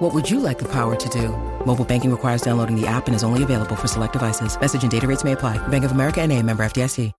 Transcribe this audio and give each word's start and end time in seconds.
What 0.00 0.14
would 0.14 0.30
you 0.30 0.40
like 0.40 0.58
the 0.58 0.64
power 0.64 0.96
to 0.96 1.08
do? 1.10 1.28
Mobile 1.66 1.84
banking 1.84 2.10
requires 2.10 2.40
downloading 2.40 2.74
the 2.74 2.86
app 2.86 3.06
and 3.06 3.14
is 3.14 3.22
only 3.22 3.42
available 3.42 3.76
for 3.76 3.86
select 3.86 4.14
devices. 4.14 4.58
Message 4.58 4.80
and 4.80 4.90
data 4.90 5.06
rates 5.06 5.24
may 5.24 5.32
apply. 5.32 5.58
Bank 5.68 5.84
of 5.84 5.92
America 5.92 6.22
and 6.22 6.32
a 6.32 6.42
member 6.42 6.62
FDIC. 6.62 7.12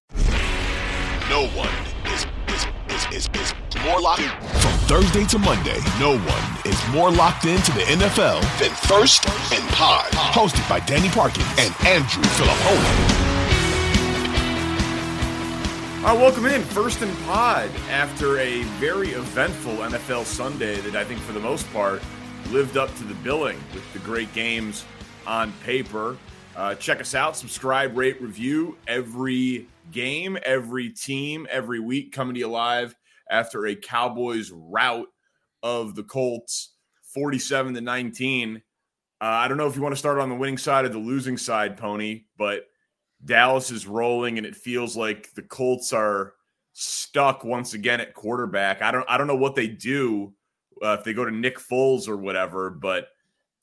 No 1.29 1.45
one 1.49 1.69
is, 2.11 2.25
is, 2.47 2.65
is, 2.89 3.29
is, 3.29 3.29
is 3.39 3.83
more 3.85 4.01
locked 4.01 4.23
From 4.23 4.71
Thursday 4.89 5.25
to 5.25 5.37
Monday, 5.37 5.77
no 5.99 6.17
one 6.17 6.43
is 6.65 6.87
more 6.91 7.11
locked 7.11 7.45
into 7.45 7.71
the 7.73 7.81
NFL 7.81 8.41
than 8.57 8.71
First 8.71 9.27
and 9.53 9.63
Pod. 9.75 10.09
Hosted 10.13 10.67
by 10.67 10.79
Danny 10.79 11.09
Parkins 11.09 11.45
and 11.59 11.75
Andrew 11.85 12.23
Filippone. 12.23 13.29
Uh, 16.03 16.15
welcome 16.15 16.47
in, 16.47 16.63
First 16.63 17.03
and 17.03 17.15
Pod, 17.25 17.69
after 17.91 18.39
a 18.39 18.63
very 18.79 19.09
eventful 19.09 19.75
NFL 19.75 20.25
Sunday 20.25 20.77
that 20.77 20.95
I 20.95 21.03
think, 21.03 21.19
for 21.19 21.33
the 21.33 21.39
most 21.39 21.71
part, 21.71 22.01
lived 22.51 22.75
up 22.75 22.93
to 22.97 23.05
the 23.05 23.13
billing 23.15 23.57
with 23.73 23.93
the 23.93 23.99
great 23.99 24.31
games 24.33 24.83
on 25.25 25.53
paper. 25.63 26.17
Uh, 26.55 26.75
check 26.75 26.99
us 26.99 27.15
out, 27.15 27.37
subscribe, 27.37 27.95
rate, 27.95 28.21
review 28.21 28.77
every 28.87 29.67
game, 29.91 30.37
every 30.43 30.89
team, 30.89 31.47
every 31.49 31.79
week 31.79 32.11
coming 32.11 32.33
to 32.33 32.41
you 32.41 32.49
live 32.49 32.93
after 33.29 33.67
a 33.67 33.75
Cowboys 33.75 34.51
rout 34.51 35.07
of 35.63 35.95
the 35.95 36.03
Colts, 36.03 36.73
47 37.13 37.73
to 37.75 37.81
19. 37.81 38.57
Uh, 38.57 38.59
I 39.19 39.47
don't 39.47 39.57
know 39.57 39.67
if 39.67 39.77
you 39.77 39.81
want 39.81 39.93
to 39.93 39.99
start 39.99 40.19
on 40.19 40.27
the 40.27 40.35
winning 40.35 40.57
side 40.57 40.83
or 40.83 40.89
the 40.89 40.97
losing 40.97 41.37
side, 41.37 41.77
Pony, 41.77 42.23
but 42.37 42.63
Dallas 43.23 43.71
is 43.71 43.87
rolling, 43.87 44.37
and 44.37 44.45
it 44.45 44.57
feels 44.57 44.97
like 44.97 45.33
the 45.35 45.43
Colts 45.43 45.93
are 45.93 46.33
stuck 46.73 47.45
once 47.45 47.73
again 47.73 48.01
at 48.01 48.13
quarterback. 48.13 48.81
I 48.81 48.91
don't 48.91 49.05
I 49.07 49.17
don't 49.17 49.27
know 49.27 49.35
what 49.37 49.55
they 49.55 49.67
do 49.67 50.33
uh, 50.83 50.97
if 50.99 51.03
they 51.03 51.13
go 51.13 51.25
to 51.25 51.31
Nick 51.31 51.57
Foles 51.57 52.07
or 52.07 52.17
whatever, 52.17 52.69
but 52.69 53.09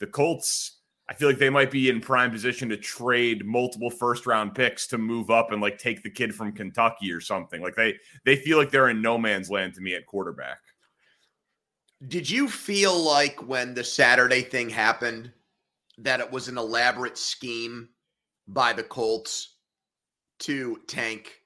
the 0.01 0.07
Colts. 0.07 0.75
I 1.11 1.15
feel 1.15 1.27
like 1.27 1.39
they 1.39 1.49
might 1.49 1.71
be 1.71 1.89
in 1.89 2.03
prime 2.03 2.31
position 2.31 2.69
to 2.69 2.77
trade 2.77 3.47
multiple 3.47 3.89
first 3.89 4.27
round 4.27 4.55
picks 4.55 4.87
to 4.89 4.99
move 4.99 5.31
up 5.31 5.53
and 5.53 5.63
like 5.63 5.79
take 5.79 6.03
the 6.03 6.11
kid 6.11 6.35
from 6.35 6.53
Kentucky 6.53 7.11
or 7.11 7.19
something. 7.19 7.63
Like 7.63 7.75
they 7.77 7.95
they 8.27 8.37
feel 8.37 8.59
like 8.59 8.71
they're 8.71 8.91
in 8.91 9.01
no 9.01 9.17
man's 9.17 9.49
land 9.49 9.73
to 9.75 9.81
me 9.81 9.95
at 9.95 10.05
quarterback. 10.05 10.59
Did 12.07 12.29
you 12.29 12.47
feel 12.47 12.95
like 12.97 13.43
when 13.49 13.73
the 13.73 13.83
Saturday 13.83 14.43
thing 14.43 14.69
happened 14.69 15.33
that 15.97 16.21
it 16.21 16.31
was 16.31 16.49
an 16.49 16.59
elaborate 16.59 17.17
scheme 17.17 17.89
by 18.47 18.75
the 18.75 18.85
Colts 18.85 19.57
to 20.41 20.79
tank? 20.87 21.41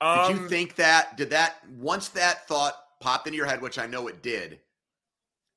Um, 0.00 0.32
did 0.32 0.36
you 0.36 0.48
think 0.48 0.74
that? 0.74 1.16
Did 1.16 1.30
that 1.30 1.56
once 1.70 2.08
that 2.10 2.46
thought 2.46 2.74
popped 3.00 3.26
into 3.26 3.36
your 3.36 3.46
head, 3.46 3.62
which 3.62 3.78
I 3.78 3.86
know 3.86 4.08
it 4.08 4.22
did? 4.22 4.60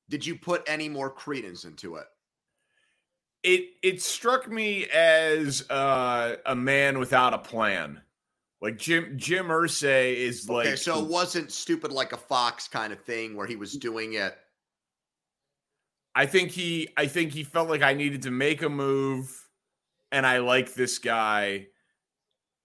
Did 0.08 0.26
you 0.26 0.36
put 0.36 0.62
any 0.66 0.88
more 0.88 1.10
credence 1.10 1.64
into 1.64 1.96
it? 1.96 2.06
It 3.42 3.70
it 3.82 4.02
struck 4.02 4.48
me 4.48 4.86
as 4.86 5.68
uh, 5.70 6.36
a 6.46 6.54
man 6.54 6.98
without 6.98 7.34
a 7.34 7.38
plan. 7.38 8.00
Like 8.60 8.78
Jim 8.78 9.14
Jim 9.16 9.46
Irsay 9.46 10.14
is 10.14 10.48
like 10.48 10.68
okay, 10.68 10.76
so 10.76 11.02
it 11.02 11.08
wasn't 11.08 11.50
stupid 11.50 11.90
like 11.90 12.12
a 12.12 12.16
fox 12.16 12.68
kind 12.68 12.92
of 12.92 13.00
thing 13.00 13.36
where 13.36 13.46
he 13.46 13.56
was 13.56 13.76
doing 13.76 14.12
it. 14.12 14.36
I 16.14 16.26
think 16.26 16.50
he 16.52 16.88
I 16.96 17.06
think 17.06 17.32
he 17.32 17.42
felt 17.42 17.68
like 17.68 17.82
I 17.82 17.94
needed 17.94 18.22
to 18.22 18.30
make 18.30 18.62
a 18.62 18.68
move 18.68 19.48
and 20.12 20.26
I 20.26 20.38
like 20.38 20.74
this 20.74 20.98
guy. 20.98 21.68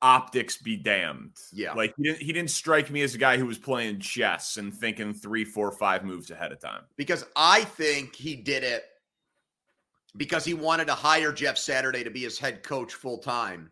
Optics 0.02 0.58
be 0.58 0.78
damned. 0.78 1.38
Yeah. 1.52 1.74
Like 1.74 1.94
he 1.98 2.04
didn't 2.04 2.22
he 2.22 2.34
didn't 2.34 2.52
strike 2.52 2.92
me 2.92 3.02
as 3.02 3.16
a 3.16 3.18
guy 3.18 3.38
who 3.38 3.46
was 3.46 3.58
playing 3.58 4.00
chess 4.00 4.58
and 4.58 4.74
thinking 4.74 5.14
three, 5.14 5.44
four, 5.44 5.72
five 5.72 6.04
moves 6.04 6.30
ahead 6.30 6.52
of 6.52 6.60
time. 6.60 6.84
Because 6.98 7.26
I 7.36 7.64
think 7.64 8.16
he 8.16 8.36
did 8.36 8.64
it 8.64 8.84
because 10.16 10.46
he 10.46 10.54
wanted 10.54 10.88
to 10.88 10.94
hire 10.94 11.32
Jeff 11.32 11.58
Saturday 11.58 12.04
to 12.04 12.10
be 12.10 12.22
his 12.22 12.40
head 12.40 12.64
coach 12.64 12.94
full 12.94 13.18
time. 13.20 13.72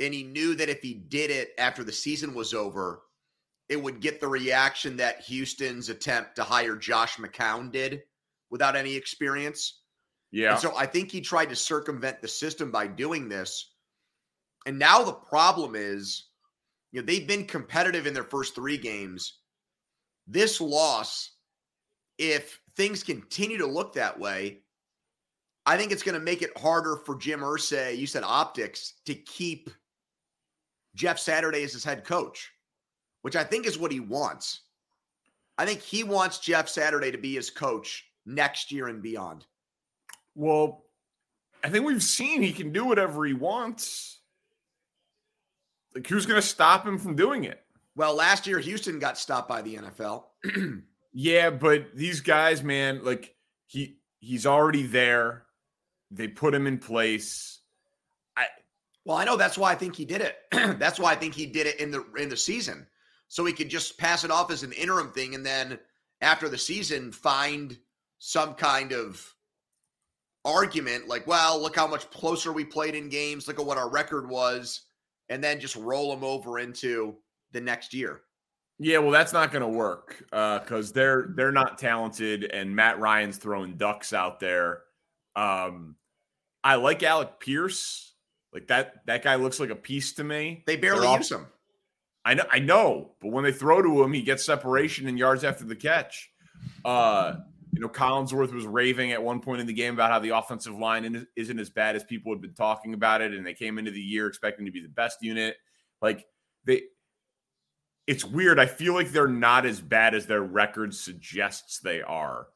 And 0.00 0.12
he 0.12 0.24
knew 0.24 0.54
that 0.56 0.68
if 0.68 0.80
he 0.80 0.94
did 0.94 1.30
it 1.30 1.50
after 1.58 1.84
the 1.84 1.92
season 1.92 2.34
was 2.34 2.52
over, 2.52 3.02
it 3.68 3.80
would 3.80 4.00
get 4.00 4.20
the 4.20 4.28
reaction 4.28 4.96
that 4.96 5.20
Houston's 5.22 5.88
attempt 5.88 6.36
to 6.36 6.44
hire 6.44 6.76
Josh 6.76 7.16
McCown 7.16 7.72
did 7.72 8.02
without 8.50 8.76
any 8.76 8.94
experience. 8.94 9.80
Yeah. 10.30 10.52
And 10.52 10.60
so 10.60 10.76
I 10.76 10.86
think 10.86 11.10
he 11.10 11.20
tried 11.20 11.50
to 11.50 11.56
circumvent 11.56 12.20
the 12.20 12.28
system 12.28 12.70
by 12.70 12.88
doing 12.88 13.28
this. 13.28 13.73
And 14.66 14.78
now 14.78 15.02
the 15.02 15.12
problem 15.12 15.74
is, 15.74 16.24
you 16.92 17.00
know, 17.00 17.06
they've 17.06 17.26
been 17.26 17.46
competitive 17.46 18.06
in 18.06 18.14
their 18.14 18.24
first 18.24 18.54
three 18.54 18.78
games. 18.78 19.40
This 20.26 20.60
loss, 20.60 21.32
if 22.18 22.60
things 22.76 23.02
continue 23.02 23.58
to 23.58 23.66
look 23.66 23.94
that 23.94 24.18
way, 24.18 24.60
I 25.66 25.76
think 25.76 25.92
it's 25.92 26.02
going 26.02 26.18
to 26.18 26.24
make 26.24 26.42
it 26.42 26.56
harder 26.58 26.96
for 26.96 27.16
Jim 27.16 27.40
Irsay, 27.40 27.96
you 27.96 28.06
said 28.06 28.22
optics, 28.22 28.94
to 29.06 29.14
keep 29.14 29.70
Jeff 30.94 31.18
Saturday 31.18 31.62
as 31.64 31.72
his 31.72 31.84
head 31.84 32.04
coach, 32.04 32.50
which 33.22 33.36
I 33.36 33.44
think 33.44 33.66
is 33.66 33.78
what 33.78 33.92
he 33.92 34.00
wants. 34.00 34.60
I 35.56 35.66
think 35.66 35.80
he 35.80 36.04
wants 36.04 36.38
Jeff 36.38 36.68
Saturday 36.68 37.10
to 37.10 37.18
be 37.18 37.34
his 37.34 37.50
coach 37.50 38.04
next 38.26 38.72
year 38.72 38.88
and 38.88 39.02
beyond. 39.02 39.46
Well, 40.34 40.84
I 41.62 41.68
think 41.68 41.86
we've 41.86 42.02
seen 42.02 42.42
he 42.42 42.52
can 42.52 42.72
do 42.72 42.84
whatever 42.84 43.24
he 43.24 43.32
wants. 43.32 44.20
Like, 45.94 46.06
who's 46.06 46.26
going 46.26 46.40
to 46.40 46.46
stop 46.46 46.86
him 46.86 46.98
from 46.98 47.14
doing 47.14 47.44
it? 47.44 47.60
Well, 47.96 48.14
last 48.14 48.46
year 48.46 48.58
Houston 48.58 48.98
got 48.98 49.18
stopped 49.18 49.48
by 49.48 49.62
the 49.62 49.76
NFL. 49.76 50.24
yeah, 51.12 51.50
but 51.50 51.94
these 51.94 52.20
guys, 52.20 52.62
man, 52.62 53.04
like 53.04 53.34
he 53.66 53.98
he's 54.18 54.46
already 54.46 54.86
there. 54.86 55.44
They 56.10 56.28
put 56.28 56.54
him 56.54 56.66
in 56.66 56.78
place. 56.78 57.60
I 58.36 58.46
well, 59.04 59.16
I 59.16 59.24
know 59.24 59.36
that's 59.36 59.56
why 59.56 59.70
I 59.70 59.76
think 59.76 59.94
he 59.94 60.04
did 60.04 60.22
it. 60.22 60.36
that's 60.78 60.98
why 60.98 61.12
I 61.12 61.16
think 61.16 61.34
he 61.34 61.46
did 61.46 61.66
it 61.68 61.78
in 61.78 61.92
the 61.92 62.04
in 62.18 62.28
the 62.28 62.36
season, 62.36 62.86
so 63.28 63.44
he 63.44 63.52
could 63.52 63.68
just 63.68 63.96
pass 63.96 64.24
it 64.24 64.30
off 64.32 64.50
as 64.50 64.64
an 64.64 64.72
interim 64.72 65.12
thing, 65.12 65.36
and 65.36 65.46
then 65.46 65.78
after 66.20 66.48
the 66.48 66.58
season, 66.58 67.12
find 67.12 67.78
some 68.18 68.54
kind 68.54 68.92
of 68.92 69.34
argument 70.44 71.08
like, 71.08 71.26
well, 71.26 71.60
look 71.60 71.76
how 71.76 71.86
much 71.86 72.10
closer 72.10 72.52
we 72.52 72.64
played 72.64 72.94
in 72.94 73.08
games. 73.08 73.46
Look 73.46 73.58
at 73.58 73.66
what 73.66 73.78
our 73.78 73.88
record 73.88 74.28
was, 74.28 74.82
and 75.28 75.42
then 75.42 75.60
just 75.60 75.76
roll 75.76 76.10
them 76.10 76.24
over 76.24 76.58
into 76.58 77.16
the 77.52 77.60
next 77.60 77.94
year. 77.94 78.22
Yeah, 78.78 78.98
well, 78.98 79.12
that's 79.12 79.32
not 79.32 79.52
going 79.52 79.62
to 79.62 79.68
work 79.68 80.24
because 80.30 80.90
uh, 80.90 80.94
they're 80.94 81.28
they're 81.36 81.52
not 81.52 81.78
talented, 81.78 82.44
and 82.44 82.74
Matt 82.74 82.98
Ryan's 82.98 83.36
throwing 83.36 83.76
ducks 83.76 84.12
out 84.12 84.40
there. 84.40 84.82
Um, 85.36 85.96
I 86.62 86.76
like 86.76 87.02
Alec 87.02 87.38
Pierce. 87.38 88.14
Like 88.52 88.66
that 88.68 89.06
that 89.06 89.22
guy 89.22 89.36
looks 89.36 89.60
like 89.60 89.70
a 89.70 89.76
piece 89.76 90.14
to 90.14 90.24
me. 90.24 90.64
They 90.66 90.76
barely 90.76 91.12
use 91.12 91.30
him. 91.30 91.46
I 92.24 92.34
know, 92.34 92.44
I 92.50 92.58
know, 92.58 93.12
but 93.20 93.32
when 93.32 93.44
they 93.44 93.52
throw 93.52 93.82
to 93.82 94.02
him, 94.02 94.12
he 94.12 94.22
gets 94.22 94.44
separation 94.44 95.06
and 95.08 95.18
yards 95.18 95.44
after 95.44 95.64
the 95.64 95.76
catch. 95.76 96.30
Uh, 96.84 97.34
you 97.74 97.80
know, 97.80 97.88
Collinsworth 97.88 98.54
was 98.54 98.66
raving 98.66 99.10
at 99.10 99.22
one 99.22 99.40
point 99.40 99.60
in 99.60 99.66
the 99.66 99.72
game 99.72 99.94
about 99.94 100.10
how 100.12 100.20
the 100.20 100.36
offensive 100.36 100.78
line 100.78 101.26
isn't 101.34 101.58
as 101.58 101.70
bad 101.70 101.96
as 101.96 102.04
people 102.04 102.32
had 102.32 102.40
been 102.40 102.54
talking 102.54 102.94
about 102.94 103.20
it, 103.20 103.34
and 103.34 103.44
they 103.44 103.52
came 103.52 103.78
into 103.78 103.90
the 103.90 104.00
year 104.00 104.28
expecting 104.28 104.64
to 104.64 104.70
be 104.70 104.80
the 104.80 104.88
best 104.88 105.18
unit. 105.22 105.56
Like 106.00 106.24
they, 106.64 106.82
it's 108.06 108.24
weird. 108.24 108.60
I 108.60 108.66
feel 108.66 108.94
like 108.94 109.10
they're 109.10 109.26
not 109.26 109.66
as 109.66 109.80
bad 109.80 110.14
as 110.14 110.26
their 110.26 110.42
record 110.42 110.94
suggests 110.94 111.80
they 111.80 112.00
are, 112.00 112.46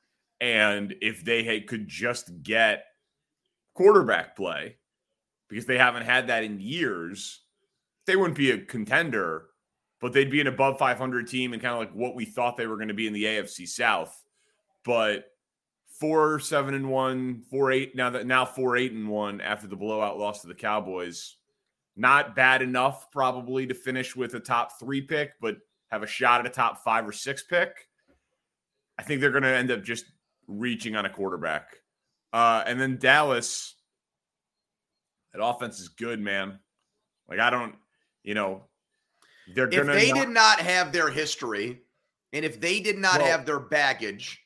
and 0.41 0.95
if 1.01 1.25
they 1.25 1.43
had, 1.43 1.67
could 1.67 1.89
just 1.89 2.45
get 2.45 2.85
quarterback 3.75 4.37
play, 4.37 4.77
because 5.49 5.67
they 5.67 5.79
haven't 5.79 6.05
had 6.05 6.29
that 6.29 6.45
in 6.45 6.61
years, 6.61 7.41
they 8.07 8.15
wouldn't 8.15 8.39
be 8.39 8.53
a 8.53 8.59
contender, 8.59 9.47
but 10.01 10.13
they'd 10.13 10.31
be 10.31 10.41
an 10.41 10.47
above 10.47 10.79
500 10.79 11.27
team 11.27 11.55
and 11.55 11.61
kind 11.61 11.75
of 11.75 11.81
like 11.81 11.93
what 11.93 12.15
we 12.15 12.25
thought 12.25 12.57
they 12.57 12.69
were 12.69 12.77
going 12.77 12.87
to 12.87 12.95
be 12.95 13.09
in 13.09 13.13
the 13.13 13.25
AFC 13.25 13.67
South 13.67 14.17
but 14.89 15.27
four 16.01 16.41
seven 16.41 16.73
and 16.73 16.91
one, 16.91 17.43
four 17.51 17.71
eight 17.71 17.95
now 17.95 18.09
that 18.09 18.27
now 18.27 18.47
four 18.47 18.79
eight 18.79 18.93
and 18.93 19.07
one 19.07 19.39
after 19.43 19.67
the 19.69 19.77
blowout 19.77 20.19
loss 20.19 20.41
to 20.41 20.49
the 20.49 20.55
Cowboys. 20.55 21.37
Not 21.95 22.35
bad 22.35 22.63
enough, 22.63 23.11
probably, 23.11 23.67
to 23.67 23.75
finish 23.75 24.17
with 24.17 24.33
a 24.35 24.41
top 24.41 24.79
three 24.81 25.03
pick, 25.03 25.33
but 25.43 25.59
have 25.91 26.03
a 26.03 26.07
shot 26.07 26.41
at 26.41 26.47
a 26.47 26.51
top 26.51 26.83
five 26.85 27.07
or 27.07 27.13
six 27.13 27.43
pick. 27.43 27.87
I 28.99 29.03
think 29.03 29.21
they're 29.21 29.31
going 29.33 29.43
to 29.43 29.55
end 29.55 29.71
up 29.71 29.83
just 29.83 30.07
reaching 30.47 30.97
on 30.97 31.05
a 31.07 31.11
quarterback. 31.11 31.77
Uh, 32.33 32.63
and 32.67 32.81
then 32.81 32.99
Dallas, 32.99 33.75
that 35.35 35.45
offense 35.45 35.81
is 35.81 35.89
good, 35.89 36.21
man. 36.21 36.61
Like 37.29 37.41
I 37.41 37.51
don't, 37.51 37.75
you 38.23 38.33
know, 38.35 38.63
they're 39.55 39.67
if 39.69 39.75
gonna. 39.75 39.93
If 39.93 40.01
they 40.01 40.13
not- 40.13 40.21
did 40.21 40.29
not 40.31 40.61
have 40.61 40.93
their 40.93 41.11
history, 41.11 41.83
and 42.33 42.45
if 42.45 42.59
they 42.61 42.81
did 42.81 42.97
not 42.97 43.19
Well- 43.19 43.27
have 43.27 43.45
their 43.45 43.61
baggage, 43.61 44.41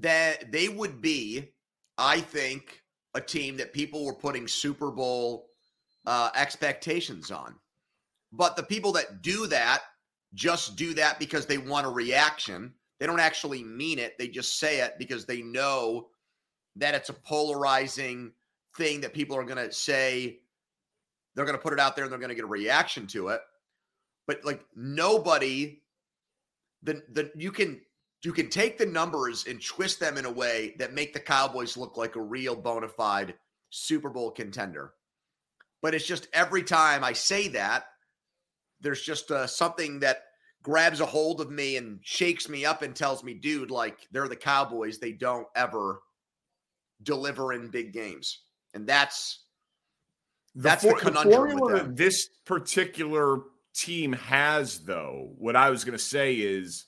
then 0.00 0.36
they 0.50 0.68
would 0.68 1.00
be, 1.00 1.52
I 1.98 2.20
think, 2.20 2.82
a 3.14 3.20
team 3.20 3.56
that 3.58 3.72
people 3.72 4.04
were 4.04 4.14
putting 4.14 4.48
Super 4.48 4.90
Bowl 4.90 5.48
uh, 6.06 6.30
expectations 6.34 7.30
on. 7.30 7.54
But 8.32 8.56
the 8.56 8.62
people 8.62 8.92
that 8.92 9.22
do 9.22 9.46
that 9.48 9.82
just 10.34 10.76
do 10.76 10.94
that 10.94 11.18
because 11.18 11.46
they 11.46 11.58
want 11.58 11.86
a 11.86 11.90
reaction. 11.90 12.72
They 12.98 13.06
don't 13.06 13.20
actually 13.20 13.64
mean 13.64 13.98
it. 13.98 14.16
They 14.18 14.28
just 14.28 14.58
say 14.58 14.80
it 14.80 14.94
because 14.98 15.26
they 15.26 15.42
know 15.42 16.08
that 16.76 16.94
it's 16.94 17.08
a 17.08 17.14
polarizing 17.14 18.32
thing 18.76 19.00
that 19.00 19.14
people 19.14 19.36
are 19.36 19.44
going 19.44 19.64
to 19.64 19.72
say. 19.72 20.38
They're 21.34 21.44
going 21.44 21.56
to 21.56 21.62
put 21.62 21.72
it 21.72 21.80
out 21.80 21.96
there 21.96 22.04
and 22.04 22.12
they're 22.12 22.18
going 22.18 22.30
to 22.30 22.34
get 22.34 22.44
a 22.44 22.48
reaction 22.48 23.06
to 23.08 23.28
it. 23.28 23.40
But 24.26 24.44
like 24.44 24.64
nobody, 24.76 25.82
the 26.82 27.02
the 27.10 27.32
you 27.34 27.50
can 27.50 27.80
you 28.22 28.32
can 28.32 28.48
take 28.48 28.76
the 28.76 28.86
numbers 28.86 29.46
and 29.46 29.64
twist 29.64 30.00
them 30.00 30.18
in 30.18 30.26
a 30.26 30.30
way 30.30 30.74
that 30.78 30.92
make 30.92 31.12
the 31.12 31.20
Cowboys 31.20 31.76
look 31.76 31.96
like 31.96 32.16
a 32.16 32.20
real 32.20 32.54
bona 32.54 32.88
fide 32.88 33.34
Super 33.70 34.10
Bowl 34.10 34.30
contender. 34.30 34.92
But 35.80 35.94
it's 35.94 36.06
just 36.06 36.28
every 36.32 36.62
time 36.62 37.02
I 37.02 37.14
say 37.14 37.48
that, 37.48 37.84
there's 38.80 39.02
just 39.02 39.30
uh, 39.30 39.46
something 39.46 40.00
that 40.00 40.24
grabs 40.62 41.00
a 41.00 41.06
hold 41.06 41.40
of 41.40 41.50
me 41.50 41.76
and 41.76 42.00
shakes 42.02 42.48
me 42.48 42.64
up 42.66 42.82
and 42.82 42.94
tells 42.94 43.24
me, 43.24 43.34
dude, 43.34 43.70
like 43.70 43.96
they're 44.12 44.28
the 44.28 44.36
Cowboys. 44.36 44.98
They 44.98 45.12
don't 45.12 45.46
ever 45.56 46.02
deliver 47.02 47.52
in 47.52 47.68
big 47.68 47.92
games. 47.92 48.40
And 48.74 48.86
that's 48.86 49.44
that's 50.54 50.82
the 50.82 50.90
for- 50.90 50.98
conundrum 50.98 51.48
with 51.48 51.58
formula 51.58 51.88
this 51.88 52.28
particular 52.44 53.40
team 53.74 54.12
has, 54.12 54.80
though, 54.80 55.32
what 55.38 55.56
I 55.56 55.70
was 55.70 55.84
going 55.84 55.96
to 55.96 56.04
say 56.04 56.34
is 56.34 56.86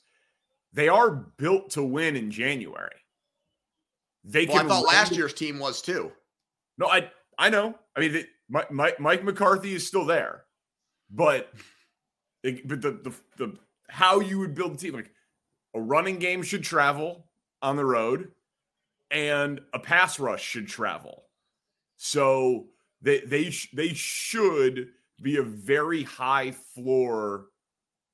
they 0.73 0.89
are 0.89 1.11
built 1.11 1.71
to 1.71 1.83
win 1.83 2.17
in 2.17 2.31
January. 2.31 2.91
They 4.25 4.47
well, 4.47 4.57
I 4.57 4.61
can. 4.61 4.69
thought 4.69 4.85
run 4.85 4.95
last 4.95 5.13
year's 5.13 5.35
team 5.35 5.59
was 5.59 5.83
too. 5.83 6.13
No, 6.79 6.87
I 6.87 7.11
I 7.39 7.51
know. 7.51 7.79
I 7.97 8.01
mean, 8.01 8.25
Mike 8.49 9.01
Mike 9.01 9.25
McCarthy 9.25 9.75
is 9.75 9.87
still 9.87 10.05
there, 10.05 10.45
but 11.11 11.53
it- 12.43 12.67
but 12.67 12.81
the, 12.83 12.93
the 12.93 13.15
the 13.37 13.59
how 13.89 14.21
you 14.21 14.39
would 14.39 14.55
build 14.55 14.73
a 14.75 14.77
team 14.77 14.95
like 14.95 15.11
a 15.75 15.81
running 15.81 16.19
game 16.19 16.43
should 16.43 16.63
travel 16.65 17.29
on 17.61 17.77
the 17.77 17.85
road, 17.85 18.33
and 19.11 19.61
a 19.73 19.79
pass 19.79 20.19
rush 20.19 20.43
should 20.43 20.69
travel. 20.69 21.25
So 21.97 22.69
they 23.01 23.21
they 23.21 23.53
they 23.73 23.93
should 23.95 24.89
be 25.21 25.37
a 25.37 25.43
very 25.43 26.03
high 26.05 26.53
floor 26.53 27.47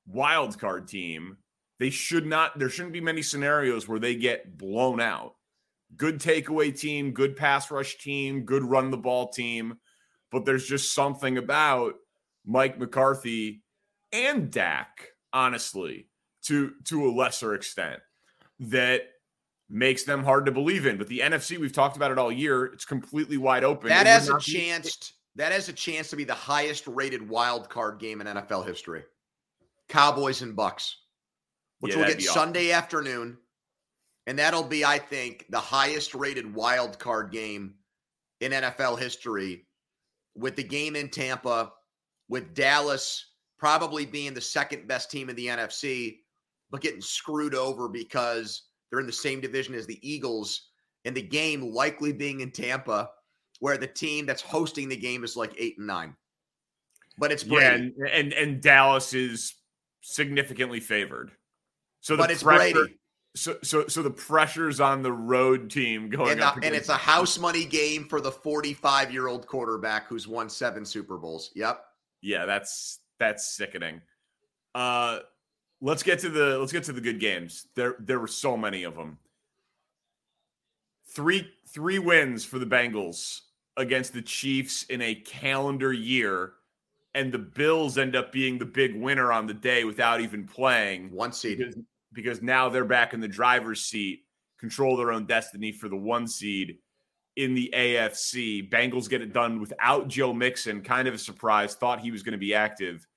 wild 0.07 0.57
card 0.59 0.87
team. 0.87 1.37
They 1.79 1.89
should 1.89 2.25
not. 2.25 2.59
There 2.59 2.69
shouldn't 2.69 2.93
be 2.93 3.01
many 3.01 3.21
scenarios 3.21 3.87
where 3.87 3.99
they 3.99 4.15
get 4.15 4.57
blown 4.57 4.99
out 4.99 5.35
good 5.95 6.19
takeaway 6.19 6.77
team, 6.77 7.11
good 7.11 7.35
pass 7.35 7.71
rush 7.71 7.97
team, 7.97 8.43
good 8.43 8.63
run 8.63 8.91
the 8.91 8.97
ball 8.97 9.29
team. 9.29 9.77
But 10.31 10.45
there's 10.45 10.67
just 10.67 10.93
something 10.93 11.37
about 11.37 11.95
Mike 12.45 12.79
McCarthy 12.79 13.63
and 14.11 14.51
Dak, 14.51 15.07
honestly, 15.33 16.07
to 16.43 16.73
to 16.85 17.07
a 17.07 17.11
lesser 17.11 17.53
extent, 17.55 17.99
that 18.59 19.01
makes 19.69 20.03
them 20.03 20.23
hard 20.23 20.45
to 20.45 20.51
believe 20.51 20.85
in. 20.85 20.97
But 20.97 21.07
the 21.07 21.19
NFC, 21.19 21.57
we've 21.57 21.73
talked 21.73 21.95
about 21.95 22.11
it 22.11 22.19
all 22.19 22.31
year. 22.31 22.65
It's 22.65 22.85
completely 22.85 23.37
wide 23.37 23.63
open. 23.63 23.89
That 23.89 24.07
has 24.07 24.29
a 24.29 24.33
not 24.33 24.45
be- 24.45 24.53
chance. 24.53 25.13
That 25.35 25.51
has 25.51 25.69
a 25.69 25.73
chance 25.73 26.09
to 26.09 26.15
be 26.15 26.23
the 26.25 26.33
highest 26.33 26.85
rated 26.87 27.27
wild 27.27 27.69
card 27.69 27.99
game 27.99 28.19
in 28.21 28.27
NFL 28.27 28.67
history. 28.67 29.03
Cowboys 29.87 30.41
and 30.41 30.55
Bucks, 30.55 30.97
which 31.79 31.93
Yeah, 31.93 31.99
will 31.99 32.07
get 32.07 32.17
be 32.17 32.27
awesome. 32.27 32.41
Sunday 32.41 32.71
afternoon, 32.71 33.37
and 34.27 34.37
that'll 34.37 34.63
be, 34.63 34.85
I 34.85 34.97
think, 34.97 35.45
the 35.49 35.59
highest 35.59 36.13
rated 36.13 36.53
wild 36.53 36.99
card 36.99 37.31
game 37.31 37.75
in 38.41 38.51
NFL 38.51 38.99
history. 38.99 39.65
With 40.35 40.55
the 40.55 40.63
game 40.63 40.95
in 40.95 41.09
Tampa, 41.09 41.73
with 42.29 42.53
Dallas 42.53 43.25
probably 43.57 44.05
being 44.05 44.33
the 44.33 44.41
second 44.41 44.87
best 44.87 45.11
team 45.11 45.29
in 45.29 45.35
the 45.35 45.47
NFC, 45.47 46.19
but 46.71 46.81
getting 46.81 47.01
screwed 47.01 47.55
over 47.55 47.89
because 47.89 48.69
they're 48.89 49.01
in 49.01 49.05
the 49.05 49.11
same 49.11 49.41
division 49.41 49.75
as 49.75 49.85
the 49.85 49.99
Eagles, 50.07 50.69
and 51.05 51.15
the 51.15 51.21
game 51.21 51.73
likely 51.73 52.13
being 52.13 52.39
in 52.39 52.51
Tampa 52.51 53.09
where 53.59 53.77
the 53.77 53.87
team 53.87 54.25
that's 54.25 54.41
hosting 54.41 54.89
the 54.89 54.95
game 54.95 55.23
is 55.23 55.35
like 55.35 55.53
eight 55.57 55.77
and 55.77 55.87
nine. 55.87 56.15
But 57.17 57.31
it's 57.31 57.43
Yeah, 57.43 57.73
and, 57.73 57.93
and 57.95 58.33
and 58.33 58.61
Dallas 58.61 59.13
is 59.13 59.55
significantly 60.01 60.79
favored. 60.79 61.31
So 62.01 62.15
the 62.15 62.23
but 62.23 62.31
it's 62.31 62.43
pressure, 62.43 62.73
Brady. 62.73 62.95
So 63.35 63.57
so 63.63 63.87
so 63.87 64.01
the 64.01 64.09
pressure's 64.11 64.79
on 64.79 65.03
the 65.03 65.11
road 65.11 65.69
team 65.69 66.09
going 66.09 66.31
And, 66.31 66.41
up, 66.41 66.55
the- 66.59 66.65
and 66.65 66.75
it's 66.75 66.89
a 66.89 66.97
house 66.97 67.37
money 67.37 67.65
game 67.65 68.07
for 68.07 68.21
the 68.21 68.31
45 68.31 69.11
year 69.13 69.27
old 69.27 69.45
quarterback 69.47 70.07
who's 70.07 70.27
won 70.27 70.49
seven 70.49 70.85
Super 70.85 71.17
Bowls. 71.17 71.51
Yep. 71.55 71.83
Yeah, 72.21 72.45
that's 72.45 72.99
that's 73.19 73.45
sickening. 73.55 74.01
Uh 74.73 75.19
let's 75.81 76.03
get 76.03 76.19
to 76.19 76.29
the 76.29 76.57
let's 76.57 76.71
get 76.71 76.83
to 76.85 76.93
the 76.93 77.01
good 77.01 77.19
games. 77.19 77.67
There 77.75 77.95
there 77.99 78.19
were 78.19 78.27
so 78.27 78.57
many 78.57 78.83
of 78.83 78.95
them. 78.95 79.17
Three 81.13 81.51
three 81.67 81.99
wins 81.99 82.45
for 82.45 82.59
the 82.59 82.65
Bengals 82.65 83.41
against 83.77 84.13
the 84.13 84.21
Chiefs 84.21 84.83
in 84.83 85.01
a 85.01 85.15
calendar 85.15 85.93
year 85.93 86.53
and 87.15 87.31
the 87.31 87.39
Bills 87.39 87.97
end 87.97 88.15
up 88.15 88.31
being 88.31 88.57
the 88.57 88.65
big 88.65 88.95
winner 88.95 89.31
on 89.31 89.47
the 89.47 89.53
day 89.53 89.83
without 89.83 90.21
even 90.21 90.45
playing 90.45 91.11
One 91.11 91.31
seed. 91.31 91.57
because, 91.57 91.75
because 92.13 92.41
now 92.41 92.69
they're 92.69 92.85
back 92.85 93.13
in 93.13 93.19
the 93.19 93.27
driver's 93.27 93.83
seat, 93.83 94.25
control 94.59 94.97
their 94.97 95.11
own 95.11 95.25
destiny 95.25 95.71
for 95.71 95.89
the 95.89 95.95
one 95.95 96.27
seed 96.27 96.77
in 97.35 97.55
the 97.55 97.73
AFC. 97.75 98.69
Bengals 98.69 99.09
get 99.09 99.21
it 99.21 99.33
done 99.33 99.59
without 99.59 100.07
Joe 100.07 100.33
Mixon, 100.33 100.81
kind 100.81 101.07
of 101.07 101.13
a 101.13 101.17
surprise. 101.17 101.75
Thought 101.75 102.01
he 102.01 102.11
was 102.11 102.21
going 102.23 102.33
to 102.33 102.37
be 102.37 102.53
active. 102.53 103.07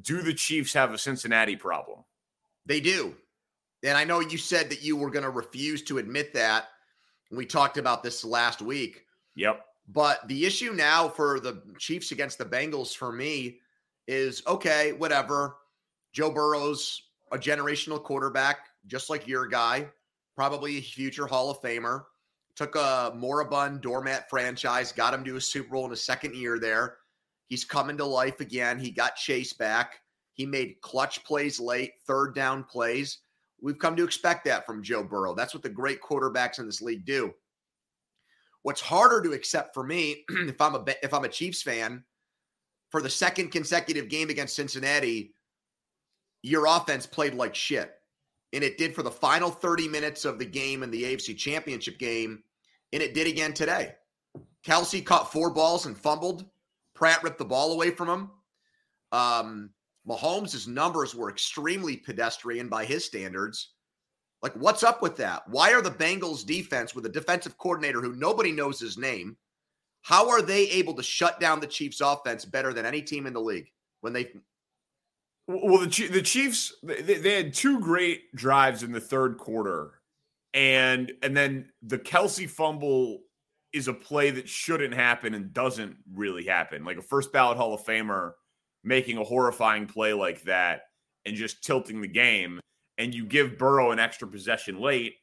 Do 0.00 0.22
the 0.22 0.34
Chiefs 0.34 0.72
have 0.74 0.92
a 0.92 0.98
Cincinnati 0.98 1.56
problem? 1.56 2.00
They 2.66 2.80
do. 2.80 3.14
And 3.82 3.98
I 3.98 4.04
know 4.04 4.20
you 4.20 4.38
said 4.38 4.70
that 4.70 4.82
you 4.82 4.96
were 4.96 5.10
going 5.10 5.24
to 5.24 5.30
refuse 5.30 5.82
to 5.84 5.98
admit 5.98 6.32
that. 6.34 6.68
We 7.30 7.44
talked 7.44 7.76
about 7.76 8.02
this 8.02 8.24
last 8.24 8.62
week. 8.62 9.04
Yep. 9.36 9.64
But 9.88 10.26
the 10.28 10.46
issue 10.46 10.72
now 10.72 11.08
for 11.08 11.40
the 11.40 11.62
Chiefs 11.78 12.12
against 12.12 12.38
the 12.38 12.44
Bengals 12.44 12.96
for 12.96 13.12
me 13.12 13.58
is 14.06 14.42
okay, 14.46 14.92
whatever. 14.92 15.56
Joe 16.12 16.30
Burrow's 16.30 17.02
a 17.32 17.38
generational 17.38 18.02
quarterback, 18.02 18.68
just 18.86 19.10
like 19.10 19.26
your 19.26 19.46
guy, 19.46 19.88
probably 20.36 20.78
a 20.78 20.82
future 20.82 21.26
Hall 21.26 21.50
of 21.50 21.60
Famer. 21.60 22.04
Took 22.56 22.76
a 22.76 23.12
moribund 23.16 23.80
doormat 23.80 24.30
franchise, 24.30 24.92
got 24.92 25.12
him 25.12 25.24
to 25.24 25.36
a 25.36 25.40
Super 25.40 25.70
Bowl 25.70 25.84
in 25.86 25.90
his 25.90 26.04
second 26.04 26.36
year 26.36 26.58
there. 26.60 26.98
He's 27.48 27.64
coming 27.64 27.96
to 27.96 28.04
life 28.04 28.40
again. 28.40 28.78
He 28.78 28.90
got 28.90 29.16
Chase 29.16 29.52
back. 29.52 30.00
He 30.34 30.46
made 30.46 30.80
clutch 30.80 31.24
plays 31.24 31.58
late, 31.58 31.92
third 32.06 32.34
down 32.34 32.64
plays. 32.64 33.18
We've 33.60 33.78
come 33.78 33.96
to 33.96 34.04
expect 34.04 34.44
that 34.44 34.66
from 34.66 34.82
Joe 34.82 35.02
Burrow. 35.02 35.34
That's 35.34 35.54
what 35.54 35.62
the 35.62 35.68
great 35.68 36.00
quarterbacks 36.00 36.58
in 36.58 36.66
this 36.66 36.82
league 36.82 37.04
do. 37.04 37.34
What's 38.64 38.80
harder 38.80 39.20
to 39.20 39.34
accept 39.34 39.74
for 39.74 39.84
me, 39.84 40.24
if 40.30 40.58
I'm 40.58 40.74
a 40.74 40.84
if 41.02 41.12
I'm 41.12 41.24
a 41.24 41.28
Chiefs 41.28 41.62
fan, 41.62 42.02
for 42.90 43.02
the 43.02 43.10
second 43.10 43.52
consecutive 43.52 44.08
game 44.08 44.30
against 44.30 44.56
Cincinnati, 44.56 45.34
your 46.42 46.64
offense 46.66 47.04
played 47.04 47.34
like 47.34 47.54
shit, 47.54 47.92
and 48.54 48.64
it 48.64 48.78
did 48.78 48.94
for 48.94 49.02
the 49.02 49.10
final 49.10 49.50
30 49.50 49.86
minutes 49.88 50.24
of 50.24 50.38
the 50.38 50.46
game 50.46 50.82
in 50.82 50.90
the 50.90 51.02
AFC 51.02 51.36
Championship 51.36 51.98
game, 51.98 52.42
and 52.94 53.02
it 53.02 53.12
did 53.12 53.26
again 53.26 53.52
today. 53.52 53.96
Kelce 54.66 55.04
caught 55.04 55.30
four 55.30 55.50
balls 55.50 55.84
and 55.84 55.96
fumbled. 55.98 56.46
Pratt 56.94 57.22
ripped 57.22 57.38
the 57.38 57.44
ball 57.44 57.72
away 57.72 57.90
from 57.90 58.08
him. 58.08 58.30
Um, 59.12 59.70
Mahomes' 60.08 60.66
numbers 60.66 61.14
were 61.14 61.28
extremely 61.28 61.98
pedestrian 61.98 62.70
by 62.70 62.86
his 62.86 63.04
standards. 63.04 63.73
Like, 64.44 64.52
what's 64.56 64.82
up 64.82 65.00
with 65.00 65.16
that? 65.16 65.48
Why 65.48 65.72
are 65.72 65.80
the 65.80 65.90
Bengals 65.90 66.44
defense 66.44 66.94
with 66.94 67.06
a 67.06 67.08
defensive 67.08 67.56
coordinator 67.56 68.02
who 68.02 68.14
nobody 68.14 68.52
knows 68.52 68.78
his 68.78 68.98
name? 68.98 69.38
How 70.02 70.28
are 70.28 70.42
they 70.42 70.68
able 70.68 70.92
to 70.96 71.02
shut 71.02 71.40
down 71.40 71.60
the 71.60 71.66
Chiefs' 71.66 72.02
offense 72.02 72.44
better 72.44 72.74
than 72.74 72.84
any 72.84 73.00
team 73.00 73.26
in 73.26 73.32
the 73.32 73.40
league 73.40 73.70
when 74.02 74.12
they? 74.12 74.28
Well, 75.48 75.78
the 75.78 76.08
the 76.08 76.20
Chiefs 76.20 76.74
they, 76.82 77.36
had 77.36 77.54
two 77.54 77.80
great 77.80 78.34
drives 78.34 78.82
in 78.82 78.92
the 78.92 79.00
third 79.00 79.38
quarter, 79.38 79.92
and 80.52 81.10
and 81.22 81.34
then 81.34 81.70
the 81.80 81.98
Kelce 81.98 82.46
fumble 82.46 83.20
is 83.72 83.88
a 83.88 83.94
play 83.94 84.30
that 84.30 84.46
shouldn't 84.46 84.92
happen 84.92 85.32
and 85.32 85.54
doesn't 85.54 85.96
really 86.12 86.44
happen. 86.44 86.84
Like 86.84 86.98
a 86.98 87.02
first 87.02 87.32
ballot 87.32 87.56
Hall 87.56 87.72
of 87.72 87.82
Famer 87.82 88.32
making 88.84 89.16
a 89.16 89.24
horrifying 89.24 89.86
play 89.86 90.12
like 90.12 90.42
that 90.42 90.82
and 91.24 91.34
just 91.34 91.64
tilting 91.64 92.02
the 92.02 92.08
game, 92.08 92.60
and 92.98 93.14
you 93.14 93.24
give 93.24 93.58
Burrow 93.58 93.90
an 93.90 93.98
extra 93.98 94.28
possession 94.28 94.80
late, 94.80 95.16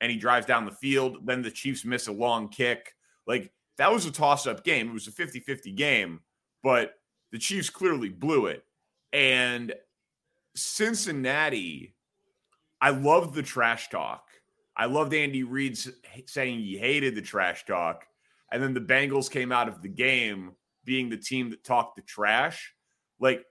and 0.00 0.10
he 0.10 0.18
drives 0.18 0.46
down 0.46 0.64
the 0.64 0.70
field. 0.72 1.18
Then 1.24 1.42
the 1.42 1.50
Chiefs 1.50 1.84
miss 1.84 2.08
a 2.08 2.12
long 2.12 2.48
kick. 2.48 2.94
Like 3.26 3.52
that 3.76 3.92
was 3.92 4.06
a 4.06 4.12
toss 4.12 4.46
up 4.46 4.64
game. 4.64 4.88
It 4.90 4.94
was 4.94 5.06
a 5.06 5.12
50 5.12 5.40
50 5.40 5.72
game, 5.72 6.20
but 6.62 6.94
the 7.32 7.38
Chiefs 7.38 7.70
clearly 7.70 8.08
blew 8.08 8.46
it. 8.46 8.64
And 9.12 9.74
Cincinnati, 10.54 11.94
I 12.80 12.90
love 12.90 13.34
the 13.34 13.42
trash 13.42 13.88
talk. 13.88 14.24
I 14.76 14.86
loved 14.86 15.12
Andy 15.12 15.42
Reid 15.42 15.76
saying 16.26 16.60
he 16.60 16.78
hated 16.78 17.14
the 17.14 17.22
trash 17.22 17.64
talk. 17.66 18.06
And 18.52 18.62
then 18.62 18.74
the 18.74 18.80
Bengals 18.80 19.30
came 19.30 19.52
out 19.52 19.68
of 19.68 19.82
the 19.82 19.88
game 19.88 20.52
being 20.84 21.10
the 21.10 21.16
team 21.16 21.50
that 21.50 21.64
talked 21.64 21.96
the 21.96 22.02
trash. 22.02 22.72
Like, 23.20 23.44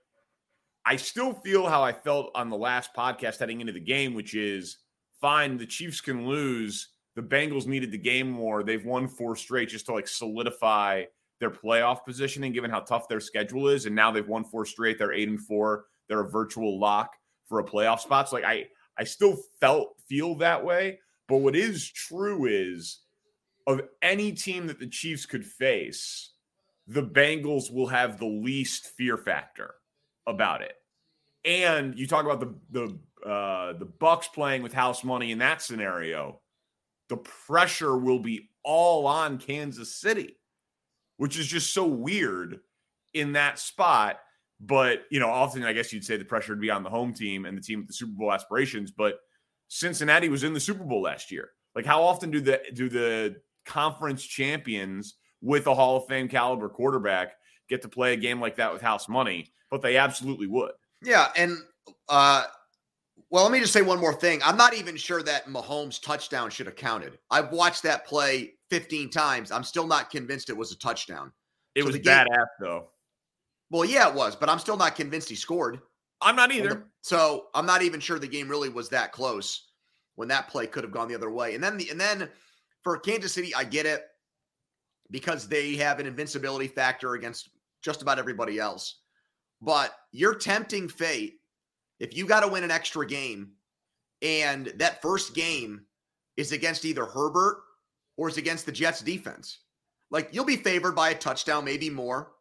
I 0.88 0.96
still 0.96 1.34
feel 1.34 1.66
how 1.66 1.82
I 1.82 1.92
felt 1.92 2.30
on 2.34 2.48
the 2.48 2.56
last 2.56 2.94
podcast 2.94 3.40
heading 3.40 3.60
into 3.60 3.74
the 3.74 3.78
game, 3.78 4.14
which 4.14 4.34
is 4.34 4.78
fine, 5.20 5.58
the 5.58 5.66
Chiefs 5.66 6.00
can 6.00 6.26
lose. 6.26 6.88
The 7.14 7.20
Bengals 7.20 7.66
needed 7.66 7.92
the 7.92 7.98
game 7.98 8.30
more. 8.30 8.62
They've 8.62 8.86
won 8.86 9.06
four 9.06 9.36
straight 9.36 9.68
just 9.68 9.84
to 9.86 9.92
like 9.92 10.08
solidify 10.08 11.04
their 11.40 11.50
playoff 11.50 12.06
positioning, 12.06 12.54
given 12.54 12.70
how 12.70 12.80
tough 12.80 13.06
their 13.06 13.20
schedule 13.20 13.68
is. 13.68 13.84
And 13.84 13.94
now 13.94 14.10
they've 14.10 14.26
won 14.26 14.44
four 14.44 14.64
straight. 14.64 14.96
They're 14.96 15.12
eight 15.12 15.28
and 15.28 15.38
four. 15.38 15.84
They're 16.08 16.22
a 16.24 16.30
virtual 16.30 16.80
lock 16.80 17.16
for 17.50 17.58
a 17.60 17.64
playoff 17.64 18.00
spot. 18.00 18.30
So 18.30 18.36
like 18.36 18.46
I 18.46 18.68
I 18.96 19.04
still 19.04 19.36
felt 19.60 19.94
feel 20.08 20.36
that 20.36 20.64
way. 20.64 21.00
But 21.28 21.38
what 21.38 21.54
is 21.54 21.86
true 21.86 22.46
is 22.46 23.00
of 23.66 23.82
any 24.00 24.32
team 24.32 24.66
that 24.68 24.78
the 24.78 24.88
Chiefs 24.88 25.26
could 25.26 25.44
face, 25.44 26.30
the 26.86 27.02
Bengals 27.02 27.70
will 27.70 27.88
have 27.88 28.18
the 28.18 28.24
least 28.24 28.86
fear 28.96 29.18
factor 29.18 29.74
about 30.26 30.62
it. 30.62 30.77
And 31.48 31.98
you 31.98 32.06
talk 32.06 32.26
about 32.26 32.40
the 32.40 32.54
the 32.70 33.28
uh, 33.28 33.72
the 33.72 33.86
Bucs 33.86 34.30
playing 34.32 34.62
with 34.62 34.74
house 34.74 35.02
money 35.02 35.32
in 35.32 35.38
that 35.38 35.62
scenario, 35.62 36.40
the 37.08 37.16
pressure 37.16 37.96
will 37.96 38.18
be 38.18 38.50
all 38.62 39.06
on 39.06 39.38
Kansas 39.38 39.94
City, 39.96 40.36
which 41.16 41.38
is 41.38 41.46
just 41.46 41.72
so 41.72 41.86
weird 41.86 42.60
in 43.14 43.32
that 43.32 43.58
spot. 43.58 44.18
But 44.60 45.04
you 45.10 45.20
know, 45.20 45.30
often 45.30 45.64
I 45.64 45.72
guess 45.72 45.90
you'd 45.90 46.04
say 46.04 46.18
the 46.18 46.24
pressure 46.24 46.52
would 46.52 46.60
be 46.60 46.70
on 46.70 46.82
the 46.82 46.90
home 46.90 47.14
team 47.14 47.46
and 47.46 47.56
the 47.56 47.62
team 47.62 47.78
with 47.78 47.88
the 47.88 47.94
Super 47.94 48.12
Bowl 48.12 48.30
aspirations. 48.30 48.90
But 48.90 49.18
Cincinnati 49.68 50.28
was 50.28 50.44
in 50.44 50.52
the 50.52 50.60
Super 50.60 50.84
Bowl 50.84 51.00
last 51.00 51.30
year. 51.30 51.48
Like, 51.74 51.86
how 51.86 52.02
often 52.02 52.30
do 52.30 52.42
the 52.42 52.60
do 52.74 52.90
the 52.90 53.36
conference 53.64 54.22
champions 54.22 55.14
with 55.40 55.66
a 55.66 55.74
Hall 55.74 55.96
of 55.96 56.06
Fame 56.08 56.28
caliber 56.28 56.68
quarterback 56.68 57.32
get 57.70 57.80
to 57.82 57.88
play 57.88 58.12
a 58.12 58.16
game 58.16 58.38
like 58.38 58.56
that 58.56 58.70
with 58.70 58.82
house 58.82 59.08
money? 59.08 59.50
But 59.70 59.80
they 59.80 59.96
absolutely 59.96 60.46
would. 60.46 60.72
Yeah, 61.02 61.28
and 61.36 61.56
uh, 62.08 62.44
well, 63.30 63.44
let 63.44 63.52
me 63.52 63.60
just 63.60 63.72
say 63.72 63.82
one 63.82 64.00
more 64.00 64.14
thing. 64.14 64.40
I'm 64.44 64.56
not 64.56 64.74
even 64.74 64.96
sure 64.96 65.22
that 65.22 65.46
Mahomes' 65.46 66.00
touchdown 66.00 66.50
should 66.50 66.66
have 66.66 66.76
counted. 66.76 67.18
I've 67.30 67.52
watched 67.52 67.82
that 67.84 68.06
play 68.06 68.54
15 68.70 69.10
times. 69.10 69.52
I'm 69.52 69.64
still 69.64 69.86
not 69.86 70.10
convinced 70.10 70.50
it 70.50 70.56
was 70.56 70.72
a 70.72 70.78
touchdown. 70.78 71.32
It 71.74 71.82
so 71.82 71.86
was 71.88 71.96
game, 71.96 72.04
badass 72.04 72.46
though. 72.60 72.88
Well, 73.70 73.84
yeah, 73.84 74.08
it 74.08 74.14
was, 74.14 74.34
but 74.34 74.48
I'm 74.48 74.58
still 74.58 74.76
not 74.76 74.96
convinced 74.96 75.28
he 75.28 75.34
scored. 75.34 75.80
I'm 76.20 76.36
not 76.36 76.52
either. 76.52 76.86
So 77.02 77.46
I'm 77.54 77.66
not 77.66 77.82
even 77.82 78.00
sure 78.00 78.18
the 78.18 78.26
game 78.26 78.48
really 78.48 78.68
was 78.68 78.88
that 78.88 79.12
close 79.12 79.68
when 80.16 80.28
that 80.28 80.48
play 80.48 80.66
could 80.66 80.82
have 80.82 80.92
gone 80.92 81.08
the 81.08 81.14
other 81.14 81.30
way. 81.30 81.54
And 81.54 81.62
then 81.62 81.76
the 81.76 81.90
and 81.90 82.00
then 82.00 82.28
for 82.82 82.98
Kansas 82.98 83.32
City, 83.32 83.54
I 83.54 83.64
get 83.64 83.86
it 83.86 84.02
because 85.10 85.48
they 85.48 85.76
have 85.76 86.00
an 86.00 86.06
invincibility 86.06 86.66
factor 86.66 87.14
against 87.14 87.50
just 87.82 88.02
about 88.02 88.18
everybody 88.18 88.58
else. 88.58 89.00
But 89.60 89.92
you're 90.12 90.34
tempting 90.34 90.88
fate 90.88 91.40
if 91.98 92.16
you 92.16 92.26
got 92.26 92.40
to 92.40 92.48
win 92.48 92.64
an 92.64 92.70
extra 92.70 93.06
game 93.06 93.52
and 94.22 94.72
that 94.76 95.02
first 95.02 95.34
game 95.34 95.84
is 96.36 96.52
against 96.52 96.84
either 96.84 97.04
Herbert 97.04 97.62
or 98.16 98.28
is 98.28 98.36
against 98.36 98.66
the 98.66 98.72
Jets 98.72 99.00
defense. 99.00 99.60
Like 100.10 100.28
you'll 100.32 100.44
be 100.44 100.56
favored 100.56 100.94
by 100.94 101.10
a 101.10 101.14
touchdown, 101.14 101.64
maybe 101.64 101.90
more. 101.90 102.32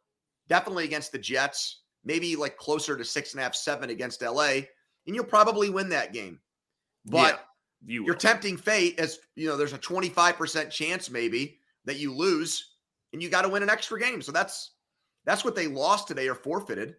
Definitely 0.47 0.85
against 0.85 1.11
the 1.11 1.17
Jets, 1.17 1.81
maybe 2.05 2.35
like 2.35 2.57
closer 2.57 2.95
to 2.95 3.03
six 3.03 3.33
and 3.33 3.39
a 3.41 3.43
half, 3.43 3.55
seven 3.55 3.89
against 3.89 4.21
LA, 4.21 4.61
and 5.05 5.15
you'll 5.15 5.25
probably 5.25 5.69
win 5.69 5.89
that 5.89 6.13
game. 6.13 6.39
But 7.05 7.45
yeah, 7.85 7.97
you 8.03 8.09
are 8.11 8.15
tempting 8.15 8.57
fate 8.57 8.99
as 8.99 9.19
you 9.35 9.47
know, 9.47 9.57
there's 9.57 9.73
a 9.73 9.79
25% 9.79 10.69
chance 10.69 11.09
maybe 11.09 11.59
that 11.85 11.99
you 11.99 12.13
lose 12.13 12.75
and 13.13 13.21
you 13.21 13.29
got 13.29 13.43
to 13.43 13.49
win 13.49 13.63
an 13.63 13.69
extra 13.69 13.99
game. 13.99 14.21
So 14.21 14.31
that's 14.31 14.71
that's 15.25 15.43
what 15.43 15.55
they 15.55 15.67
lost 15.67 16.07
today 16.07 16.27
or 16.29 16.35
forfeited 16.35 16.95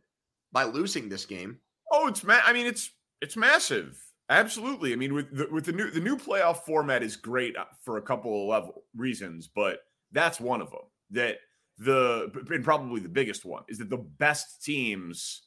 by 0.53 0.65
losing 0.65 1.09
this 1.09 1.27
game. 1.27 1.59
Oh, 1.93 2.09
it's 2.09 2.25
ma- 2.25 2.41
I 2.45 2.53
mean, 2.53 2.67
it's 2.67 2.91
it's 3.21 3.37
massive. 3.37 3.99
Absolutely. 4.31 4.93
I 4.93 4.97
mean, 4.97 5.15
with 5.15 5.35
the, 5.35 5.49
with 5.51 5.65
the 5.65 5.73
new 5.73 5.91
the 5.91 6.01
new 6.01 6.17
playoff 6.17 6.59
format 6.59 7.03
is 7.03 7.17
great 7.17 7.57
uh, 7.57 7.65
for 7.85 7.97
a 7.97 8.03
couple 8.03 8.43
of 8.43 8.49
level 8.49 8.85
reasons, 8.95 9.49
but 9.49 9.81
that's 10.13 10.41
one 10.41 10.61
of 10.61 10.71
them. 10.71 10.81
That 11.11 11.39
the 11.79 12.31
and 12.51 12.65
probably 12.65 13.01
the 13.01 13.09
biggest 13.09 13.45
one 13.45 13.63
is 13.69 13.79
that 13.79 13.91
the 13.91 13.97
best 13.97 14.63
teams. 14.63 15.43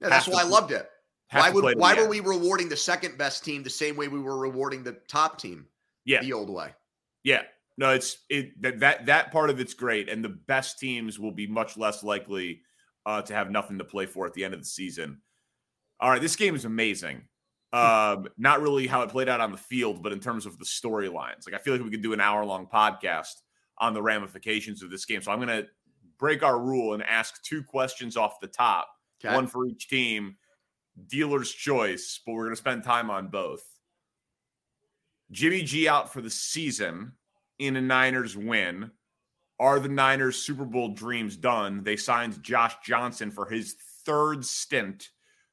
Yeah, 0.00 0.10
that's 0.10 0.28
why 0.28 0.42
I 0.42 0.44
loved 0.44 0.72
it. 0.72 0.88
Why 1.32 1.50
would 1.50 1.78
why 1.78 1.94
were 1.94 2.08
we 2.08 2.20
rewarding 2.20 2.68
the 2.68 2.76
second 2.76 3.18
best 3.18 3.44
team 3.44 3.62
the 3.62 3.70
same 3.70 3.96
way 3.96 4.08
we 4.08 4.20
were 4.20 4.38
rewarding 4.38 4.84
the 4.84 4.98
top 5.08 5.40
team? 5.40 5.66
Yeah, 6.04 6.20
the 6.20 6.34
old 6.34 6.50
way. 6.50 6.74
Yeah, 7.24 7.42
no, 7.78 7.90
it's 7.90 8.18
it 8.28 8.60
that 8.62 8.80
that 8.80 9.06
that 9.06 9.32
part 9.32 9.50
of 9.50 9.58
it's 9.58 9.74
great, 9.74 10.08
and 10.08 10.22
the 10.22 10.28
best 10.28 10.78
teams 10.78 11.18
will 11.18 11.32
be 11.32 11.46
much 11.46 11.76
less 11.76 12.04
likely 12.04 12.60
uh, 13.06 13.22
to 13.22 13.32
have 13.32 13.50
nothing 13.50 13.78
to 13.78 13.84
play 13.84 14.04
for 14.04 14.26
at 14.26 14.34
the 14.34 14.44
end 14.44 14.52
of 14.52 14.60
the 14.60 14.66
season. 14.66 15.22
All 16.00 16.10
right, 16.10 16.20
this 16.20 16.36
game 16.36 16.54
is 16.54 16.66
amazing. 16.66 17.22
Um, 17.72 18.28
not 18.36 18.60
really 18.60 18.86
how 18.86 19.02
it 19.02 19.10
played 19.10 19.28
out 19.28 19.40
on 19.40 19.52
the 19.52 19.58
field, 19.58 20.02
but 20.02 20.12
in 20.12 20.20
terms 20.20 20.44
of 20.44 20.58
the 20.58 20.64
storylines. 20.64 21.46
Like 21.46 21.54
I 21.54 21.58
feel 21.58 21.74
like 21.74 21.82
we 21.82 21.90
could 21.90 22.02
do 22.02 22.12
an 22.12 22.20
hour 22.20 22.44
long 22.44 22.66
podcast 22.66 23.34
on 23.78 23.94
the 23.94 24.02
ramifications 24.02 24.82
of 24.82 24.90
this 24.90 25.04
game. 25.04 25.22
So 25.22 25.30
I'm 25.30 25.38
going 25.38 25.48
to 25.48 25.66
break 26.18 26.42
our 26.42 26.58
rule 26.58 26.94
and 26.94 27.02
ask 27.02 27.42
two 27.42 27.62
questions 27.62 28.16
off 28.16 28.40
the 28.40 28.46
top, 28.46 28.88
okay. 29.24 29.34
one 29.34 29.46
for 29.46 29.66
each 29.66 29.88
team. 29.88 30.36
Dealer's 31.08 31.52
choice, 31.52 32.20
but 32.24 32.32
we're 32.32 32.44
going 32.44 32.54
to 32.54 32.60
spend 32.60 32.82
time 32.82 33.10
on 33.10 33.28
both. 33.28 33.62
Jimmy 35.30 35.62
G 35.62 35.88
out 35.88 36.12
for 36.12 36.22
the 36.22 36.30
season 36.30 37.12
in 37.58 37.76
a 37.76 37.80
Niners 37.80 38.36
win. 38.36 38.90
Are 39.58 39.80
the 39.80 39.88
Niners 39.88 40.36
Super 40.36 40.64
Bowl 40.64 40.88
dreams 40.88 41.36
done? 41.36 41.82
They 41.82 41.96
signed 41.96 42.42
Josh 42.42 42.74
Johnson 42.84 43.30
for 43.30 43.46
his 43.46 43.76
third 44.04 44.44
stint 44.44 45.10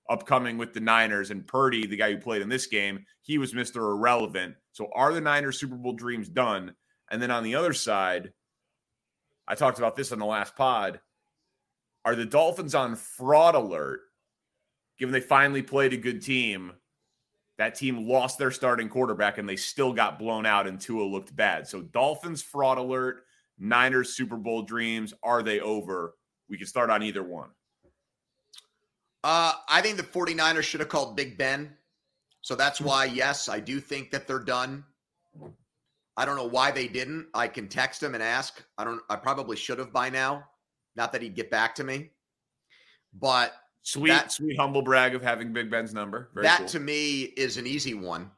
upcoming 0.09 0.57
with 0.57 0.73
the 0.73 0.81
Niners. 0.81 1.31
And 1.31 1.47
Purdy, 1.47 1.87
the 1.87 1.95
guy 1.95 2.11
who 2.11 2.17
played 2.17 2.41
in 2.41 2.49
this 2.49 2.67
game, 2.67 3.05
he 3.21 3.37
was 3.37 3.53
Mr. 3.53 3.77
Irrelevant. 3.77 4.55
So 4.73 4.89
are 4.93 5.13
the 5.13 5.21
Niners 5.21 5.59
Super 5.59 5.75
Bowl 5.75 5.93
dreams 5.93 6.27
done? 6.27 6.75
And 7.09 7.21
then 7.21 7.31
on 7.31 7.43
the 7.43 7.55
other 7.55 7.73
side, 7.73 8.33
I 9.47 9.55
talked 9.55 9.77
about 9.77 9.95
this 9.95 10.11
on 10.11 10.19
the 10.19 10.25
last 10.25 10.55
pod. 10.55 10.99
Are 12.05 12.15
the 12.15 12.25
Dolphins 12.25 12.75
on 12.75 12.95
fraud 12.95 13.55
alert? 13.55 14.01
Given 14.99 15.13
they 15.13 15.21
finally 15.21 15.61
played 15.61 15.93
a 15.93 15.97
good 15.97 16.21
team, 16.21 16.73
that 17.57 17.75
team 17.75 18.07
lost 18.07 18.37
their 18.37 18.51
starting 18.51 18.89
quarterback 18.89 19.37
and 19.37 19.47
they 19.47 19.55
still 19.55 19.93
got 19.93 20.19
blown 20.19 20.45
out 20.45 20.67
and 20.67 20.79
Tua 20.79 21.03
looked 21.03 21.35
bad. 21.35 21.67
So 21.67 21.81
Dolphins 21.81 22.41
fraud 22.41 22.77
alert, 22.77 23.23
Niners 23.59 24.15
Super 24.15 24.37
Bowl 24.37 24.63
dreams, 24.63 25.13
are 25.23 25.43
they 25.43 25.59
over? 25.59 26.15
We 26.49 26.57
can 26.57 26.67
start 26.67 26.89
on 26.89 27.03
either 27.03 27.23
one. 27.23 27.49
Uh, 29.23 29.53
I 29.69 29.81
think 29.81 29.97
the 29.97 30.03
49ers 30.03 30.63
should 30.63 30.81
have 30.81 30.89
called 30.89 31.15
Big 31.15 31.37
Ben. 31.37 31.75
So 32.41 32.55
that's 32.55 32.79
hmm. 32.79 32.85
why, 32.85 33.05
yes, 33.05 33.49
I 33.49 33.59
do 33.59 33.79
think 33.79 34.11
that 34.11 34.27
they're 34.27 34.39
done. 34.39 34.83
I 36.15 36.25
don't 36.25 36.35
know 36.35 36.47
why 36.47 36.71
they 36.71 36.87
didn't. 36.87 37.27
I 37.33 37.47
can 37.47 37.67
text 37.67 38.03
him 38.03 38.13
and 38.13 38.21
ask. 38.21 38.63
I 38.77 38.83
don't 38.83 39.01
I 39.09 39.15
probably 39.15 39.55
should 39.55 39.79
have 39.79 39.91
by 39.91 40.09
now. 40.09 40.43
Not 40.95 41.11
that 41.11 41.23
he'd 41.23 41.35
get 41.35 41.49
back 41.49 41.73
to 41.75 41.83
me. 41.83 42.11
But 43.19 43.53
sweet, 43.81 44.09
that, 44.09 44.31
sweet 44.31 44.57
humble 44.59 44.83
brag 44.83 45.15
of 45.15 45.23
having 45.23 45.53
Big 45.53 45.71
Ben's 45.71 45.93
number. 45.93 46.29
Very 46.35 46.45
that 46.45 46.59
cool. 46.59 46.67
to 46.67 46.79
me 46.79 47.23
is 47.35 47.57
an 47.57 47.65
easy 47.65 47.95
one. 47.95 48.29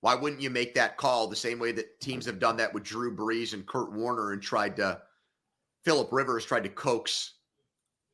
Why 0.00 0.14
wouldn't 0.14 0.40
you 0.40 0.50
make 0.50 0.74
that 0.74 0.96
call 0.96 1.26
the 1.26 1.36
same 1.36 1.58
way 1.58 1.72
that 1.72 2.00
teams 2.00 2.24
have 2.26 2.38
done 2.38 2.56
that 2.56 2.72
with 2.72 2.84
Drew 2.84 3.14
Brees 3.14 3.52
and 3.52 3.66
Kurt 3.66 3.92
Warner 3.92 4.32
and 4.32 4.40
tried 4.40 4.76
to 4.76 5.02
Philip 5.84 6.08
Rivers 6.10 6.44
tried 6.44 6.64
to 6.64 6.68
coax 6.70 7.34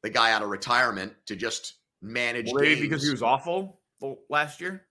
the 0.03 0.11
guy 0.11 0.33
out 0.33 0.43
of 0.43 0.49
retirement 0.49 1.13
to 1.27 1.37
just 1.37 1.75
manage 2.03 2.53
Maybe 2.53 2.83
because 2.83 3.05
he 3.05 3.11
was 3.11 3.23
awful 3.23 3.81
last 4.29 4.61
year. 4.61 4.87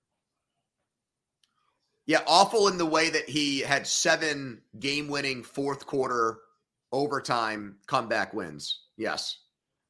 Yeah, 2.05 2.21
awful 2.27 2.67
in 2.67 2.77
the 2.77 2.85
way 2.85 3.09
that 3.09 3.27
he 3.27 3.61
had 3.61 3.87
seven 3.87 4.61
game-winning 4.79 5.41
fourth 5.41 5.87
quarter 5.87 6.39
overtime 6.91 7.77
comeback 7.87 8.33
wins. 8.33 8.81
Yes, 8.95 9.39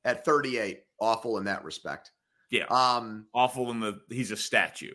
at 0.06 0.24
38, 0.24 0.84
awful 1.02 1.38
in 1.38 1.46
that 1.46 1.64
respect. 1.64 2.12
Yeah, 2.52 2.66
um, 2.66 3.26
awful 3.34 3.70
in 3.72 3.80
the 3.80 4.00
he's 4.10 4.32
a 4.32 4.38
statue. 4.38 4.94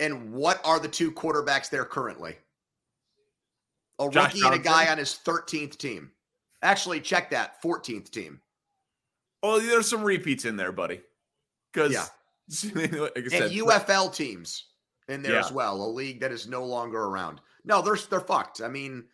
And 0.00 0.32
what 0.32 0.60
are 0.64 0.80
the 0.80 0.88
two 0.88 1.12
quarterbacks 1.12 1.70
there 1.70 1.84
currently? 1.84 2.36
A 4.00 4.08
Josh 4.10 4.24
rookie 4.24 4.40
Johnson. 4.40 4.52
and 4.52 4.60
a 4.60 4.64
guy 4.64 4.90
on 4.90 4.98
his 4.98 5.18
13th 5.24 5.76
team. 5.76 6.10
Actually, 6.62 7.00
check 7.00 7.30
that 7.30 7.62
14th 7.62 8.10
team. 8.10 8.40
Oh, 9.42 9.60
there's 9.60 9.88
some 9.88 10.02
repeats 10.02 10.46
in 10.46 10.56
there, 10.56 10.72
buddy. 10.72 11.02
Because 11.72 11.92
yeah. 11.92 12.06
like 12.74 13.16
and 13.16 13.30
said, 13.30 13.52
UFL 13.52 14.14
teams 14.14 14.64
in 15.08 15.22
there 15.22 15.34
yeah. 15.34 15.40
as 15.40 15.52
well, 15.52 15.82
a 15.82 15.86
league 15.86 16.20
that 16.20 16.32
is 16.32 16.48
no 16.48 16.64
longer 16.64 16.98
around. 16.98 17.40
No, 17.64 17.82
they're 17.82 17.98
they're 18.08 18.20
fucked. 18.20 18.60
I 18.60 18.68
mean, 18.68 19.04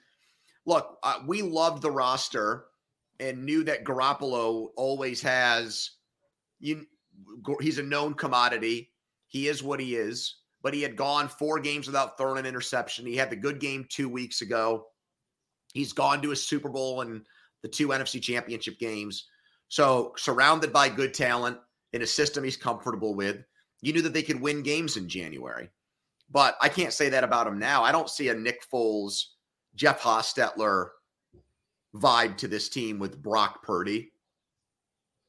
look, 0.64 0.98
uh, 1.02 1.18
we 1.26 1.42
loved 1.42 1.82
the 1.82 1.90
roster 1.90 2.64
and 3.20 3.44
knew 3.44 3.64
that 3.64 3.84
Garoppolo 3.84 4.68
always 4.76 5.20
has 5.22 5.90
you 6.60 6.86
he's 7.60 7.78
a 7.78 7.82
known 7.82 8.14
commodity. 8.14 8.90
He 9.28 9.48
is 9.48 9.62
what 9.62 9.80
he 9.80 9.96
is, 9.96 10.36
but 10.66 10.74
he 10.74 10.82
had 10.82 10.96
gone 10.96 11.28
four 11.28 11.60
games 11.60 11.86
without 11.86 12.18
throwing 12.18 12.40
an 12.40 12.44
interception. 12.44 13.06
He 13.06 13.14
had 13.14 13.30
the 13.30 13.36
good 13.36 13.60
game 13.60 13.86
2 13.88 14.08
weeks 14.08 14.40
ago. 14.42 14.88
He's 15.74 15.92
gone 15.92 16.20
to 16.22 16.32
a 16.32 16.36
Super 16.36 16.68
Bowl 16.68 17.02
and 17.02 17.24
the 17.62 17.68
two 17.68 17.90
NFC 17.90 18.20
championship 18.20 18.76
games. 18.80 19.28
So, 19.68 20.12
surrounded 20.16 20.72
by 20.72 20.88
good 20.88 21.14
talent 21.14 21.58
in 21.92 22.02
a 22.02 22.06
system 22.06 22.42
he's 22.42 22.56
comfortable 22.56 23.14
with, 23.14 23.44
you 23.80 23.92
knew 23.92 24.02
that 24.02 24.12
they 24.12 24.24
could 24.24 24.40
win 24.40 24.64
games 24.64 24.96
in 24.96 25.08
January. 25.08 25.70
But 26.32 26.56
I 26.60 26.68
can't 26.68 26.92
say 26.92 27.10
that 27.10 27.22
about 27.22 27.46
him 27.46 27.60
now. 27.60 27.84
I 27.84 27.92
don't 27.92 28.10
see 28.10 28.30
a 28.30 28.34
Nick 28.34 28.68
Foles, 28.68 29.22
Jeff 29.76 30.00
Hostetler 30.02 30.88
vibe 31.94 32.38
to 32.38 32.48
this 32.48 32.68
team 32.68 32.98
with 32.98 33.22
Brock 33.22 33.62
Purdy. 33.62 34.10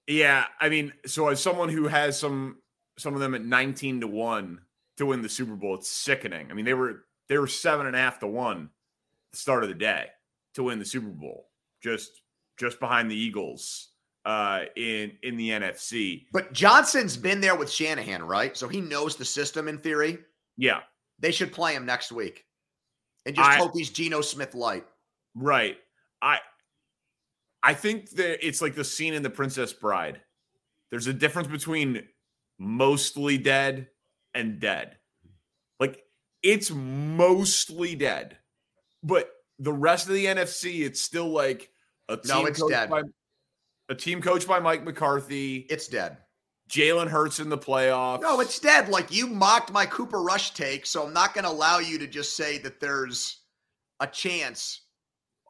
Yeah, 0.08 0.46
I 0.60 0.70
mean, 0.70 0.94
so 1.06 1.28
as 1.28 1.40
someone 1.40 1.70
who 1.70 1.86
has 1.86 2.18
some 2.18 2.58
some 2.98 3.14
of 3.14 3.20
them 3.20 3.36
at 3.36 3.46
19 3.46 4.02
to 4.02 4.08
1 4.08 4.62
to 4.98 5.06
win 5.06 5.22
the 5.22 5.30
Super 5.30 5.56
Bowl, 5.56 5.76
it's 5.76 5.90
sickening. 5.90 6.52
I 6.52 6.54
mean, 6.54 6.66
they 6.66 6.74
were 6.74 7.06
they 7.30 7.38
were 7.38 7.48
seven 7.48 7.88
and 7.88 7.96
a 7.96 8.00
half 8.00 8.20
to 8.20 8.28
one 8.28 8.70
the 9.32 9.38
start 9.38 9.64
of 9.64 9.70
the 9.70 9.76
day 9.76 10.08
to 10.56 10.64
win 10.64 10.80
the 10.80 10.86
Super 10.86 11.08
Bowl, 11.08 11.50
just 11.82 12.22
just 12.58 12.80
behind 12.80 13.10
the 13.10 13.16
Eagles 13.16 13.90
uh, 14.26 14.66
in 14.76 15.14
in 15.24 15.38
the 15.38 15.50
NFC. 15.50 16.26
But 16.32 16.54
Johnson's 16.54 17.18
been 17.18 17.42
there 17.42 17.56
with 17.56 17.72
Shanahan, 17.72 18.24
right? 18.24 18.56
So 18.58 18.68
he 18.68 18.82
knows 18.82 19.16
the 19.16 19.26
system 19.26 19.68
in 19.68 19.78
theory. 19.78 20.20
Yeah, 20.58 20.82
they 21.20 21.32
should 21.32 21.52
play 21.52 21.74
him 21.76 21.86
next 21.86 22.12
week, 22.12 22.46
and 23.26 23.36
just 23.36 23.50
I, 23.50 23.56
hope 23.56 23.72
he's 23.74 23.90
Geno 23.90 24.22
Smith 24.22 24.56
light. 24.56 24.86
Right. 25.36 25.78
I 26.22 26.40
I 27.64 27.74
think 27.74 28.10
that 28.12 28.46
it's 28.46 28.62
like 28.62 28.76
the 28.76 28.84
scene 28.84 29.14
in 29.14 29.24
The 29.24 29.30
Princess 29.30 29.74
Bride. 29.74 30.22
There's 30.90 31.08
a 31.08 31.14
difference 31.14 31.48
between 31.48 32.04
mostly 32.58 33.38
dead 33.38 33.88
and 34.38 34.60
dead. 34.60 34.98
Like 35.80 36.04
it's 36.44 36.72
mostly 36.72 37.96
dead, 37.96 38.38
but 39.04 39.30
the 39.60 39.74
rest 39.74 40.08
of 40.08 40.14
the 40.14 40.26
NFC, 40.26 40.86
it's 40.86 41.02
still 41.02 41.30
like 41.30 41.70
a 42.08 42.18
team 42.18 42.44
no, 42.44 42.46
it's 42.46 42.64
dead. 42.68 42.90
By, 42.90 43.02
a 43.90 43.96
team 43.96 44.22
coached 44.22 44.48
by 44.48 44.60
Mike 44.60 44.84
McCarthy. 44.84 45.66
It's 45.70 45.88
dead. 45.88 46.18
Jalen 46.70 47.08
Hurts 47.08 47.40
in 47.40 47.50
the 47.50 47.58
playoffs. 47.58 48.22
No, 48.22 48.40
it's 48.42 48.60
dead. 48.60 48.90
Like 48.90 49.12
you 49.12 49.28
mocked 49.28 49.72
my 49.72 49.86
Cooper 49.86 50.22
Rush 50.22 50.52
take, 50.52 50.86
so 50.86 51.06
I'm 51.06 51.14
not 51.14 51.34
going 51.34 51.46
to 51.46 51.50
allow 51.52 51.80
you 51.80 51.98
to 52.00 52.08
just 52.08 52.36
say 52.36 52.58
that 52.60 52.80
there's 52.80 53.42
a 54.00 54.08
chance 54.08 54.82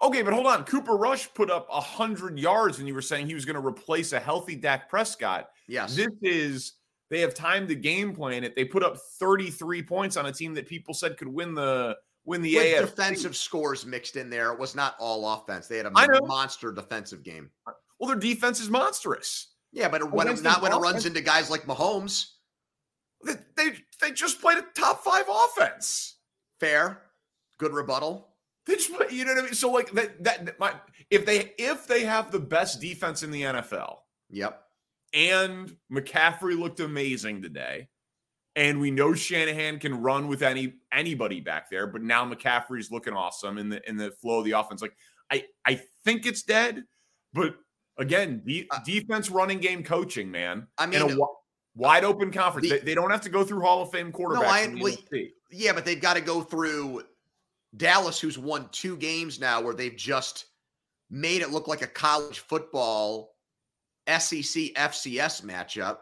Okay, 0.02 0.22
but 0.22 0.34
hold 0.34 0.46
on. 0.46 0.64
Cooper 0.64 0.96
Rush 0.96 1.34
put 1.34 1.50
up 1.50 1.70
100 1.70 2.38
yards 2.38 2.80
and 2.80 2.88
you 2.88 2.94
were 2.94 3.02
saying 3.02 3.26
he 3.26 3.34
was 3.34 3.46
going 3.46 3.60
to 3.60 3.66
replace 3.66 4.14
a 4.14 4.20
healthy 4.20 4.56
Dak 4.56 4.90
Prescott. 4.90 5.50
Yes. 5.68 5.96
This 5.96 6.10
is, 6.22 6.74
they 7.10 7.22
have 7.22 7.34
time 7.34 7.68
to 7.68 7.76
game 7.76 8.14
plan 8.14 8.44
it. 8.44 8.56
They 8.56 8.66
put 8.66 8.84
up 8.84 8.98
33 9.20 9.84
points 9.84 10.18
on 10.18 10.26
a 10.26 10.32
team 10.32 10.54
that 10.56 10.68
people 10.68 10.94
said 10.94 11.18
could 11.18 11.28
win 11.28 11.54
the 11.54 11.98
win 12.26 12.42
the 12.42 12.56
With 12.58 12.90
defensive 12.90 13.36
scores 13.36 13.86
mixed 13.86 14.18
in 14.18 14.30
there. 14.30 14.52
It 14.52 14.60
was 14.60 14.76
not 14.76 14.96
all 15.00 15.34
offense. 15.34 15.68
They 15.68 15.78
had 15.78 15.86
a 15.86 15.92
monster 15.92 16.72
defensive 16.72 17.24
game. 17.24 17.50
Well, 18.00 18.10
their 18.10 18.20
defense 18.20 18.60
is 18.60 18.70
monstrous. 18.70 19.54
Yeah, 19.72 19.90
but 19.90 20.12
when 20.12 20.28
it, 20.28 20.44
not 20.44 20.62
when 20.62 20.72
it 20.72 20.78
runs 20.78 21.06
into 21.06 21.22
guys 21.22 21.50
like 21.50 21.64
Mahomes. 21.64 22.32
They, 23.26 23.34
they 23.56 23.70
they 24.00 24.12
just 24.12 24.40
played 24.42 24.60
a 24.60 24.66
top 24.76 25.04
five 25.04 25.26
offense. 25.28 26.18
Fair. 26.60 27.02
Good 27.58 27.74
rebuttal. 27.74 28.30
They 28.68 28.76
just, 28.76 28.92
you 29.12 29.26
know 29.26 29.34
what 29.34 29.40
I 29.40 29.46
mean? 29.46 29.54
So 29.54 29.72
like 29.72 29.92
that 29.94 30.24
that 30.24 30.60
my 30.60 30.74
if 31.10 31.26
they 31.26 31.54
if 31.58 31.88
they 31.88 32.04
have 32.04 32.32
the 32.32 32.40
best 32.40 32.80
defense 32.80 33.24
in 33.24 33.32
the 33.32 33.42
NFL. 33.42 33.98
Yep. 34.30 34.62
And 35.14 35.76
McCaffrey 35.92 36.58
looked 36.58 36.80
amazing 36.80 37.42
today. 37.42 37.88
And 38.56 38.80
we 38.80 38.90
know 38.90 39.14
Shanahan 39.14 39.80
can 39.80 40.02
run 40.02 40.28
with 40.28 40.42
any 40.42 40.74
anybody 40.92 41.42
back 41.42 41.70
there, 41.70 41.86
but 41.86 42.02
now 42.02 42.26
McCaffrey's 42.26 42.90
looking 42.90 43.14
awesome 43.14 43.60
in 43.60 43.70
the 43.70 43.88
in 43.88 43.98
the 43.98 44.12
flow 44.12 44.40
of 44.40 44.46
the 44.46 44.54
offense. 44.54 44.82
Like 44.82 44.98
I 45.32 45.46
I 45.64 45.80
think 46.04 46.26
it's 46.26 46.42
dead, 46.42 46.84
but 47.34 47.56
again, 47.98 48.42
the 48.46 48.68
uh, 48.72 48.80
defense 48.84 49.30
running 49.30 49.60
game 49.60 49.84
coaching, 49.84 50.32
man. 50.32 50.68
I 50.78 50.88
mean, 50.88 51.02
a 51.02 51.18
wide 51.76 52.04
open 52.04 52.32
conference. 52.32 52.68
The, 52.68 52.78
they, 52.78 52.86
they, 52.86 52.96
don't 52.96 53.12
have 53.12 53.22
to 53.22 53.30
go 53.30 53.44
through 53.44 53.62
Hall 53.62 53.84
of 53.84 53.92
Fame 53.92 54.12
quarterbacks. 54.12 54.74
No, 54.74 54.80
I, 54.80 54.82
well, 54.82 54.96
yeah, 55.52 55.74
but 55.74 55.86
they've 55.86 56.02
got 56.02 56.16
to 56.16 56.22
go 56.22 56.42
through 56.42 57.04
Dallas, 57.76 58.20
who's 58.20 58.38
won 58.38 58.70
two 58.72 58.98
games 58.98 59.40
now 59.40 59.62
where 59.62 59.74
they've 59.74 59.96
just 59.96 60.46
made 61.10 61.42
it 61.42 61.52
look 61.52 61.68
like 61.68 61.82
a 61.82 61.88
college 61.88 62.40
football 62.40 63.36
SEC 64.08 64.74
FCS 64.76 65.44
matchup. 65.44 65.98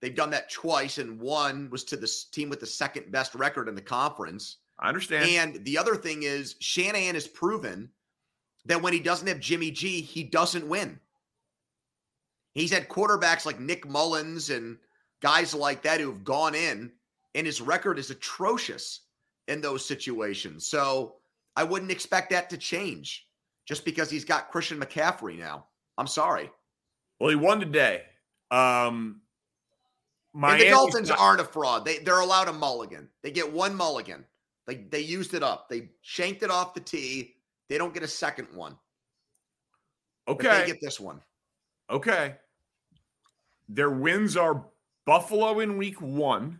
They've 0.00 0.14
done 0.14 0.30
that 0.30 0.50
twice, 0.50 0.98
and 0.98 1.20
one 1.20 1.70
was 1.70 1.84
to 1.84 1.96
the 1.96 2.12
team 2.32 2.50
with 2.50 2.60
the 2.60 2.66
second 2.66 3.12
best 3.12 3.34
record 3.34 3.68
in 3.68 3.74
the 3.74 3.82
conference. 3.82 4.56
I 4.78 4.88
understand. 4.88 5.28
And 5.28 5.64
the 5.64 5.78
other 5.78 5.94
thing 5.94 6.24
is, 6.24 6.56
Shanahan 6.58 7.14
has 7.14 7.28
proven 7.28 7.88
that 8.64 8.82
when 8.82 8.92
he 8.92 9.00
doesn't 9.00 9.28
have 9.28 9.40
Jimmy 9.40 9.70
G, 9.70 10.00
he 10.00 10.24
doesn't 10.24 10.68
win. 10.68 10.98
He's 12.54 12.72
had 12.72 12.88
quarterbacks 12.88 13.46
like 13.46 13.60
Nick 13.60 13.88
Mullens 13.88 14.50
and 14.50 14.76
guys 15.20 15.54
like 15.54 15.82
that 15.82 16.00
who 16.00 16.10
have 16.10 16.24
gone 16.24 16.54
in, 16.54 16.92
and 17.34 17.46
his 17.46 17.60
record 17.60 17.98
is 17.98 18.10
atrocious 18.10 19.00
in 19.48 19.60
those 19.60 19.84
situations. 19.86 20.66
So 20.66 21.16
I 21.56 21.64
wouldn't 21.64 21.90
expect 21.90 22.30
that 22.30 22.50
to 22.50 22.58
change 22.58 23.26
just 23.66 23.84
because 23.84 24.10
he's 24.10 24.24
got 24.24 24.50
Christian 24.50 24.80
McCaffrey 24.80 25.38
now. 25.38 25.66
I'm 25.96 26.06
sorry. 26.06 26.50
Well, 27.22 27.30
he 27.30 27.36
won 27.36 27.60
today. 27.60 28.02
Um, 28.50 29.20
and 30.34 30.60
the 30.60 30.70
Dolphins 30.70 31.08
aren't 31.08 31.40
a 31.40 31.44
fraud. 31.44 31.84
They 31.84 31.98
they're 31.98 32.18
allowed 32.18 32.48
a 32.48 32.52
mulligan. 32.52 33.08
They 33.22 33.30
get 33.30 33.52
one 33.52 33.76
mulligan. 33.76 34.24
They 34.66 34.86
they 34.90 34.98
used 34.98 35.32
it 35.32 35.44
up. 35.44 35.68
They 35.68 35.90
shanked 36.00 36.42
it 36.42 36.50
off 36.50 36.74
the 36.74 36.80
tee. 36.80 37.36
They 37.68 37.78
don't 37.78 37.94
get 37.94 38.02
a 38.02 38.08
second 38.08 38.48
one. 38.52 38.76
Okay. 40.26 40.48
But 40.48 40.60
they 40.62 40.66
get 40.66 40.80
this 40.82 40.98
one. 40.98 41.20
Okay. 41.88 42.34
Their 43.68 43.90
wins 43.90 44.36
are 44.36 44.66
Buffalo 45.06 45.60
in 45.60 45.78
week 45.78 46.00
one, 46.00 46.58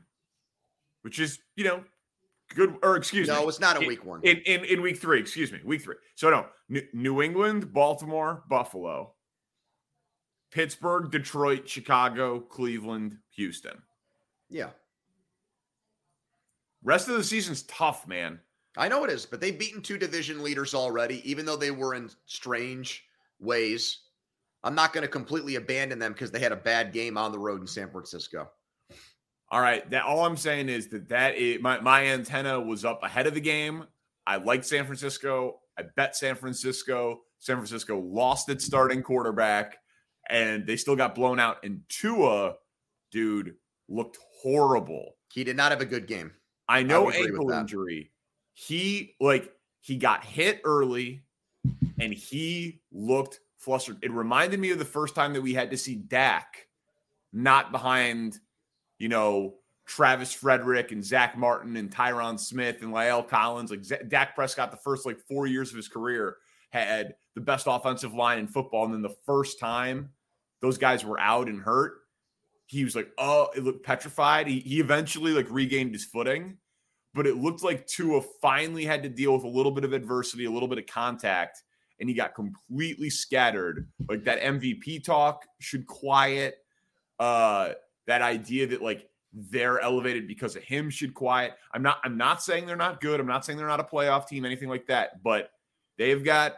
which 1.00 1.18
is, 1.18 1.40
you 1.56 1.64
know, 1.64 1.82
good 2.54 2.76
or 2.84 2.94
excuse 2.94 3.26
no, 3.26 3.34
me. 3.34 3.42
No, 3.42 3.48
it's 3.48 3.58
not 3.58 3.82
a 3.82 3.84
week 3.84 4.04
one. 4.04 4.20
In, 4.22 4.36
in 4.46 4.64
in 4.64 4.80
week 4.80 4.98
three, 5.00 5.18
excuse 5.18 5.50
me, 5.50 5.58
week 5.64 5.82
three. 5.82 5.96
So 6.14 6.30
no, 6.30 6.46
New 6.92 7.20
England, 7.20 7.72
Baltimore, 7.72 8.44
Buffalo, 8.48 9.14
Pittsburgh, 10.52 11.10
Detroit, 11.10 11.68
Chicago, 11.68 12.38
Cleveland, 12.38 13.16
Houston. 13.30 13.82
Yeah. 14.50 14.70
Rest 16.84 17.08
of 17.08 17.16
the 17.16 17.24
season's 17.24 17.62
tough, 17.62 18.06
man. 18.06 18.38
I 18.76 18.88
know 18.88 19.04
it 19.04 19.10
is, 19.10 19.26
but 19.26 19.40
they've 19.40 19.58
beaten 19.58 19.82
two 19.82 19.98
division 19.98 20.42
leaders 20.42 20.74
already, 20.74 21.28
even 21.28 21.46
though 21.46 21.56
they 21.56 21.70
were 21.70 21.94
in 21.94 22.10
strange 22.26 23.04
ways. 23.40 24.00
I'm 24.64 24.74
not 24.74 24.92
going 24.92 25.02
to 25.02 25.08
completely 25.08 25.56
abandon 25.56 25.98
them 25.98 26.12
because 26.12 26.30
they 26.30 26.38
had 26.38 26.52
a 26.52 26.56
bad 26.56 26.92
game 26.92 27.18
on 27.18 27.32
the 27.32 27.38
road 27.38 27.60
in 27.60 27.66
San 27.66 27.90
Francisco. 27.90 28.48
All 29.50 29.60
right. 29.60 29.88
That 29.90 30.04
all 30.04 30.24
I'm 30.24 30.36
saying 30.36 30.68
is 30.68 30.88
that 30.88 31.08
that 31.08 31.36
is, 31.36 31.60
my 31.60 31.80
my 31.80 32.06
antenna 32.06 32.60
was 32.60 32.84
up 32.84 33.02
ahead 33.02 33.26
of 33.26 33.34
the 33.34 33.40
game. 33.40 33.84
I 34.26 34.36
like 34.36 34.64
San 34.64 34.86
Francisco. 34.86 35.60
I 35.78 35.82
bet 35.96 36.16
San 36.16 36.36
Francisco. 36.36 37.22
San 37.38 37.56
Francisco 37.56 37.98
lost 37.98 38.48
its 38.48 38.64
starting 38.64 39.02
quarterback, 39.02 39.78
and 40.30 40.66
they 40.66 40.76
still 40.76 40.96
got 40.96 41.14
blown 41.14 41.38
out. 41.38 41.64
And 41.64 41.82
Tua, 41.88 42.54
dude, 43.10 43.54
looked 43.88 44.18
horrible. 44.42 45.16
He 45.32 45.44
did 45.44 45.56
not 45.56 45.72
have 45.72 45.80
a 45.80 45.86
good 45.86 46.06
game. 46.06 46.32
I 46.68 46.82
know 46.82 47.10
I 47.10 47.14
ankle 47.14 47.50
injury. 47.50 48.10
He 48.54 49.16
like 49.20 49.52
he 49.80 49.96
got 49.96 50.24
hit 50.24 50.60
early, 50.64 51.24
and 52.00 52.12
he 52.12 52.80
looked 52.92 53.40
flustered. 53.58 53.98
It 54.02 54.12
reminded 54.12 54.60
me 54.60 54.70
of 54.70 54.78
the 54.78 54.84
first 54.84 55.14
time 55.14 55.32
that 55.32 55.42
we 55.42 55.54
had 55.54 55.70
to 55.70 55.76
see 55.76 55.96
Dak 55.96 56.66
not 57.32 57.72
behind 57.72 58.38
you 59.02 59.08
know, 59.08 59.54
Travis 59.84 60.32
Frederick 60.32 60.92
and 60.92 61.04
Zach 61.04 61.36
Martin 61.36 61.76
and 61.76 61.90
Tyron 61.90 62.38
Smith 62.38 62.82
and 62.82 62.92
La'el 62.94 63.26
Collins. 63.26 63.72
Like 63.72 63.84
Z- 63.84 63.96
Dak 64.06 64.36
Prescott, 64.36 64.70
the 64.70 64.76
first 64.76 65.04
like 65.04 65.18
four 65.18 65.48
years 65.48 65.70
of 65.70 65.76
his 65.76 65.88
career, 65.88 66.36
had 66.70 67.16
the 67.34 67.40
best 67.40 67.66
offensive 67.68 68.14
line 68.14 68.38
in 68.38 68.46
football. 68.46 68.84
And 68.84 68.94
then 68.94 69.02
the 69.02 69.16
first 69.26 69.58
time 69.58 70.10
those 70.60 70.78
guys 70.78 71.04
were 71.04 71.18
out 71.20 71.48
and 71.48 71.60
hurt, 71.60 71.94
he 72.66 72.84
was 72.84 72.96
like, 72.96 73.10
oh, 73.18 73.48
it 73.54 73.64
looked 73.64 73.84
petrified. 73.84 74.46
He, 74.46 74.60
he 74.60 74.80
eventually 74.80 75.32
like 75.32 75.46
regained 75.50 75.92
his 75.92 76.04
footing, 76.04 76.56
but 77.14 77.26
it 77.26 77.36
looked 77.36 77.62
like 77.62 77.86
Tua 77.86 78.22
finally 78.40 78.84
had 78.84 79.02
to 79.02 79.08
deal 79.08 79.34
with 79.34 79.44
a 79.44 79.48
little 79.48 79.72
bit 79.72 79.84
of 79.84 79.92
adversity, 79.92 80.46
a 80.46 80.50
little 80.50 80.68
bit 80.68 80.78
of 80.78 80.86
contact, 80.86 81.62
and 82.00 82.08
he 82.08 82.14
got 82.14 82.34
completely 82.34 83.10
scattered. 83.10 83.88
Like 84.08 84.24
that 84.24 84.40
MVP 84.40 85.04
talk 85.04 85.44
should 85.58 85.86
quiet. 85.86 86.58
Uh, 87.18 87.72
that 88.06 88.22
idea 88.22 88.66
that 88.68 88.82
like 88.82 89.08
they're 89.32 89.80
elevated 89.80 90.26
because 90.26 90.56
of 90.56 90.62
him 90.62 90.90
should 90.90 91.14
quiet. 91.14 91.54
I'm 91.72 91.82
not 91.82 91.98
I'm 92.04 92.16
not 92.16 92.42
saying 92.42 92.66
they're 92.66 92.76
not 92.76 93.00
good. 93.00 93.20
I'm 93.20 93.26
not 93.26 93.44
saying 93.44 93.58
they're 93.58 93.66
not 93.66 93.80
a 93.80 93.84
playoff 93.84 94.26
team, 94.26 94.44
anything 94.44 94.68
like 94.68 94.86
that, 94.86 95.22
but 95.22 95.50
they've 95.98 96.24
got 96.24 96.56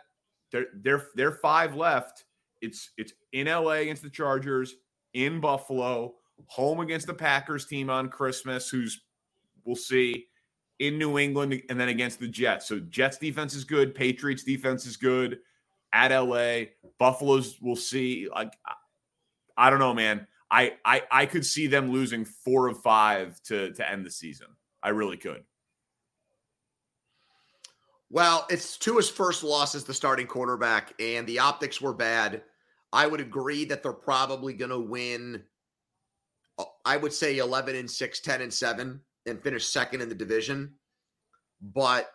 they're 0.55 0.67
they're 0.83 1.07
they're 1.17 1.33
five 1.33 1.75
left 1.75 2.25
it's 2.65 2.91
it's 2.97 3.13
in 3.33 3.47
LA 3.47 3.73
against 3.73 4.03
the 4.03 4.11
Chargers, 4.11 4.77
in 5.13 5.41
Buffalo, 5.41 6.15
home 6.47 6.81
against 6.81 7.07
the 7.07 7.15
Packers 7.15 7.67
team 7.67 7.91
on 7.91 8.09
Christmas, 8.09 8.71
who's 8.71 9.03
we'll 9.65 9.77
see 9.77 10.27
in 10.79 10.99
New 10.99 11.19
England, 11.19 11.63
and 11.69 11.79
then 11.79 11.91
against 11.91 12.21
the 12.21 12.27
Jets. 12.27 12.67
So 12.67 12.81
Jets 12.81 13.19
defense 13.19 13.55
is 13.55 13.65
good, 13.65 13.95
Patriots 13.95 14.45
defense 14.45 14.87
is 14.87 14.97
good 14.97 15.39
at 15.93 16.09
LA. 16.17 16.65
Buffalo's 16.99 17.59
we'll 17.61 17.77
see. 17.77 18.29
Like 18.35 18.55
I 19.57 19.71
don't 19.71 19.79
know, 19.79 19.95
man. 19.95 20.27
I 20.51 20.75
I 20.85 21.03
I 21.11 21.27
could 21.27 21.45
see 21.45 21.67
them 21.67 21.93
losing 21.93 22.25
four 22.25 22.69
of 22.69 22.81
five 22.81 23.41
to 23.45 23.73
to 23.73 23.89
end 23.89 24.07
the 24.07 24.11
season. 24.11 24.49
I 24.83 24.89
really 24.91 25.17
could. 25.19 25.45
Well, 28.11 28.47
it's 28.51 28.77
Tua's 28.77 29.11
first 29.11 29.43
loss 29.43 29.75
as 29.75 29.85
the 29.85 29.95
starting 29.95 30.27
quarterback, 30.27 30.93
and 31.01 31.27
the 31.27 31.39
optics 31.39 31.81
were 31.81 31.95
bad. 31.95 32.43
I 32.93 33.07
would 33.07 33.21
agree 33.21 33.65
that 33.65 33.83
they're 33.83 33.93
probably 33.93 34.53
going 34.53 34.71
to 34.71 34.79
win. 34.79 35.43
Uh, 36.59 36.65
I 36.85 36.97
would 36.97 37.13
say 37.13 37.39
11 37.39 37.75
and 37.75 37.91
6, 37.91 38.21
10 38.21 38.43
and 38.43 38.53
7, 38.53 39.01
and 39.27 39.43
finish 39.43 39.67
second 39.67 40.01
in 40.01 40.09
the 40.09 40.15
division. 40.15 40.75
But 41.61 42.11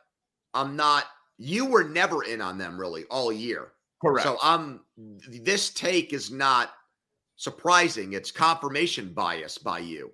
I'm 0.54 0.76
not, 0.76 1.06
you 1.38 1.66
were 1.66 1.84
never 1.84 2.24
in 2.24 2.40
on 2.40 2.58
them 2.58 2.80
really 2.80 3.04
all 3.06 3.32
year. 3.32 3.74
Correct. 4.02 4.26
So 4.26 4.38
I'm, 4.42 4.82
this 5.28 5.72
take 5.72 6.14
is 6.14 6.32
not 6.32 6.72
surprising. 7.36 8.14
It's 8.14 8.32
confirmation 8.32 9.14
bias 9.14 9.58
by 9.58 9.80
you. 9.80 10.12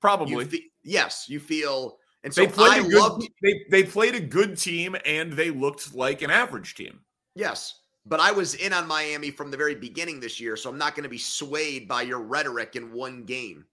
Probably. 0.00 0.44
You 0.44 0.44
fe- 0.44 0.70
yes, 0.82 1.26
you 1.28 1.40
feel 1.40 1.98
and 2.26 2.34
so 2.34 2.40
they 2.40 2.48
played 2.48 2.72
I 2.72 2.78
a 2.78 2.82
good, 2.82 2.94
loved, 2.94 3.28
they, 3.40 3.64
they 3.70 3.84
played 3.84 4.16
a 4.16 4.20
good 4.20 4.58
team 4.58 4.96
and 5.06 5.32
they 5.32 5.50
looked 5.50 5.94
like 5.94 6.22
an 6.22 6.30
average 6.30 6.74
team. 6.74 6.98
Yes. 7.36 7.82
But 8.04 8.18
I 8.18 8.32
was 8.32 8.54
in 8.56 8.72
on 8.72 8.88
Miami 8.88 9.30
from 9.30 9.52
the 9.52 9.56
very 9.56 9.76
beginning 9.76 10.18
this 10.18 10.40
year, 10.40 10.56
so 10.56 10.68
I'm 10.68 10.76
not 10.76 10.96
going 10.96 11.04
to 11.04 11.08
be 11.08 11.18
swayed 11.18 11.86
by 11.86 12.02
your 12.02 12.18
rhetoric 12.18 12.74
in 12.74 12.92
one 12.92 13.22
game. 13.22 13.64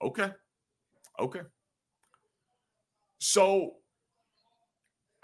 Okay. 0.00 0.30
Okay. 1.18 1.40
So 3.18 3.74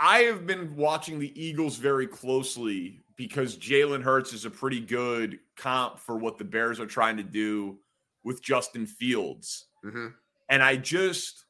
I 0.00 0.22
have 0.22 0.44
been 0.44 0.74
watching 0.74 1.20
the 1.20 1.40
Eagles 1.40 1.76
very 1.76 2.08
closely 2.08 3.04
because 3.14 3.56
Jalen 3.56 4.02
Hurts 4.02 4.32
is 4.32 4.44
a 4.44 4.50
pretty 4.50 4.80
good 4.80 5.38
comp 5.56 6.00
for 6.00 6.18
what 6.18 6.36
the 6.36 6.44
Bears 6.44 6.80
are 6.80 6.86
trying 6.86 7.16
to 7.16 7.22
do 7.22 7.78
with 8.24 8.42
Justin 8.42 8.86
Fields. 8.86 9.66
Mm-hmm. 9.84 10.08
And 10.48 10.64
I 10.64 10.74
just 10.74 11.44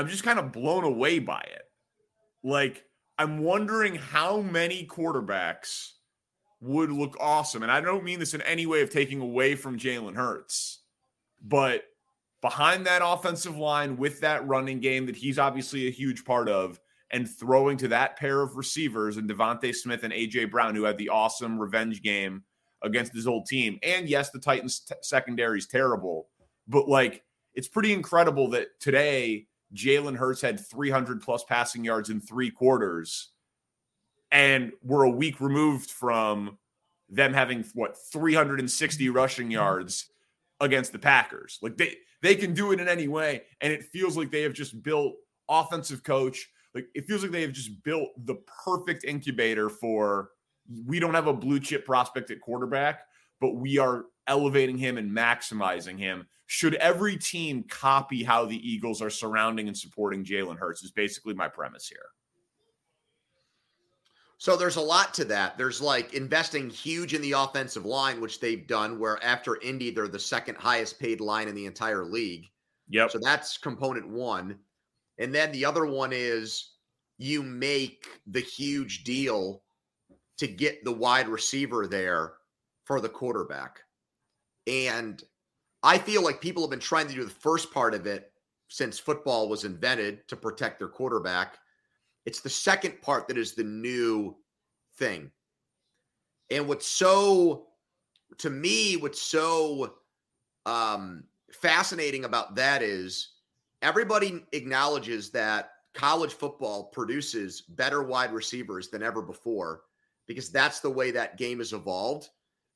I'm 0.00 0.08
just 0.08 0.24
kind 0.24 0.38
of 0.38 0.52
blown 0.52 0.84
away 0.84 1.18
by 1.18 1.40
it. 1.40 1.62
Like, 2.42 2.84
I'm 3.18 3.42
wondering 3.42 3.96
how 3.96 4.40
many 4.40 4.86
quarterbacks 4.86 5.90
would 6.60 6.90
look 6.90 7.16
awesome. 7.20 7.62
And 7.62 7.70
I 7.70 7.80
don't 7.80 8.04
mean 8.04 8.18
this 8.18 8.34
in 8.34 8.42
any 8.42 8.66
way 8.66 8.80
of 8.80 8.90
taking 8.90 9.20
away 9.20 9.54
from 9.54 9.78
Jalen 9.78 10.14
Hurts, 10.14 10.80
but 11.42 11.84
behind 12.40 12.86
that 12.86 13.02
offensive 13.04 13.58
line 13.58 13.96
with 13.96 14.20
that 14.20 14.46
running 14.46 14.80
game 14.80 15.06
that 15.06 15.16
he's 15.16 15.38
obviously 15.38 15.86
a 15.86 15.90
huge 15.90 16.24
part 16.24 16.48
of, 16.48 16.80
and 17.12 17.28
throwing 17.28 17.76
to 17.76 17.88
that 17.88 18.16
pair 18.16 18.40
of 18.40 18.56
receivers 18.56 19.16
and 19.16 19.28
DeVonta 19.28 19.74
Smith 19.74 20.04
and 20.04 20.12
AJ 20.12 20.50
Brown, 20.50 20.74
who 20.74 20.84
had 20.84 20.96
the 20.96 21.08
awesome 21.08 21.58
revenge 21.58 22.02
game 22.02 22.44
against 22.82 23.12
his 23.12 23.26
old 23.26 23.46
team. 23.46 23.78
And 23.82 24.08
yes, 24.08 24.30
the 24.30 24.38
Titans 24.38 24.80
t- 24.80 24.94
secondary 25.02 25.58
is 25.58 25.66
terrible, 25.66 26.28
but 26.68 26.88
like 26.88 27.24
it's 27.54 27.68
pretty 27.68 27.92
incredible 27.92 28.48
that 28.50 28.68
today 28.80 29.48
Jalen 29.74 30.16
Hurts 30.16 30.40
had 30.40 30.60
300 30.60 31.22
plus 31.22 31.44
passing 31.44 31.84
yards 31.84 32.10
in 32.10 32.20
three 32.20 32.50
quarters, 32.50 33.30
and 34.30 34.72
we're 34.82 35.04
a 35.04 35.10
week 35.10 35.40
removed 35.40 35.90
from 35.90 36.58
them 37.08 37.34
having 37.34 37.64
what 37.74 37.96
360 38.12 39.08
rushing 39.10 39.46
mm-hmm. 39.46 39.52
yards 39.52 40.10
against 40.60 40.92
the 40.92 40.98
Packers. 40.98 41.58
Like 41.62 41.76
they 41.76 41.96
they 42.22 42.34
can 42.34 42.54
do 42.54 42.72
it 42.72 42.80
in 42.80 42.88
any 42.88 43.08
way, 43.08 43.42
and 43.60 43.72
it 43.72 43.84
feels 43.84 44.16
like 44.16 44.30
they 44.30 44.42
have 44.42 44.52
just 44.52 44.82
built 44.82 45.14
offensive 45.48 46.02
coach. 46.02 46.48
Like 46.74 46.86
it 46.94 47.06
feels 47.06 47.22
like 47.22 47.32
they 47.32 47.42
have 47.42 47.52
just 47.52 47.82
built 47.82 48.10
the 48.26 48.36
perfect 48.64 49.04
incubator 49.04 49.68
for. 49.68 50.30
We 50.86 51.00
don't 51.00 51.14
have 51.14 51.26
a 51.26 51.32
blue 51.32 51.58
chip 51.58 51.84
prospect 51.84 52.30
at 52.30 52.40
quarterback, 52.40 53.00
but 53.40 53.56
we 53.56 53.78
are 53.78 54.04
elevating 54.30 54.78
him 54.78 54.96
and 54.96 55.10
maximizing 55.10 55.98
him. 55.98 56.26
Should 56.46 56.76
every 56.76 57.18
team 57.18 57.64
copy 57.68 58.22
how 58.22 58.46
the 58.46 58.56
Eagles 58.56 59.02
are 59.02 59.10
surrounding 59.10 59.68
and 59.68 59.76
supporting 59.76 60.24
Jalen 60.24 60.56
Hurts? 60.56 60.82
Is 60.82 60.90
basically 60.90 61.34
my 61.34 61.48
premise 61.48 61.86
here. 61.86 62.06
So 64.38 64.56
there's 64.56 64.76
a 64.76 64.80
lot 64.80 65.12
to 65.14 65.24
that. 65.26 65.58
There's 65.58 65.82
like 65.82 66.14
investing 66.14 66.70
huge 66.70 67.12
in 67.12 67.20
the 67.20 67.32
offensive 67.32 67.84
line, 67.84 68.22
which 68.22 68.40
they've 68.40 68.66
done, 68.66 68.98
where 68.98 69.22
after 69.22 69.60
Indy, 69.60 69.90
they're 69.90 70.08
the 70.08 70.18
second 70.18 70.56
highest 70.56 70.98
paid 70.98 71.20
line 71.20 71.46
in 71.46 71.54
the 71.54 71.66
entire 71.66 72.06
league. 72.06 72.46
Yep. 72.88 73.10
So 73.10 73.18
that's 73.20 73.58
component 73.58 74.08
one. 74.08 74.58
And 75.18 75.34
then 75.34 75.52
the 75.52 75.66
other 75.66 75.84
one 75.84 76.12
is 76.14 76.76
you 77.18 77.42
make 77.42 78.06
the 78.26 78.40
huge 78.40 79.04
deal 79.04 79.62
to 80.38 80.46
get 80.48 80.84
the 80.84 80.92
wide 80.92 81.28
receiver 81.28 81.86
there 81.86 82.32
for 82.84 82.98
the 83.02 83.10
quarterback. 83.10 83.80
And 84.70 85.22
I 85.82 85.98
feel 85.98 86.22
like 86.22 86.40
people 86.40 86.62
have 86.62 86.70
been 86.70 86.78
trying 86.78 87.08
to 87.08 87.14
do 87.14 87.24
the 87.24 87.30
first 87.30 87.72
part 87.72 87.92
of 87.92 88.06
it 88.06 88.32
since 88.68 89.00
football 89.00 89.48
was 89.48 89.64
invented 89.64 90.26
to 90.28 90.36
protect 90.36 90.78
their 90.78 90.88
quarterback. 90.88 91.58
It's 92.24 92.40
the 92.40 92.48
second 92.48 93.02
part 93.02 93.26
that 93.26 93.36
is 93.36 93.54
the 93.54 93.64
new 93.64 94.36
thing. 94.96 95.32
And 96.50 96.68
what's 96.68 96.86
so, 96.86 97.66
to 98.38 98.48
me, 98.48 98.96
what's 98.96 99.20
so 99.20 99.94
um, 100.66 101.24
fascinating 101.52 102.24
about 102.24 102.54
that 102.54 102.80
is 102.80 103.32
everybody 103.82 104.44
acknowledges 104.52 105.30
that 105.30 105.72
college 105.94 106.32
football 106.32 106.84
produces 106.84 107.62
better 107.62 108.04
wide 108.04 108.32
receivers 108.32 108.88
than 108.88 109.02
ever 109.02 109.20
before 109.20 109.82
because 110.28 110.50
that's 110.50 110.78
the 110.78 110.90
way 110.90 111.10
that 111.10 111.38
game 111.38 111.58
has 111.58 111.72
evolved. 111.72 112.28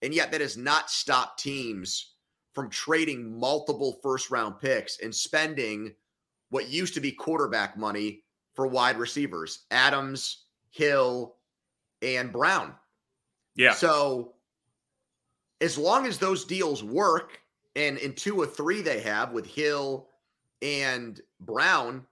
And 0.05 0.15
yet, 0.15 0.31
that 0.33 0.43
has 0.43 0.59
not 0.59 0.91
stopped 0.91 1.43
teams 1.43 2.13
from 2.53 2.69
trading 2.69 3.41
multiple 3.41 3.99
first 4.03 4.31
round 4.31 4.61
picks 4.61 5.01
and 5.01 5.13
spending 5.13 5.95
what 6.51 6.69
used 6.69 6.93
to 6.95 7.01
be 7.01 7.11
quarterback 7.11 7.79
money 7.79 8.23
for 8.55 8.67
wide 8.67 8.99
receivers 8.99 9.65
Adams, 9.71 10.45
Hill, 10.71 11.37
and 12.03 12.31
Brown. 12.31 12.75
Yeah. 13.57 13.73
So, 13.73 14.35
as 15.63 15.79
long 15.79 16.07
as 16.07 16.19
those 16.19 16.45
deals 16.45 16.85
work, 16.85 17.41
and 17.75 17.97
in 17.97 18.13
two 18.13 18.39
or 18.39 18.47
three 18.47 18.83
they 18.83 19.01
have 19.01 19.33
with 19.33 19.47
Hill 19.47 20.09
and 20.61 21.19
Brown, 21.41 22.05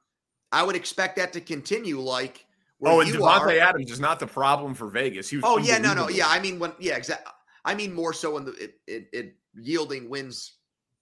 I 0.50 0.62
would 0.62 0.76
expect 0.76 1.16
that 1.16 1.34
to 1.34 1.42
continue. 1.42 2.00
Like, 2.00 2.46
oh, 2.82 3.00
and 3.00 3.10
Davante 3.12 3.58
Adams 3.58 3.90
is 3.90 4.00
not 4.00 4.18
the 4.18 4.26
problem 4.26 4.74
for 4.74 4.88
Vegas. 4.88 5.28
He 5.28 5.36
was 5.36 5.44
oh 5.46 5.58
yeah, 5.58 5.76
no, 5.76 5.92
no, 5.92 6.08
yeah. 6.08 6.26
I 6.26 6.40
mean, 6.40 6.58
when 6.58 6.72
yeah, 6.80 6.96
exactly. 6.96 7.30
I 7.64 7.74
mean 7.74 7.92
more 7.92 8.12
so 8.12 8.36
in 8.36 8.44
the 8.44 8.52
it, 8.52 8.80
it, 8.86 9.08
it 9.12 9.34
yielding 9.54 10.08
wins 10.08 10.54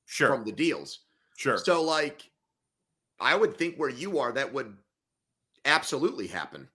sure. 0.06 0.28
from 0.28 0.44
the 0.44 0.52
deals. 0.52 1.00
Sure. 1.36 1.58
So 1.58 1.82
like 1.82 2.30
I 3.18 3.34
would 3.34 3.56
think 3.56 3.76
where 3.76 3.90
you 3.90 4.18
are 4.18 4.32
that 4.32 4.52
would 4.52 4.76
absolutely 5.64 6.26
happen. 6.26 6.68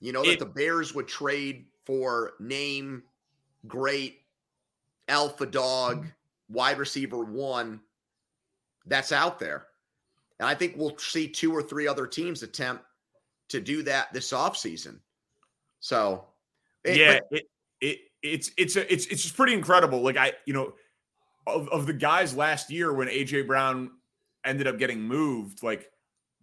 You 0.00 0.12
know, 0.12 0.22
that 0.22 0.32
it, 0.32 0.38
the 0.38 0.46
Bears 0.46 0.94
would 0.94 1.08
trade 1.08 1.66
for 1.84 2.32
name, 2.40 3.02
great, 3.66 4.20
alpha 5.08 5.46
dog, 5.46 6.06
wide 6.48 6.78
receiver 6.78 7.24
one 7.24 7.80
that's 8.86 9.12
out 9.12 9.38
there. 9.38 9.66
And 10.40 10.48
I 10.48 10.54
think 10.54 10.74
we'll 10.76 10.98
see 10.98 11.28
two 11.28 11.52
or 11.52 11.62
three 11.62 11.86
other 11.86 12.06
teams 12.06 12.42
attempt 12.42 12.84
to 13.48 13.60
do 13.60 13.82
that 13.84 14.12
this 14.12 14.32
offseason. 14.32 14.98
So, 15.80 16.24
it, 16.82 16.96
yeah, 16.96 17.20
but, 17.30 17.38
it, 17.38 17.42
it, 17.42 17.50
it's 18.24 18.50
it's 18.56 18.76
a, 18.76 18.92
it's 18.92 19.06
it's 19.06 19.22
just 19.22 19.36
pretty 19.36 19.52
incredible. 19.52 20.00
Like 20.00 20.16
I, 20.16 20.32
you 20.46 20.54
know, 20.54 20.72
of, 21.46 21.68
of 21.68 21.86
the 21.86 21.92
guys 21.92 22.34
last 22.34 22.70
year 22.70 22.92
when 22.92 23.08
AJ 23.08 23.46
Brown 23.46 23.90
ended 24.44 24.66
up 24.66 24.78
getting 24.78 25.00
moved, 25.00 25.62
like 25.62 25.90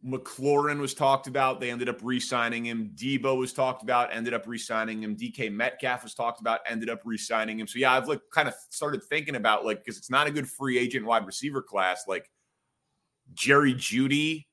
McLaurin 0.05 0.79
was 0.79 0.93
talked 0.93 1.25
about. 1.25 1.59
They 1.59 1.71
ended 1.71 1.89
up 1.89 1.99
re-signing 2.03 2.65
him. 2.65 2.91
Debo 2.95 3.37
was 3.37 3.51
talked 3.51 3.81
about, 3.81 4.09
ended 4.13 4.33
up 4.33 4.43
re-signing 4.45 5.03
him. 5.03 5.15
DK 5.15 5.51
Metcalf 5.51 6.03
was 6.03 6.13
talked 6.13 6.39
about, 6.39 6.59
ended 6.67 6.89
up 6.89 7.01
re-signing 7.03 7.59
him. 7.59 7.67
So 7.67 7.79
yeah, 7.79 7.93
I've 7.93 8.07
like 8.07 8.21
kind 8.31 8.47
of 8.47 8.53
started 8.69 9.03
thinking 9.03 9.35
about 9.35 9.65
like 9.65 9.83
because 9.83 9.97
it's 9.97 10.09
not 10.09 10.27
a 10.27 10.31
good 10.31 10.47
free 10.47 10.77
agent 10.77 11.05
wide 11.05 11.25
receiver 11.25 11.63
class. 11.63 12.05
Like 12.07 12.29
Jerry 13.33 13.73
Jeudy, 13.73 14.45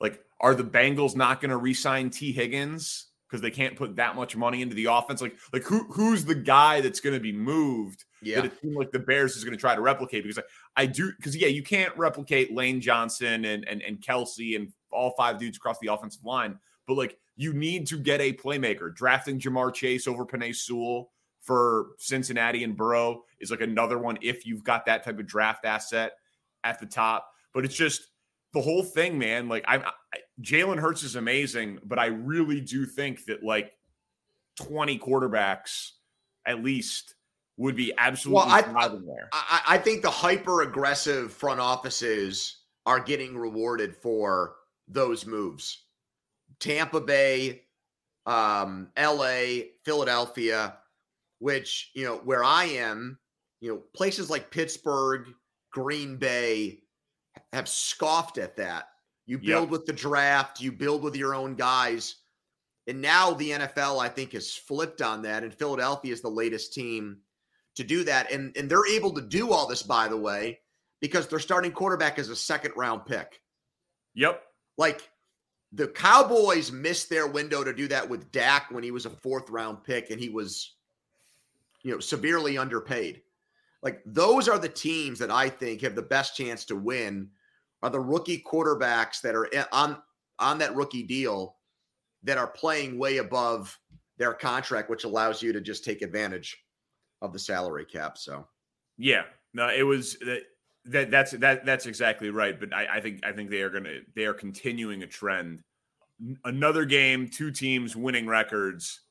like 0.00 0.20
are 0.40 0.54
the 0.54 0.64
Bengals 0.64 1.14
not 1.14 1.40
going 1.40 1.50
to 1.50 1.56
re-sign 1.56 2.10
Tee 2.10 2.32
Higgins? 2.32 3.05
Because 3.28 3.40
they 3.40 3.50
can't 3.50 3.74
put 3.74 3.96
that 3.96 4.14
much 4.14 4.36
money 4.36 4.62
into 4.62 4.76
the 4.76 4.84
offense. 4.84 5.20
Like, 5.20 5.36
like 5.52 5.64
who 5.64 5.84
who's 5.92 6.24
the 6.24 6.34
guy 6.34 6.80
that's 6.80 7.00
going 7.00 7.14
to 7.14 7.20
be 7.20 7.32
moved? 7.32 8.04
Yeah, 8.22 8.42
that 8.42 8.52
it 8.62 8.74
like 8.76 8.92
the 8.92 9.00
Bears 9.00 9.36
is 9.36 9.42
going 9.42 9.56
to 9.56 9.60
try 9.60 9.74
to 9.74 9.80
replicate 9.80 10.22
because 10.22 10.38
I, 10.38 10.82
I 10.82 10.86
do 10.86 11.12
because 11.16 11.36
yeah, 11.36 11.48
you 11.48 11.62
can't 11.62 11.96
replicate 11.96 12.54
Lane 12.54 12.80
Johnson 12.80 13.44
and 13.44 13.66
and 13.68 13.82
and 13.82 14.00
Kelce 14.00 14.54
and 14.54 14.72
all 14.92 15.14
five 15.16 15.38
dudes 15.38 15.56
across 15.56 15.78
the 15.80 15.92
offensive 15.92 16.24
line, 16.24 16.58
but 16.86 16.94
like 16.94 17.18
you 17.36 17.52
need 17.52 17.86
to 17.88 17.98
get 17.98 18.20
a 18.20 18.32
playmaker. 18.32 18.94
Drafting 18.94 19.38
Ja'Marr 19.38 19.74
Chase 19.74 20.06
over 20.06 20.24
Penei 20.24 20.54
Sewell 20.54 21.10
for 21.42 21.90
Cincinnati 21.98 22.64
and 22.64 22.76
Burrow 22.76 23.22
is 23.38 23.50
like 23.50 23.60
another 23.60 23.98
one 23.98 24.18
if 24.22 24.46
you've 24.46 24.64
got 24.64 24.86
that 24.86 25.04
type 25.04 25.18
of 25.18 25.26
draft 25.26 25.64
asset 25.64 26.12
at 26.64 26.80
the 26.80 26.86
top. 26.86 27.30
But 27.54 27.64
it's 27.64 27.76
just 27.76 28.08
the 28.52 28.60
whole 28.60 28.82
thing, 28.82 29.18
man. 29.18 29.48
Like 29.48 29.64
I'm 29.68 29.82
Jalen 30.42 30.78
Hurts 30.78 31.02
is 31.02 31.16
amazing, 31.16 31.78
but 31.84 31.98
I 31.98 32.06
really 32.06 32.60
do 32.60 32.84
think 32.84 33.24
that 33.26 33.42
like 33.42 33.72
20 34.56 34.98
quarterbacks 34.98 35.92
at 36.46 36.62
least 36.62 37.14
would 37.56 37.76
be 37.76 37.92
absolutely 37.96 38.52
well, 38.52 38.76
I, 38.76 38.88
there. 38.88 39.28
I, 39.32 39.62
I 39.68 39.78
think 39.78 40.02
the 40.02 40.10
hyper 40.10 40.62
aggressive 40.62 41.32
front 41.32 41.58
offices 41.58 42.58
are 42.84 43.00
getting 43.00 43.36
rewarded 43.36 43.96
for 43.96 44.56
those 44.88 45.26
moves. 45.26 45.84
Tampa 46.60 47.00
Bay, 47.00 47.62
um, 48.26 48.88
LA, 48.98 49.62
Philadelphia, 49.84 50.76
which, 51.38 51.90
you 51.94 52.04
know, 52.04 52.16
where 52.18 52.44
I 52.44 52.64
am, 52.64 53.18
you 53.60 53.70
know, 53.70 53.82
places 53.94 54.30
like 54.30 54.50
Pittsburgh, 54.50 55.26
Green 55.72 56.16
Bay 56.16 56.82
have 57.52 57.68
scoffed 57.68 58.38
at 58.38 58.56
that. 58.56 58.88
You 59.26 59.38
build 59.38 59.64
yep. 59.64 59.70
with 59.70 59.86
the 59.86 59.92
draft, 59.92 60.60
you 60.60 60.70
build 60.70 61.02
with 61.02 61.16
your 61.16 61.34
own 61.34 61.56
guys. 61.56 62.16
And 62.86 63.02
now 63.02 63.32
the 63.32 63.50
NFL, 63.50 64.00
I 64.00 64.08
think, 64.08 64.32
has 64.32 64.54
flipped 64.54 65.02
on 65.02 65.22
that. 65.22 65.42
And 65.42 65.52
Philadelphia 65.52 66.12
is 66.12 66.20
the 66.20 66.28
latest 66.28 66.72
team 66.72 67.18
to 67.74 67.82
do 67.82 68.04
that. 68.04 68.30
And, 68.30 68.56
and 68.56 68.70
they're 68.70 68.86
able 68.86 69.12
to 69.14 69.20
do 69.20 69.52
all 69.52 69.66
this, 69.66 69.82
by 69.82 70.06
the 70.06 70.16
way, 70.16 70.60
because 71.00 71.26
their 71.26 71.40
starting 71.40 71.72
quarterback 71.72 72.18
is 72.18 72.30
a 72.30 72.36
second 72.36 72.72
round 72.76 73.04
pick. 73.04 73.40
Yep. 74.14 74.42
Like 74.78 75.10
the 75.72 75.88
Cowboys 75.88 76.70
missed 76.70 77.10
their 77.10 77.26
window 77.26 77.64
to 77.64 77.72
do 77.72 77.88
that 77.88 78.08
with 78.08 78.30
Dak 78.30 78.70
when 78.70 78.84
he 78.84 78.92
was 78.92 79.06
a 79.06 79.10
fourth 79.10 79.50
round 79.50 79.82
pick 79.82 80.10
and 80.10 80.20
he 80.20 80.28
was, 80.28 80.76
you 81.82 81.92
know, 81.92 81.98
severely 81.98 82.56
underpaid. 82.56 83.22
Like 83.82 84.00
those 84.06 84.48
are 84.48 84.58
the 84.58 84.68
teams 84.68 85.18
that 85.18 85.30
I 85.30 85.48
think 85.48 85.82
have 85.82 85.96
the 85.96 86.02
best 86.02 86.36
chance 86.36 86.64
to 86.66 86.76
win 86.76 87.30
are 87.86 87.90
the 87.90 88.00
rookie 88.00 88.42
quarterbacks 88.44 89.20
that 89.20 89.36
are 89.36 89.48
on 89.72 89.96
on 90.40 90.58
that 90.58 90.74
rookie 90.74 91.04
deal 91.04 91.56
that 92.24 92.36
are 92.36 92.48
playing 92.48 92.98
way 92.98 93.18
above 93.18 93.78
their 94.18 94.32
contract, 94.32 94.90
which 94.90 95.04
allows 95.04 95.40
you 95.40 95.52
to 95.52 95.60
just 95.60 95.84
take 95.84 96.02
advantage 96.02 96.56
of 97.22 97.32
the 97.32 97.38
salary 97.38 97.84
cap. 97.84 98.18
So, 98.18 98.46
yeah, 98.98 99.22
no, 99.54 99.68
it 99.68 99.84
was 99.84 100.18
that, 100.18 100.42
that 100.86 101.10
that's 101.12 101.30
that 101.32 101.64
that's 101.64 101.86
exactly 101.86 102.30
right. 102.30 102.58
But 102.58 102.74
I, 102.74 102.96
I 102.96 103.00
think 103.00 103.24
I 103.24 103.30
think 103.30 103.50
they 103.50 103.62
are 103.62 103.70
gonna 103.70 104.00
they 104.16 104.24
are 104.24 104.34
continuing 104.34 105.04
a 105.04 105.06
trend. 105.06 105.62
Another 106.44 106.84
game, 106.84 107.28
two 107.28 107.52
teams 107.52 107.94
winning 107.94 108.26
records. 108.26 109.02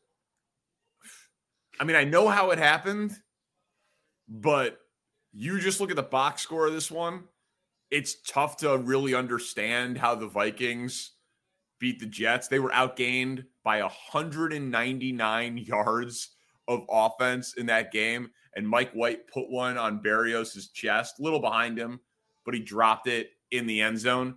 I 1.79 1.85
mean, 1.85 1.95
I 1.95 2.03
know 2.03 2.27
how 2.27 2.51
it 2.51 2.57
happened, 2.57 3.15
but 4.27 4.79
you 5.31 5.61
just 5.61 5.79
look 5.79 5.91
at 5.91 5.95
the 5.95 6.03
box 6.03 6.41
score 6.41 6.67
of 6.67 6.73
this 6.73 6.91
one. 6.91 7.23
It's 7.91 8.21
tough 8.27 8.57
to 8.57 8.77
really 8.77 9.13
understand 9.13 9.97
how 9.97 10.15
the 10.15 10.27
Vikings 10.27 11.11
beat 11.79 11.99
the 11.99 12.05
Jets. 12.05 12.47
They 12.47 12.59
were 12.59 12.71
outgained 12.71 13.45
by 13.63 13.81
199 13.81 15.57
yards 15.57 16.29
of 16.67 16.85
offense 16.89 17.53
in 17.55 17.67
that 17.67 17.91
game. 17.91 18.29
And 18.55 18.67
Mike 18.67 18.91
White 18.93 19.27
put 19.27 19.49
one 19.49 19.77
on 19.77 20.01
Berrios' 20.01 20.71
chest, 20.73 21.19
a 21.19 21.23
little 21.23 21.41
behind 21.41 21.77
him, 21.77 21.99
but 22.45 22.53
he 22.53 22.61
dropped 22.61 23.07
it 23.07 23.31
in 23.51 23.67
the 23.67 23.81
end 23.81 23.99
zone. 23.99 24.35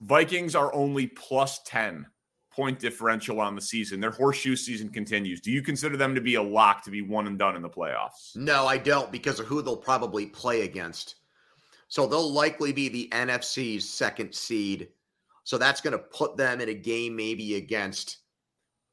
Vikings 0.00 0.54
are 0.54 0.74
only 0.74 1.06
plus 1.06 1.60
10 1.64 2.06
point 2.50 2.78
differential 2.78 3.38
on 3.38 3.54
the 3.54 3.60
season. 3.60 4.00
Their 4.00 4.10
horseshoe 4.10 4.56
season 4.56 4.88
continues. 4.88 5.42
Do 5.42 5.50
you 5.50 5.60
consider 5.60 5.96
them 5.98 6.14
to 6.14 6.22
be 6.22 6.36
a 6.36 6.42
lock 6.42 6.82
to 6.84 6.90
be 6.90 7.02
one 7.02 7.26
and 7.26 7.38
done 7.38 7.54
in 7.54 7.60
the 7.60 7.68
playoffs? 7.68 8.34
No, 8.34 8.66
I 8.66 8.78
don't 8.78 9.12
because 9.12 9.38
of 9.38 9.46
who 9.46 9.60
they'll 9.60 9.76
probably 9.76 10.26
play 10.26 10.62
against. 10.62 11.16
So 11.88 12.06
they'll 12.06 12.32
likely 12.32 12.72
be 12.72 12.88
the 12.88 13.08
NFC's 13.12 13.88
second 13.88 14.34
seed. 14.34 14.88
So 15.44 15.58
that's 15.58 15.80
going 15.80 15.92
to 15.92 15.98
put 15.98 16.36
them 16.36 16.60
in 16.60 16.68
a 16.68 16.74
game 16.74 17.14
maybe 17.14 17.54
against 17.54 18.18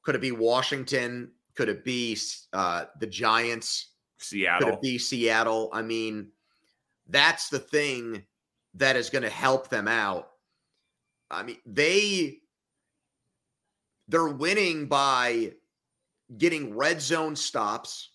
could 0.03 0.15
it 0.15 0.21
be 0.21 0.31
Washington? 0.31 1.31
Could 1.55 1.69
it 1.69 1.83
be 1.83 2.17
uh, 2.51 2.85
the 2.99 3.07
Giants? 3.07 3.91
Seattle. 4.17 4.67
Could 4.67 4.73
it 4.75 4.81
be 4.81 4.97
Seattle? 4.97 5.69
I 5.73 5.81
mean, 5.81 6.29
that's 7.07 7.49
the 7.49 7.59
thing 7.59 8.23
that 8.75 8.95
is 8.95 9.09
going 9.09 9.23
to 9.23 9.29
help 9.29 9.69
them 9.69 9.87
out. 9.87 10.29
I 11.31 11.43
mean, 11.43 11.57
they 11.65 12.39
they're 14.09 14.27
winning 14.27 14.87
by 14.87 15.53
getting 16.37 16.75
red 16.75 17.01
zone 17.01 17.35
stops, 17.35 18.09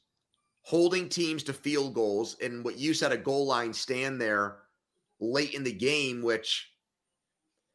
holding 0.63 1.09
teams 1.09 1.43
to 1.45 1.53
field 1.53 1.95
goals, 1.95 2.37
and 2.43 2.65
what 2.65 2.79
you 2.79 2.93
said 2.93 3.13
a 3.13 3.17
goal 3.17 3.47
line 3.47 3.73
stand 3.73 4.21
there 4.21 4.59
late 5.21 5.55
in 5.55 5.65
the 5.65 5.73
game, 5.73 6.23
which 6.23 6.71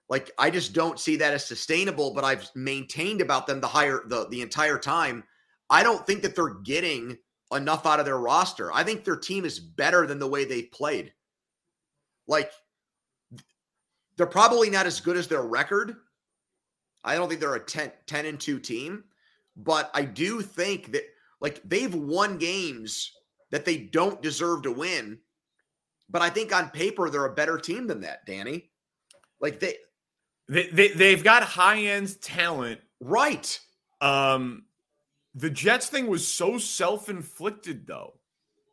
like 0.09 0.31
I 0.37 0.49
just 0.49 0.73
don't 0.73 0.99
see 0.99 1.15
that 1.17 1.33
as 1.33 1.45
sustainable, 1.45 2.13
but 2.13 2.23
I've 2.23 2.49
maintained 2.55 3.21
about 3.21 3.47
them 3.47 3.61
the 3.61 3.67
higher 3.67 4.03
the 4.07 4.27
the 4.29 4.41
entire 4.41 4.77
time. 4.77 5.23
I 5.69 5.83
don't 5.83 6.05
think 6.05 6.21
that 6.21 6.35
they're 6.35 6.55
getting 6.63 7.17
enough 7.51 7.85
out 7.85 7.99
of 7.99 8.05
their 8.05 8.19
roster. 8.19 8.71
I 8.73 8.83
think 8.83 9.03
their 9.03 9.15
team 9.15 9.45
is 9.45 9.59
better 9.59 10.05
than 10.05 10.19
the 10.19 10.27
way 10.27 10.45
they've 10.45 10.71
played. 10.71 11.13
Like 12.27 12.51
they're 14.17 14.27
probably 14.27 14.69
not 14.69 14.85
as 14.85 14.99
good 14.99 15.17
as 15.17 15.27
their 15.27 15.43
record, 15.43 15.95
I 17.03 17.15
don't 17.15 17.27
think 17.27 17.41
they're 17.41 17.55
a 17.55 17.59
10, 17.59 17.91
10 18.05 18.25
and 18.25 18.39
2 18.39 18.59
team, 18.59 19.03
but 19.57 19.91
I 19.93 20.03
do 20.03 20.41
think 20.41 20.91
that 20.93 21.03
like 21.41 21.61
they've 21.65 21.93
won 21.93 22.37
games 22.37 23.11
that 23.51 23.65
they 23.65 23.77
don't 23.77 24.21
deserve 24.21 24.63
to 24.63 24.71
win. 24.71 25.19
But 26.09 26.21
I 26.21 26.29
think 26.29 26.53
on 26.53 26.69
paper 26.69 27.09
they're 27.09 27.25
a 27.25 27.33
better 27.33 27.57
team 27.57 27.87
than 27.87 28.01
that, 28.01 28.25
Danny. 28.25 28.69
Like 29.39 29.59
they 29.59 29.75
they, 30.47 30.67
they 30.67 30.87
they've 30.89 31.23
got 31.23 31.43
high 31.43 31.79
end 31.79 32.21
talent. 32.21 32.81
Right. 32.99 33.59
Um 34.01 34.65
the 35.35 35.49
Jets 35.49 35.87
thing 35.87 36.07
was 36.07 36.27
so 36.27 36.57
self-inflicted 36.57 37.87
though. 37.87 38.13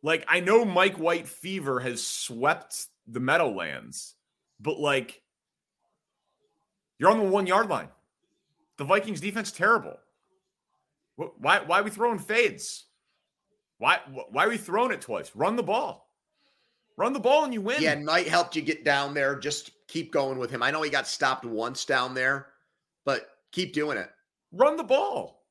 Like 0.03 0.25
I 0.29 0.41
know 0.41 0.65
Mike 0.65 0.99
White 0.99 1.29
fever 1.29 1.81
has 1.81 2.03
swept 2.03 2.87
the 3.07 3.21
Meadowlands, 3.21 4.15
but 4.61 4.79
like 4.79 5.23
you're 6.99 7.11
on 7.11 7.19
the 7.19 7.25
1 7.25 7.47
yard 7.47 7.69
line. 7.69 7.89
The 8.77 8.85
Vikings 8.85 9.21
defense 9.21 9.53
terrible. 9.53 9.97
Why 11.17 11.61
why 11.61 11.81
are 11.81 11.83
we 11.83 11.91
throwing 11.91 12.19
fades? 12.19 12.87
Why 13.79 14.01
why 14.31 14.45
are 14.47 14.49
we 14.49 14.57
throwing 14.57 14.93
it 14.93 15.01
twice? 15.01 15.31
Run 15.35 15.57
the 15.57 15.63
ball. 15.63 16.10
Run 16.97 17.13
the 17.13 17.21
ball 17.21 17.45
and 17.45 17.55
you 17.55 17.61
win. 17.61 17.83
Yeah, 17.83 17.95
Knight 17.95 18.29
helped 18.29 18.57
you 18.57 18.63
get 18.63 18.85
down 18.85 19.15
there. 19.15 19.39
Just 19.39 19.71
keep 19.89 20.13
going 20.13 20.39
with 20.39 20.51
him. 20.51 20.63
I 20.63 20.71
know 20.71 20.83
he 20.83 20.91
got 20.91 21.07
stopped 21.07 21.45
once 21.45 21.85
down 21.85 22.15
there, 22.15 22.49
but 23.05 23.27
keep 23.53 23.73
doing 23.73 23.97
it. 23.97 24.11
Run 24.53 24.77
the 24.77 24.85
ball. 24.85 25.45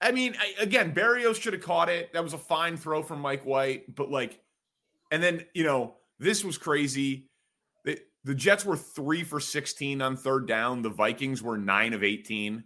I 0.00 0.10
mean, 0.10 0.34
I, 0.40 0.60
again, 0.60 0.92
Berrios 0.92 1.40
should 1.40 1.52
have 1.52 1.62
caught 1.62 1.88
it. 1.88 2.12
That 2.12 2.24
was 2.24 2.32
a 2.32 2.38
fine 2.38 2.76
throw 2.76 3.02
from 3.02 3.20
Mike 3.20 3.44
White, 3.44 3.94
but 3.94 4.10
like, 4.10 4.40
and 5.12 5.22
then 5.22 5.44
you 5.54 5.62
know 5.62 5.94
this 6.18 6.44
was 6.44 6.58
crazy. 6.58 7.28
The, 7.84 8.00
The 8.24 8.34
Jets 8.34 8.64
were 8.64 8.76
three 8.76 9.22
for 9.22 9.38
16 9.38 10.02
on 10.02 10.16
third 10.16 10.48
down. 10.48 10.82
The 10.82 10.90
Vikings 10.90 11.42
were 11.42 11.56
nine 11.56 11.92
of 11.92 12.02
18. 12.02 12.64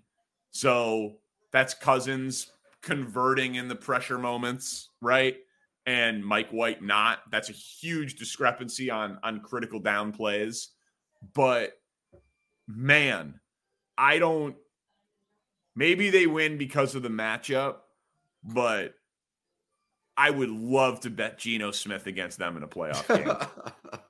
So 0.51 1.17
that's 1.53 1.75
Cousins 1.75 2.53
converting 2.83 3.57
in 3.57 3.69
the 3.69 3.75
pressure 3.75 4.19
moments, 4.19 4.91
right? 5.03 5.37
And 5.87 6.25
Mike 6.25 6.51
White 6.51 6.83
not. 6.83 7.21
That's 7.31 7.49
a 7.49 7.53
huge 7.53 8.17
discrepancy 8.17 8.91
on 8.91 9.19
on 9.23 9.41
critical 9.41 9.79
down 9.79 10.13
plays. 10.13 10.71
But 11.33 11.75
man, 12.67 13.41
I 13.97 14.19
don't 14.19 14.57
maybe 15.77 16.11
they 16.11 16.27
win 16.27 16.59
because 16.59 16.95
of 16.95 17.03
the 17.03 17.09
matchup, 17.09 17.77
but 18.43 18.95
I 20.17 20.31
would 20.31 20.51
love 20.51 21.01
to 21.01 21.11
bet 21.11 21.39
Geno 21.39 21.71
Smith 21.71 22.07
against 22.07 22.39
them 22.39 22.57
in 22.57 22.63
a 22.63 22.69
playoff 22.69 23.07
game. 23.25 24.01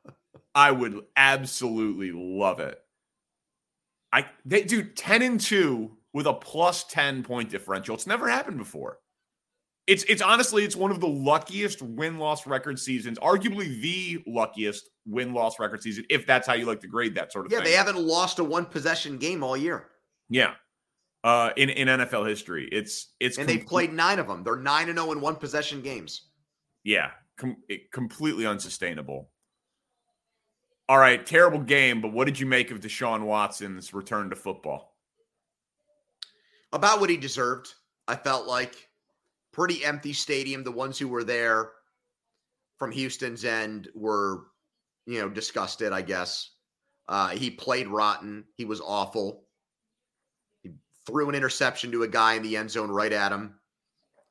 I 0.55 0.71
would 0.71 1.03
absolutely 1.17 2.13
love 2.13 2.61
it. 2.61 2.81
I 4.13 4.27
they 4.45 4.63
do 4.63 4.83
10 4.83 5.23
and 5.23 5.41
2 5.41 5.91
with 6.15 6.27
a 6.27 6.33
plus 6.33 6.85
10 6.85 7.25
point 7.25 7.51
differential. 7.51 7.95
It's 7.95 8.07
never 8.07 8.29
happened 8.29 8.59
before. 8.59 8.99
It's 9.87 10.03
it's 10.05 10.21
honestly 10.21 10.65
it's 10.65 10.75
one 10.75 10.91
of 10.91 11.01
the 11.01 11.07
luckiest 11.07 11.81
win-loss 11.81 12.47
record 12.47 12.79
seasons, 12.79 13.19
arguably 13.21 13.81
the 13.81 14.23
luckiest 14.27 14.91
win-loss 15.07 15.61
record 15.61 15.83
season, 15.83 16.05
if 16.11 16.27
that's 16.27 16.47
how 16.47 16.55
you 16.55 16.67
like 16.67 16.81
to 16.81 16.89
grade 16.89 17.15
that 17.15 17.33
sort 17.33 17.47
of 17.47 17.53
yeah, 17.53 17.59
thing. 17.59 17.67
Yeah, 17.67 17.71
they 17.71 17.77
haven't 17.77 18.05
lost 18.05 18.41
a 18.41 18.45
one 18.45 18.67
possession 18.67 19.17
game 19.17 19.45
all 19.45 19.57
year. 19.57 19.89
Yeah. 20.29 20.55
Uh, 21.23 21.51
in, 21.57 21.71
in 21.71 21.89
NFL 21.89 22.29
history. 22.29 22.69
It's 22.71 23.15
it's 23.19 23.39
and 23.39 23.49
com- 23.49 23.57
they've 23.57 23.67
played 23.67 23.93
nine 23.93 24.19
of 24.19 24.29
them. 24.29 24.45
They're 24.45 24.57
nine 24.57 24.89
and 24.89 24.99
zero 24.99 25.13
in 25.13 25.21
one 25.21 25.37
possession 25.37 25.83
games. 25.83 26.29
Yeah, 26.85 27.11
com- 27.37 27.57
completely 27.93 28.47
unsustainable. 28.47 29.29
All 30.89 30.99
right, 30.99 31.27
terrible 31.27 31.59
game, 31.59 32.01
but 32.01 32.13
what 32.13 32.27
did 32.27 32.39
you 32.39 32.47
make 32.47 32.71
of 32.71 32.79
Deshaun 32.79 33.23
Watson's 33.23 33.93
return 33.93 34.31
to 34.31 34.37
football? 34.37 34.97
About 36.73 37.01
what 37.01 37.11
he 37.11 37.17
deserved. 37.17 37.75
I 38.07 38.15
felt 38.15 38.47
like 38.47 38.89
pretty 39.57 39.83
empty 39.87 40.13
stadium. 40.13 40.63
The 40.63 40.71
ones 40.71 40.99
who 40.99 41.09
were 41.09 41.25
there 41.25 41.71
from 42.79 42.93
Houston's 42.93 43.47
end 43.47 43.89
were, 43.95 44.49
you 45.07 45.19
know, 45.19 45.31
disgusted, 45.31 45.95
I 45.95 46.03
guess. 46.03 46.51
Uh, 47.09 47.29
he 47.29 47.51
played 47.51 47.89
rotten. 47.89 48.45
He 48.55 48.67
was 48.67 48.83
awful. 48.83 49.45
He 50.63 50.73
threw 51.07 51.31
an 51.31 51.35
interception 51.35 51.91
to 51.93 52.03
a 52.03 52.09
guy 52.09 52.35
in 52.35 52.43
the 52.43 52.55
end 52.55 52.71
zone 52.71 52.91
right 52.91 53.13
at 53.13 53.33
him. 53.33 53.55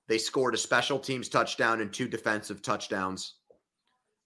They 0.07 0.19
scored 0.19 0.53
a 0.53 0.59
special 0.59 0.99
teams 0.99 1.27
touchdown 1.27 1.81
and 1.81 1.91
two 1.91 2.07
defensive 2.07 2.61
touchdowns. 2.61 3.38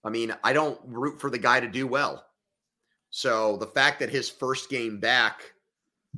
I 0.03 0.09
mean, 0.09 0.35
I 0.43 0.51
don't 0.51 0.81
root 0.83 1.21
for 1.21 1.29
the 1.29 1.37
guy 1.37 1.61
to 1.61 1.67
do 1.69 1.87
well. 1.87 2.25
So 3.09 3.55
the 3.55 3.67
fact 3.67 4.01
that 4.01 4.09
his 4.09 4.29
first 4.29 4.69
game 4.69 4.99
back 4.99 5.53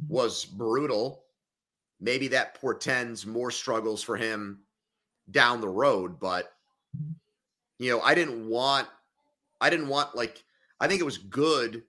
was 0.07 0.43
brutal, 0.43 1.25
maybe 1.99 2.27
that 2.29 2.59
portends 2.59 3.27
more 3.27 3.51
struggles 3.51 4.01
for 4.01 4.17
him 4.17 4.63
down 5.31 5.61
the 5.61 5.69
road. 5.69 6.19
But 6.19 6.51
you 7.79 7.89
know, 7.89 8.01
I 8.01 8.13
didn't 8.13 8.47
want, 8.47 8.87
I 9.59 9.69
didn't 9.69 9.87
want 9.87 10.15
like, 10.15 10.43
I 10.79 10.87
think 10.87 11.01
it 11.01 11.05
was 11.05 11.17
good 11.17 11.83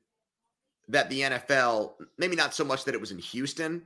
that 0.88 1.08
the 1.10 1.20
NFL, 1.20 1.94
maybe 2.18 2.36
not 2.36 2.54
so 2.54 2.64
much 2.64 2.84
that 2.84 2.94
it 2.94 3.00
was 3.00 3.12
in 3.12 3.18
Houston, 3.18 3.82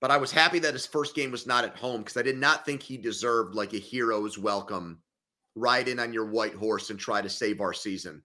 but 0.00 0.10
I 0.10 0.16
was 0.16 0.30
happy 0.30 0.58
that 0.60 0.74
his 0.74 0.86
first 0.86 1.14
game 1.14 1.30
was 1.30 1.46
not 1.46 1.64
at 1.64 1.76
home 1.76 2.02
because 2.02 2.16
I 2.16 2.22
did 2.22 2.38
not 2.38 2.64
think 2.64 2.82
he 2.82 2.96
deserved 2.96 3.54
like 3.54 3.72
a 3.74 3.78
hero's 3.78 4.38
welcome. 4.38 5.00
Ride 5.56 5.88
in 5.88 5.98
on 5.98 6.12
your 6.12 6.26
white 6.26 6.54
horse 6.54 6.90
and 6.90 6.98
try 6.98 7.20
to 7.20 7.28
save 7.28 7.60
our 7.60 7.72
season. 7.72 8.22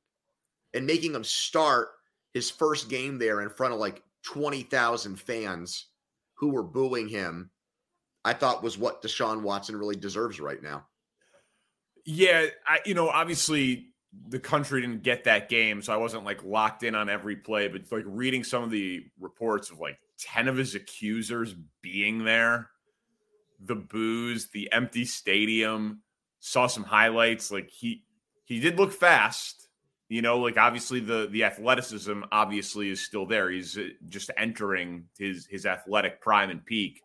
And 0.75 0.85
making 0.85 1.15
him 1.15 1.23
start 1.23 1.89
his 2.33 2.49
first 2.51 2.89
game 2.89 3.17
there 3.17 3.41
in 3.41 3.49
front 3.49 3.73
of 3.73 3.79
like 3.79 4.03
20,000 4.23 5.19
fans 5.19 5.87
who 6.35 6.49
were 6.49 6.63
booing 6.63 7.07
him, 7.07 7.49
I 8.25 8.33
thought 8.33 8.63
was 8.63 8.77
what 8.77 9.01
Deshaun 9.01 9.41
Watson 9.41 9.75
really 9.75 9.95
deserves 9.95 10.39
right 10.39 10.61
now. 10.61 10.85
Yeah, 12.05 12.47
I 12.67 12.79
you 12.85 12.93
know, 12.93 13.09
obviously 13.09 13.87
the 14.29 14.39
country 14.39 14.81
didn't 14.81 15.03
get 15.03 15.23
that 15.23 15.49
game, 15.49 15.81
so 15.81 15.93
I 15.93 15.97
wasn't 15.97 16.25
like 16.25 16.43
locked 16.43 16.83
in 16.83 16.95
on 16.95 17.09
every 17.09 17.35
play, 17.35 17.67
but 17.67 17.91
like 17.91 18.03
reading 18.05 18.43
some 18.43 18.63
of 18.63 18.71
the 18.71 19.05
reports 19.19 19.71
of 19.71 19.79
like 19.79 19.97
10 20.19 20.47
of 20.47 20.57
his 20.57 20.75
accusers 20.75 21.55
being 21.81 22.23
there, 22.23 22.69
the 23.63 23.75
booze, 23.75 24.49
the 24.49 24.71
empty 24.71 25.05
stadium, 25.05 26.01
saw 26.39 26.67
some 26.67 26.83
highlights. 26.83 27.51
Like 27.51 27.69
he 27.69 28.03
he 28.45 28.59
did 28.59 28.77
look 28.77 28.91
fast. 28.91 29.67
You 30.09 30.21
know, 30.21 30.39
like 30.39 30.57
obviously 30.57 30.99
the 30.99 31.27
the 31.31 31.45
athleticism 31.45 32.23
obviously 32.31 32.89
is 32.89 33.01
still 33.01 33.25
there. 33.25 33.49
He's 33.49 33.77
uh, 33.77 33.87
just 34.09 34.29
entering 34.37 35.05
his 35.17 35.47
his 35.47 35.65
athletic 35.65 36.21
prime 36.21 36.49
and 36.49 36.63
peak. 36.63 37.01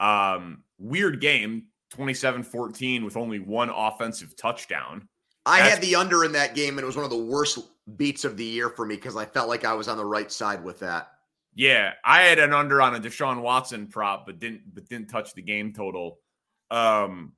Um 0.00 0.62
weird 0.78 1.20
game, 1.20 1.64
27-14 1.96 3.04
with 3.04 3.16
only 3.16 3.38
one 3.38 3.70
offensive 3.70 4.36
touchdown. 4.36 5.08
I 5.46 5.60
That's, 5.60 5.74
had 5.74 5.82
the 5.82 5.96
under 5.96 6.24
in 6.24 6.32
that 6.32 6.54
game, 6.54 6.78
and 6.78 6.80
it 6.80 6.86
was 6.86 6.96
one 6.96 7.04
of 7.04 7.10
the 7.10 7.16
worst 7.16 7.58
beats 7.96 8.24
of 8.24 8.36
the 8.36 8.44
year 8.44 8.70
for 8.70 8.86
me 8.86 8.94
because 8.96 9.16
I 9.16 9.26
felt 9.26 9.48
like 9.48 9.64
I 9.64 9.74
was 9.74 9.88
on 9.88 9.96
the 9.96 10.04
right 10.04 10.32
side 10.32 10.64
with 10.64 10.80
that. 10.80 11.10
Yeah, 11.54 11.92
I 12.04 12.22
had 12.22 12.38
an 12.38 12.52
under 12.52 12.80
on 12.82 12.94
a 12.94 13.00
Deshaun 13.00 13.40
Watson 13.40 13.86
prop, 13.86 14.26
but 14.26 14.38
didn't 14.38 14.74
but 14.74 14.88
didn't 14.88 15.08
touch 15.08 15.34
the 15.34 15.42
game 15.42 15.72
total. 15.72 16.18
Um, 16.70 17.32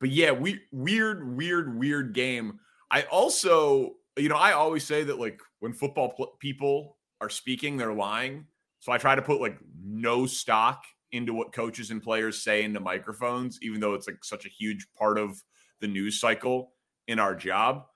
but 0.00 0.10
yeah, 0.10 0.30
we 0.30 0.60
weird, 0.72 1.36
weird, 1.36 1.78
weird 1.78 2.14
game. 2.14 2.60
I 2.90 3.02
also, 3.02 3.96
you 4.16 4.28
know, 4.28 4.36
I 4.36 4.52
always 4.52 4.84
say 4.84 5.04
that 5.04 5.18
like 5.18 5.40
when 5.58 5.72
football 5.72 6.10
pl- 6.10 6.36
people 6.38 6.96
are 7.20 7.28
speaking, 7.28 7.76
they're 7.76 7.92
lying. 7.92 8.46
So 8.78 8.92
I 8.92 8.98
try 8.98 9.16
to 9.16 9.22
put 9.22 9.40
like 9.40 9.58
no 9.84 10.26
stock 10.26 10.84
into 11.12 11.32
what 11.32 11.52
coaches 11.52 11.90
and 11.90 12.02
players 12.02 12.42
say 12.42 12.62
into 12.62 12.80
microphones, 12.80 13.58
even 13.62 13.80
though 13.80 13.94
it's 13.94 14.06
like 14.06 14.24
such 14.24 14.46
a 14.46 14.50
huge 14.50 14.86
part 14.96 15.18
of 15.18 15.42
the 15.80 15.88
news 15.88 16.20
cycle 16.20 16.72
in 17.06 17.18
our 17.18 17.34
job. 17.34 17.86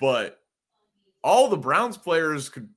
But 0.00 0.40
all 1.22 1.48
the 1.48 1.56
Browns 1.56 1.96
players 1.96 2.48
could 2.48 2.68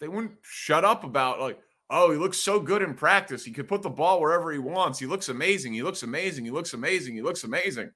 they 0.00 0.08
wouldn't 0.08 0.34
shut 0.42 0.84
up 0.84 1.04
about 1.04 1.40
like, 1.40 1.58
oh, 1.90 2.10
he 2.12 2.18
looks 2.18 2.38
so 2.38 2.60
good 2.60 2.82
in 2.82 2.94
practice. 2.94 3.44
He 3.44 3.52
could 3.52 3.68
put 3.68 3.82
the 3.82 3.90
ball 3.90 4.20
wherever 4.20 4.52
he 4.52 4.58
wants. 4.58 4.98
He 4.98 5.06
looks 5.06 5.28
amazing. 5.28 5.72
He 5.72 5.82
looks 5.82 6.02
amazing. 6.02 6.44
He 6.44 6.50
looks 6.50 6.72
amazing. 6.74 7.14
He 7.14 7.22
looks 7.22 7.44
amazing. 7.44 7.90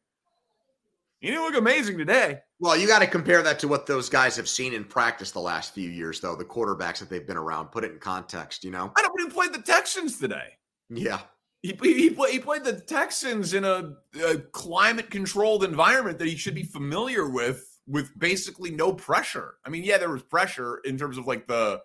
He 1.20 1.28
didn't 1.28 1.44
look 1.44 1.56
amazing 1.56 1.98
today. 1.98 2.40
Well, 2.58 2.76
you 2.76 2.88
got 2.88 2.98
to 2.98 3.06
compare 3.06 3.42
that 3.42 3.60
to 3.60 3.68
what 3.68 3.86
those 3.86 4.08
guys 4.08 4.34
have 4.36 4.48
seen 4.48 4.72
in 4.74 4.84
practice 4.84 5.30
the 5.30 5.38
last 5.38 5.72
few 5.72 5.88
years, 5.88 6.20
though. 6.20 6.34
The 6.34 6.44
quarterbacks 6.44 6.98
that 6.98 7.08
they've 7.08 7.26
been 7.26 7.36
around. 7.36 7.66
Put 7.66 7.84
it 7.84 7.92
in 7.92 7.98
context, 8.00 8.64
you 8.64 8.72
know. 8.72 8.92
I 8.96 9.02
don't. 9.02 9.12
even 9.20 9.30
played 9.30 9.52
the 9.52 9.62
Texans 9.62 10.18
today. 10.18 10.58
Yeah. 10.92 11.20
He, 11.62 11.76
he, 11.80 12.10
play, 12.10 12.32
he 12.32 12.38
played 12.40 12.64
the 12.64 12.80
Texans 12.80 13.54
in 13.54 13.64
a, 13.64 13.94
a 14.26 14.38
climate 14.50 15.10
controlled 15.10 15.62
environment 15.62 16.18
that 16.18 16.26
he 16.26 16.36
should 16.36 16.56
be 16.56 16.64
familiar 16.64 17.28
with, 17.28 17.78
with 17.86 18.10
basically 18.18 18.72
no 18.72 18.92
pressure. 18.92 19.54
I 19.64 19.70
mean, 19.70 19.84
yeah, 19.84 19.98
there 19.98 20.10
was 20.10 20.22
pressure 20.22 20.80
in 20.84 20.98
terms 20.98 21.18
of 21.18 21.26
like 21.26 21.46
the 21.46 21.80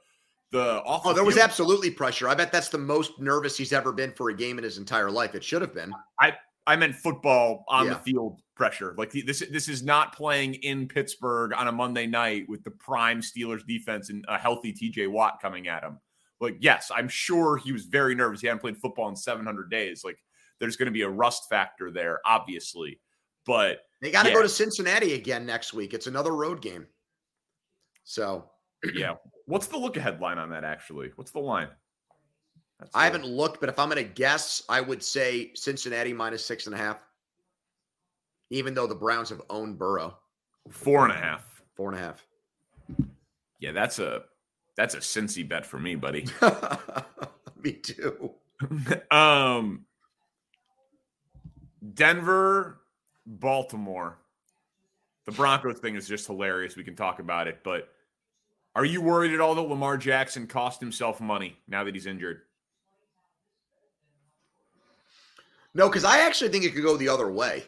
the 0.51 0.81
off. 0.83 1.01
Oh, 1.05 1.13
there 1.13 1.23
was 1.23 1.37
absolutely 1.37 1.91
pressure. 1.91 2.27
I 2.27 2.33
bet 2.33 2.51
that's 2.51 2.69
the 2.69 2.77
most 2.77 3.19
nervous 3.19 3.57
he's 3.57 3.73
ever 3.73 3.91
been 3.91 4.13
for 4.13 4.29
a 4.29 4.35
game 4.35 4.57
in 4.57 4.63
his 4.63 4.77
entire 4.77 5.11
life. 5.11 5.35
It 5.35 5.43
should 5.43 5.61
have 5.61 5.73
been. 5.73 5.91
I 6.19 6.33
I 6.65 6.75
meant 6.75 6.95
football 6.95 7.63
on 7.67 7.85
yeah. 7.85 7.93
the 7.93 7.99
field 7.99 8.41
pressure. 8.55 8.95
Like 8.97 9.11
this 9.11 9.43
this 9.51 9.67
is 9.67 9.83
not 9.83 10.15
playing 10.15 10.55
in 10.55 10.87
Pittsburgh 10.87 11.53
on 11.53 11.67
a 11.67 11.71
Monday 11.71 12.07
night 12.07 12.45
with 12.47 12.63
the 12.63 12.71
prime 12.71 13.21
Steelers 13.21 13.65
defense 13.67 14.09
and 14.09 14.25
a 14.27 14.37
healthy 14.37 14.73
TJ 14.73 15.09
Watt 15.09 15.39
coming 15.41 15.67
at 15.67 15.83
him 15.83 15.99
like, 16.39 16.57
yes, 16.59 16.91
I'm 16.93 17.07
sure 17.07 17.57
he 17.57 17.71
was 17.71 17.85
very 17.85 18.15
nervous. 18.15 18.41
He 18.41 18.47
hadn't 18.47 18.59
played 18.59 18.77
football 18.77 19.09
in 19.09 19.15
700 19.15 19.69
days. 19.69 20.03
Like, 20.03 20.17
there's 20.59 20.75
going 20.75 20.87
to 20.87 20.91
be 20.91 21.01
a 21.01 21.09
rust 21.09 21.49
factor 21.49 21.91
there, 21.91 22.19
obviously. 22.25 22.99
But 23.45 23.79
they 24.01 24.11
got 24.11 24.23
to 24.23 24.29
yeah. 24.29 24.35
go 24.35 24.41
to 24.41 24.49
Cincinnati 24.49 25.13
again 25.13 25.45
next 25.45 25.73
week. 25.73 25.93
It's 25.93 26.07
another 26.07 26.35
road 26.35 26.61
game. 26.61 26.85
So, 28.03 28.49
yeah. 28.93 29.15
What's 29.45 29.67
the 29.67 29.77
look 29.77 29.97
ahead 29.97 30.19
line 30.19 30.37
on 30.37 30.49
that, 30.49 30.63
actually? 30.63 31.11
What's 31.15 31.31
the 31.31 31.39
line? 31.39 31.69
That's 32.79 32.91
I 32.93 33.05
haven't 33.05 33.25
looked, 33.25 33.59
but 33.59 33.69
if 33.69 33.79
I'm 33.79 33.89
going 33.89 34.03
to 34.03 34.13
guess, 34.13 34.61
I 34.69 34.81
would 34.81 35.01
say 35.01 35.51
Cincinnati 35.55 36.13
minus 36.13 36.45
six 36.45 36.67
and 36.67 36.75
a 36.75 36.77
half, 36.77 36.99
even 38.51 38.73
though 38.73 38.85
the 38.85 38.95
Browns 38.95 39.29
have 39.29 39.41
owned 39.49 39.79
Burrow. 39.79 40.17
Four 40.69 41.05
and 41.05 41.13
a 41.13 41.17
half. 41.17 41.63
Four 41.75 41.91
and 41.91 41.97
a 41.97 42.03
half. 42.03 42.25
Yeah, 43.59 43.71
that's 43.71 43.97
a 43.99 44.23
that's 44.77 44.93
a 44.93 44.99
Cincy 44.99 45.47
bet 45.47 45.65
for 45.65 45.79
me, 45.79 45.95
buddy. 45.95 46.27
me 47.63 47.73
too. 47.73 48.31
um, 49.11 49.85
Denver, 51.93 52.79
Baltimore. 53.25 54.19
The 55.25 55.31
Broncos 55.33 55.79
thing 55.79 55.95
is 55.95 56.07
just 56.07 56.27
hilarious. 56.27 56.77
We 56.77 56.83
can 56.83 56.95
talk 56.95 57.19
about 57.19 57.47
it, 57.47 57.59
but 57.63 57.89
are 58.75 58.85
you 58.85 59.01
worried 59.01 59.33
at 59.33 59.41
all 59.41 59.55
that 59.55 59.61
Lamar 59.63 59.97
Jackson 59.97 60.45
cost 60.47 60.79
himself 60.79 61.19
money 61.19 61.57
now 61.67 61.83
that 61.83 61.95
he's 61.95 62.05
injured? 62.05 62.41
No, 65.73 65.89
because 65.89 66.05
I 66.05 66.19
actually 66.19 66.51
think 66.51 66.63
it 66.63 66.73
could 66.73 66.83
go 66.83 66.95
the 66.95 67.09
other 67.09 67.31
way. 67.31 67.63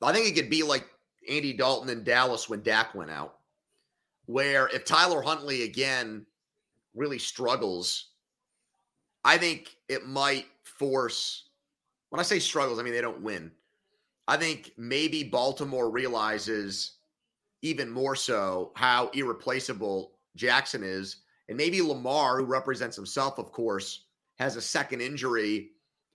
I 0.00 0.12
think 0.12 0.26
it 0.26 0.40
could 0.40 0.50
be 0.50 0.62
like 0.62 0.88
Andy 1.28 1.52
Dalton 1.52 1.90
in 1.90 2.02
Dallas 2.04 2.48
when 2.48 2.62
Dak 2.62 2.94
went 2.94 3.10
out, 3.10 3.38
where 4.26 4.68
if 4.68 4.84
Tyler 4.84 5.22
Huntley 5.22 5.62
again 5.64 6.24
really 6.94 7.18
struggles, 7.18 8.10
I 9.24 9.38
think 9.38 9.76
it 9.88 10.06
might 10.06 10.46
force. 10.64 11.48
When 12.10 12.20
I 12.20 12.24
say 12.24 12.38
struggles, 12.38 12.78
I 12.78 12.82
mean 12.82 12.92
they 12.92 13.00
don't 13.00 13.22
win. 13.22 13.50
I 14.28 14.36
think 14.36 14.72
maybe 14.76 15.24
Baltimore 15.24 15.90
realizes 15.90 16.98
even 17.62 17.90
more 17.90 18.16
so 18.16 18.72
how 18.76 19.08
irreplaceable 19.14 20.12
Jackson 20.36 20.82
is. 20.82 21.16
And 21.48 21.56
maybe 21.56 21.82
Lamar, 21.82 22.38
who 22.38 22.44
represents 22.44 22.96
himself, 22.96 23.38
of 23.38 23.52
course, 23.52 24.06
has 24.38 24.56
a 24.56 24.62
second 24.62 25.00
injury 25.00 25.70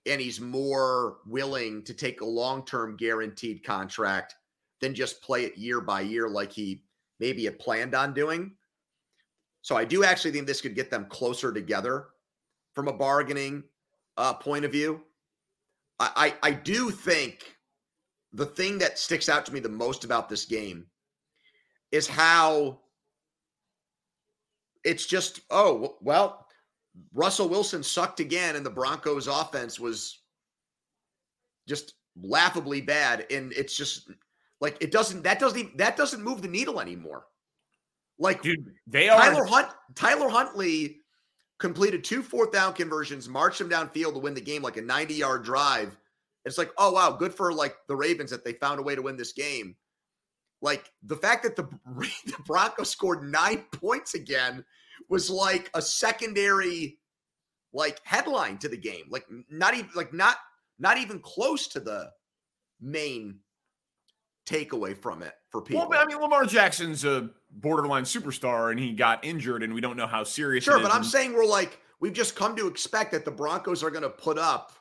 and 0.06 0.20
he's 0.20 0.40
more 0.40 1.18
willing 1.26 1.82
to 1.84 1.94
take 1.94 2.20
a 2.20 2.26
long 2.26 2.64
term 2.64 2.96
guaranteed 2.96 3.64
contract 3.64 4.36
than 4.80 4.94
just 4.94 5.22
play 5.22 5.44
it 5.44 5.58
year 5.58 5.80
by 5.80 6.00
year 6.00 6.28
like 6.28 6.52
he 6.52 6.82
maybe 7.20 7.44
had 7.44 7.58
planned 7.58 7.94
on 7.94 8.14
doing. 8.14 8.52
So 9.62 9.76
I 9.76 9.84
do 9.84 10.04
actually 10.04 10.30
think 10.30 10.46
this 10.46 10.60
could 10.60 10.74
get 10.74 10.90
them 10.90 11.06
closer 11.06 11.52
together 11.52 12.08
from 12.74 12.88
a 12.88 12.92
bargaining 12.92 13.64
uh, 14.16 14.34
point 14.34 14.64
of 14.64 14.72
view. 14.72 15.02
I, 15.98 16.34
I, 16.42 16.48
I 16.48 16.50
do 16.52 16.90
think 16.90 17.56
the 18.32 18.46
thing 18.46 18.78
that 18.78 18.98
sticks 18.98 19.28
out 19.28 19.46
to 19.46 19.52
me 19.52 19.60
the 19.60 19.68
most 19.68 20.04
about 20.04 20.28
this 20.28 20.44
game 20.44 20.86
is 21.90 22.06
how 22.06 22.80
it's 24.84 25.06
just 25.06 25.40
oh 25.50 25.96
well 26.00 26.46
Russell 27.14 27.48
Wilson 27.48 27.82
sucked 27.82 28.20
again 28.20 28.56
and 28.56 28.64
the 28.64 28.70
Broncos 28.70 29.26
offense 29.26 29.80
was 29.80 30.20
just 31.66 31.94
laughably 32.20 32.80
bad 32.80 33.26
and 33.30 33.52
it's 33.52 33.76
just 33.76 34.10
like 34.60 34.76
it 34.80 34.90
doesn't 34.90 35.22
that 35.22 35.38
doesn't 35.38 35.76
that 35.78 35.96
doesn't 35.96 36.22
move 36.22 36.42
the 36.42 36.48
needle 36.48 36.80
anymore. 36.80 37.26
Like 38.18 38.42
Dude, 38.42 38.74
they 38.86 39.08
are 39.08 39.20
Tyler 39.20 39.44
Hunt 39.44 39.68
Tyler 39.94 40.28
Huntley 40.28 41.00
completed 41.58 42.04
two 42.04 42.22
fourth 42.22 42.52
down 42.52 42.72
conversions, 42.72 43.28
marched 43.28 43.60
him 43.60 43.68
downfield 43.68 44.14
to 44.14 44.18
win 44.18 44.34
the 44.34 44.40
game 44.40 44.62
like 44.62 44.76
a 44.76 44.82
90 44.82 45.14
yard 45.14 45.44
drive. 45.44 45.96
It's 46.44 46.58
like, 46.58 46.70
oh 46.78 46.92
wow, 46.92 47.12
good 47.12 47.34
for 47.34 47.52
like 47.52 47.76
the 47.88 47.96
Ravens 47.96 48.30
that 48.30 48.44
they 48.44 48.52
found 48.54 48.80
a 48.80 48.82
way 48.82 48.94
to 48.94 49.02
win 49.02 49.16
this 49.16 49.32
game. 49.32 49.76
Like 50.60 50.90
the 51.02 51.16
fact 51.16 51.44
that 51.44 51.56
the, 51.56 51.68
the 52.26 52.36
Broncos 52.46 52.90
scored 52.90 53.22
nine 53.22 53.64
points 53.72 54.14
again 54.14 54.64
was 55.08 55.30
like 55.30 55.70
a 55.74 55.82
secondary 55.82 56.98
like 57.72 58.00
headline 58.04 58.58
to 58.58 58.68
the 58.68 58.76
game. 58.76 59.04
Like 59.10 59.26
not 59.50 59.74
even 59.74 59.90
like 59.94 60.12
not 60.12 60.36
not 60.78 60.98
even 60.98 61.20
close 61.20 61.68
to 61.68 61.80
the 61.80 62.10
main 62.80 63.40
takeaway 64.46 64.96
from 64.96 65.22
it 65.22 65.34
for 65.50 65.62
people. 65.62 65.88
Well, 65.88 66.00
I 66.00 66.06
mean, 66.06 66.20
Lamar 66.20 66.44
Jackson's 66.44 67.04
a 67.04 67.30
borderline 67.50 68.04
superstar, 68.04 68.70
and 68.70 68.78
he 68.78 68.92
got 68.92 69.24
injured, 69.24 69.62
and 69.62 69.72
we 69.72 69.80
don't 69.80 69.96
know 69.96 70.06
how 70.06 70.24
serious. 70.24 70.64
Sure, 70.64 70.80
but 70.80 70.92
I'm 70.92 71.04
saying 71.04 71.32
we're 71.32 71.46
like 71.46 71.80
we've 72.00 72.12
just 72.12 72.36
come 72.36 72.56
to 72.56 72.66
expect 72.66 73.12
that 73.12 73.24
the 73.24 73.30
Broncos 73.30 73.82
are 73.82 73.90
going 73.90 74.02
to 74.02 74.10
put 74.10 74.38
up 74.38 74.72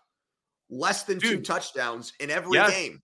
less 0.69 1.03
than 1.03 1.17
Dude, 1.19 1.31
two 1.31 1.41
touchdowns 1.41 2.13
in 2.19 2.29
every 2.29 2.57
yes. 2.57 2.71
game. 2.71 3.01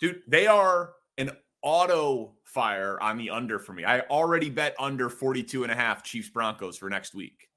Dude, 0.00 0.22
they 0.28 0.46
are 0.46 0.92
an 1.18 1.30
auto 1.62 2.34
fire 2.44 2.98
on 3.00 3.16
the 3.18 3.30
under 3.30 3.58
for 3.58 3.72
me. 3.72 3.84
I 3.84 4.00
already 4.00 4.50
bet 4.50 4.74
under 4.78 5.08
42 5.08 5.62
and 5.62 5.72
a 5.72 5.74
half 5.74 6.02
Chiefs 6.02 6.30
Broncos 6.30 6.76
for 6.76 6.90
next 6.90 7.14
week. 7.14 7.48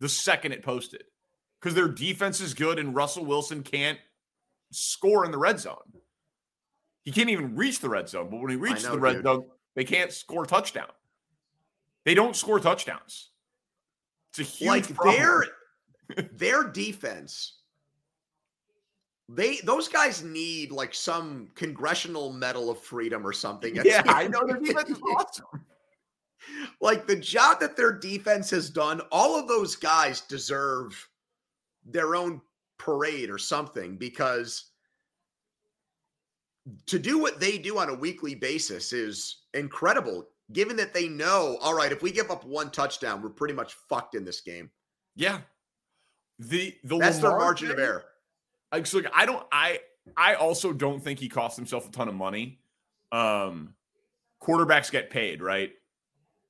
The 0.00 0.08
second 0.08 0.52
it 0.52 0.62
posted. 0.62 1.04
Because 1.60 1.74
their 1.74 1.88
defense 1.88 2.40
is 2.40 2.54
good 2.54 2.80
and 2.80 2.94
Russell 2.94 3.24
Wilson 3.24 3.62
can't 3.62 3.98
score 4.72 5.24
in 5.24 5.30
the 5.30 5.38
red 5.38 5.60
zone. 5.60 5.76
He 7.04 7.12
can't 7.12 7.30
even 7.30 7.56
reach 7.56 7.80
the 7.80 7.88
red 7.88 8.08
zone, 8.08 8.28
but 8.30 8.40
when 8.40 8.50
he 8.50 8.56
reaches 8.56 8.84
know, 8.84 8.92
the 8.92 9.00
red 9.00 9.14
dude. 9.14 9.24
zone, 9.24 9.44
they 9.74 9.84
can't 9.84 10.12
score 10.12 10.46
touchdown. 10.46 10.88
They 12.04 12.14
don't 12.14 12.36
score 12.36 12.60
touchdowns. 12.60 13.30
It's 14.30 14.38
a 14.38 14.42
huge 14.42 14.68
like 14.68 14.94
problem. 14.94 15.16
their 15.16 16.26
their 16.32 16.64
defense 16.64 17.62
they 19.28 19.58
those 19.64 19.88
guys 19.88 20.22
need 20.22 20.70
like 20.72 20.94
some 20.94 21.48
congressional 21.54 22.32
medal 22.32 22.70
of 22.70 22.78
freedom 22.78 23.26
or 23.26 23.32
something. 23.32 23.76
Yeah, 23.82 24.02
I 24.06 24.28
know 24.28 24.46
their 24.46 24.56
defense 24.60 24.90
is 24.90 25.00
awesome. 25.16 25.64
Like 26.80 27.06
the 27.06 27.16
job 27.16 27.60
that 27.60 27.76
their 27.76 27.92
defense 27.92 28.50
has 28.50 28.68
done, 28.68 29.00
all 29.12 29.38
of 29.38 29.48
those 29.48 29.76
guys 29.76 30.22
deserve 30.22 31.08
their 31.84 32.16
own 32.16 32.40
parade 32.78 33.30
or 33.30 33.38
something 33.38 33.96
because 33.96 34.71
to 36.86 36.98
do 36.98 37.18
what 37.18 37.40
they 37.40 37.58
do 37.58 37.78
on 37.78 37.88
a 37.88 37.94
weekly 37.94 38.34
basis 38.34 38.92
is 38.92 39.42
incredible 39.54 40.28
given 40.52 40.76
that 40.76 40.94
they 40.94 41.08
know 41.08 41.58
all 41.60 41.74
right 41.74 41.92
if 41.92 42.02
we 42.02 42.10
give 42.10 42.30
up 42.30 42.44
one 42.44 42.70
touchdown 42.70 43.20
we're 43.20 43.28
pretty 43.28 43.54
much 43.54 43.74
fucked 43.88 44.14
in 44.14 44.24
this 44.24 44.40
game 44.40 44.70
yeah 45.16 45.38
the 46.38 46.74
the 46.84 46.98
that's 46.98 47.16
Lamar 47.16 47.30
their 47.30 47.38
margin 47.38 47.68
thing, 47.68 47.76
of 47.78 47.82
error 47.82 48.04
like, 48.72 48.86
so 48.86 48.98
like 48.98 49.12
I 49.14 49.26
don't 49.26 49.46
I 49.52 49.80
I 50.16 50.34
also 50.34 50.72
don't 50.72 51.00
think 51.00 51.18
he 51.18 51.28
cost 51.28 51.56
himself 51.56 51.86
a 51.86 51.92
ton 51.92 52.08
of 52.08 52.14
money. 52.14 52.60
Um 53.12 53.74
quarterbacks 54.42 54.90
get 54.90 55.10
paid, 55.10 55.42
right? 55.42 55.70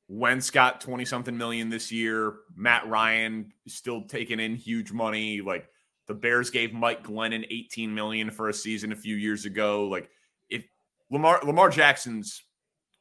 Wentz 0.08 0.50
got 0.50 0.80
20 0.80 1.04
something 1.04 1.36
million 1.36 1.68
this 1.68 1.90
year. 1.90 2.34
Matt 2.54 2.88
Ryan 2.88 3.52
still 3.66 4.02
taking 4.02 4.40
in 4.40 4.54
huge 4.54 4.92
money. 4.92 5.40
Like 5.40 5.68
the 6.06 6.14
Bears 6.14 6.50
gave 6.50 6.72
Mike 6.72 7.04
Glennon 7.04 7.46
18 7.50 7.94
million 7.94 8.30
for 8.30 8.48
a 8.48 8.54
season 8.54 8.92
a 8.92 8.96
few 8.96 9.16
years 9.16 9.44
ago. 9.44 9.86
Like 9.88 10.10
if 10.50 10.64
Lamar 11.10 11.40
Lamar 11.44 11.70
Jackson's 11.70 12.42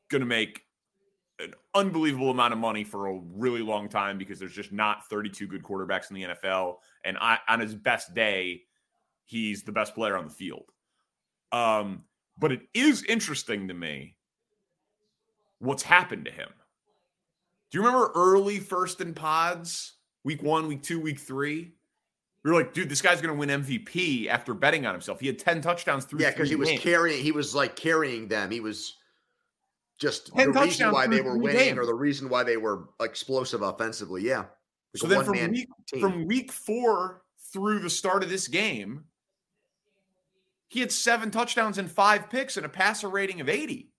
gonna 0.10 0.26
make 0.26 0.64
an 1.40 1.54
unbelievable 1.74 2.30
amount 2.30 2.54
of 2.54 2.60
money 2.60 2.84
for 2.84 3.08
a 3.08 3.20
really 3.34 3.62
long 3.62 3.90
time 3.90 4.18
because 4.18 4.40
there's 4.40 4.54
just 4.54 4.72
not 4.72 5.08
32 5.10 5.48
good 5.48 5.64
quarterbacks 5.64 6.10
in 6.10 6.16
the 6.16 6.24
NFL. 6.24 6.78
And 7.04 7.18
I, 7.20 7.40
on 7.48 7.60
his 7.60 7.74
best 7.74 8.14
day, 8.14 8.62
he's 9.26 9.64
the 9.64 9.72
best 9.72 9.96
player 9.96 10.18
on 10.18 10.26
the 10.26 10.34
field. 10.34 10.66
Um, 11.52 12.04
but 12.38 12.52
it 12.52 12.62
is 12.74 13.04
interesting 13.04 13.68
to 13.68 13.74
me 13.74 14.16
what's 15.60 15.84
happened 15.84 16.26
to 16.26 16.32
him. 16.32 16.50
Do 17.70 17.78
you 17.78 17.86
remember 17.86 18.12
early 18.16 18.60
first 18.60 19.02
in 19.02 19.14
pods, 19.14 19.94
week 20.24 20.44
one, 20.44 20.68
week 20.68 20.84
two, 20.84 21.00
week 21.00 21.20
three? 21.20 21.74
We 22.44 22.52
were 22.52 22.58
like, 22.58 22.74
dude, 22.74 22.90
this 22.90 23.02
guy's 23.02 23.22
going 23.22 23.34
to 23.34 23.40
win 23.40 23.64
MVP 23.64 24.28
after 24.28 24.54
betting 24.54 24.86
on 24.86 24.94
himself. 24.94 25.20
He 25.20 25.28
had 25.28 25.38
10 25.38 25.62
touchdowns 25.62 26.06
through 26.06 26.20
the 26.20 26.24
game. 26.24 26.32
Yeah, 26.32 26.36
because 26.36 26.50
he 26.50 26.56
was 26.56 26.70
games. 26.70 26.82
carrying, 26.82 27.24
he 27.24 27.32
was 27.32 27.54
like 27.54 27.76
carrying 27.76 28.28
them. 28.28 28.50
He 28.50 28.60
was 28.60 28.98
just 30.00 30.36
the 30.36 30.50
reason 30.50 30.92
why 30.92 31.06
they 31.06 31.22
were 31.22 31.38
winning 31.38 31.58
games. 31.60 31.78
or 31.78 31.86
the 31.86 31.94
reason 31.94 32.30
why 32.30 32.44
they 32.44 32.58
were 32.58 32.90
explosive 33.00 33.62
offensively. 33.62 34.24
Yeah. 34.24 34.40
Like 34.40 34.48
so 34.96 35.08
then 35.08 35.24
from 35.24 35.52
week, 35.52 35.70
from 36.00 36.26
week 36.26 36.52
four 36.52 37.22
through 37.54 37.80
the 37.80 37.90
start 37.90 38.24
of 38.24 38.30
this 38.30 38.48
game, 38.48 39.06
he 40.68 40.80
had 40.80 40.92
seven 40.92 41.30
touchdowns 41.30 41.78
and 41.78 41.92
five 41.92 42.30
picks 42.30 42.58
and 42.58 42.66
a 42.66 42.70
passer 42.70 43.10
rating 43.10 43.42
of 43.42 43.50
80. 43.50 43.92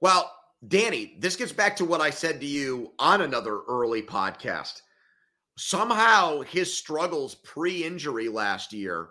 Well, 0.00 0.30
Danny, 0.66 1.16
this 1.18 1.36
gets 1.36 1.52
back 1.52 1.76
to 1.76 1.84
what 1.84 2.00
I 2.00 2.10
said 2.10 2.40
to 2.40 2.46
you 2.46 2.92
on 2.98 3.22
another 3.22 3.60
early 3.68 4.02
podcast. 4.02 4.82
Somehow 5.60 6.42
his 6.42 6.72
struggles 6.72 7.34
pre 7.34 7.82
injury 7.82 8.28
last 8.28 8.72
year, 8.72 9.08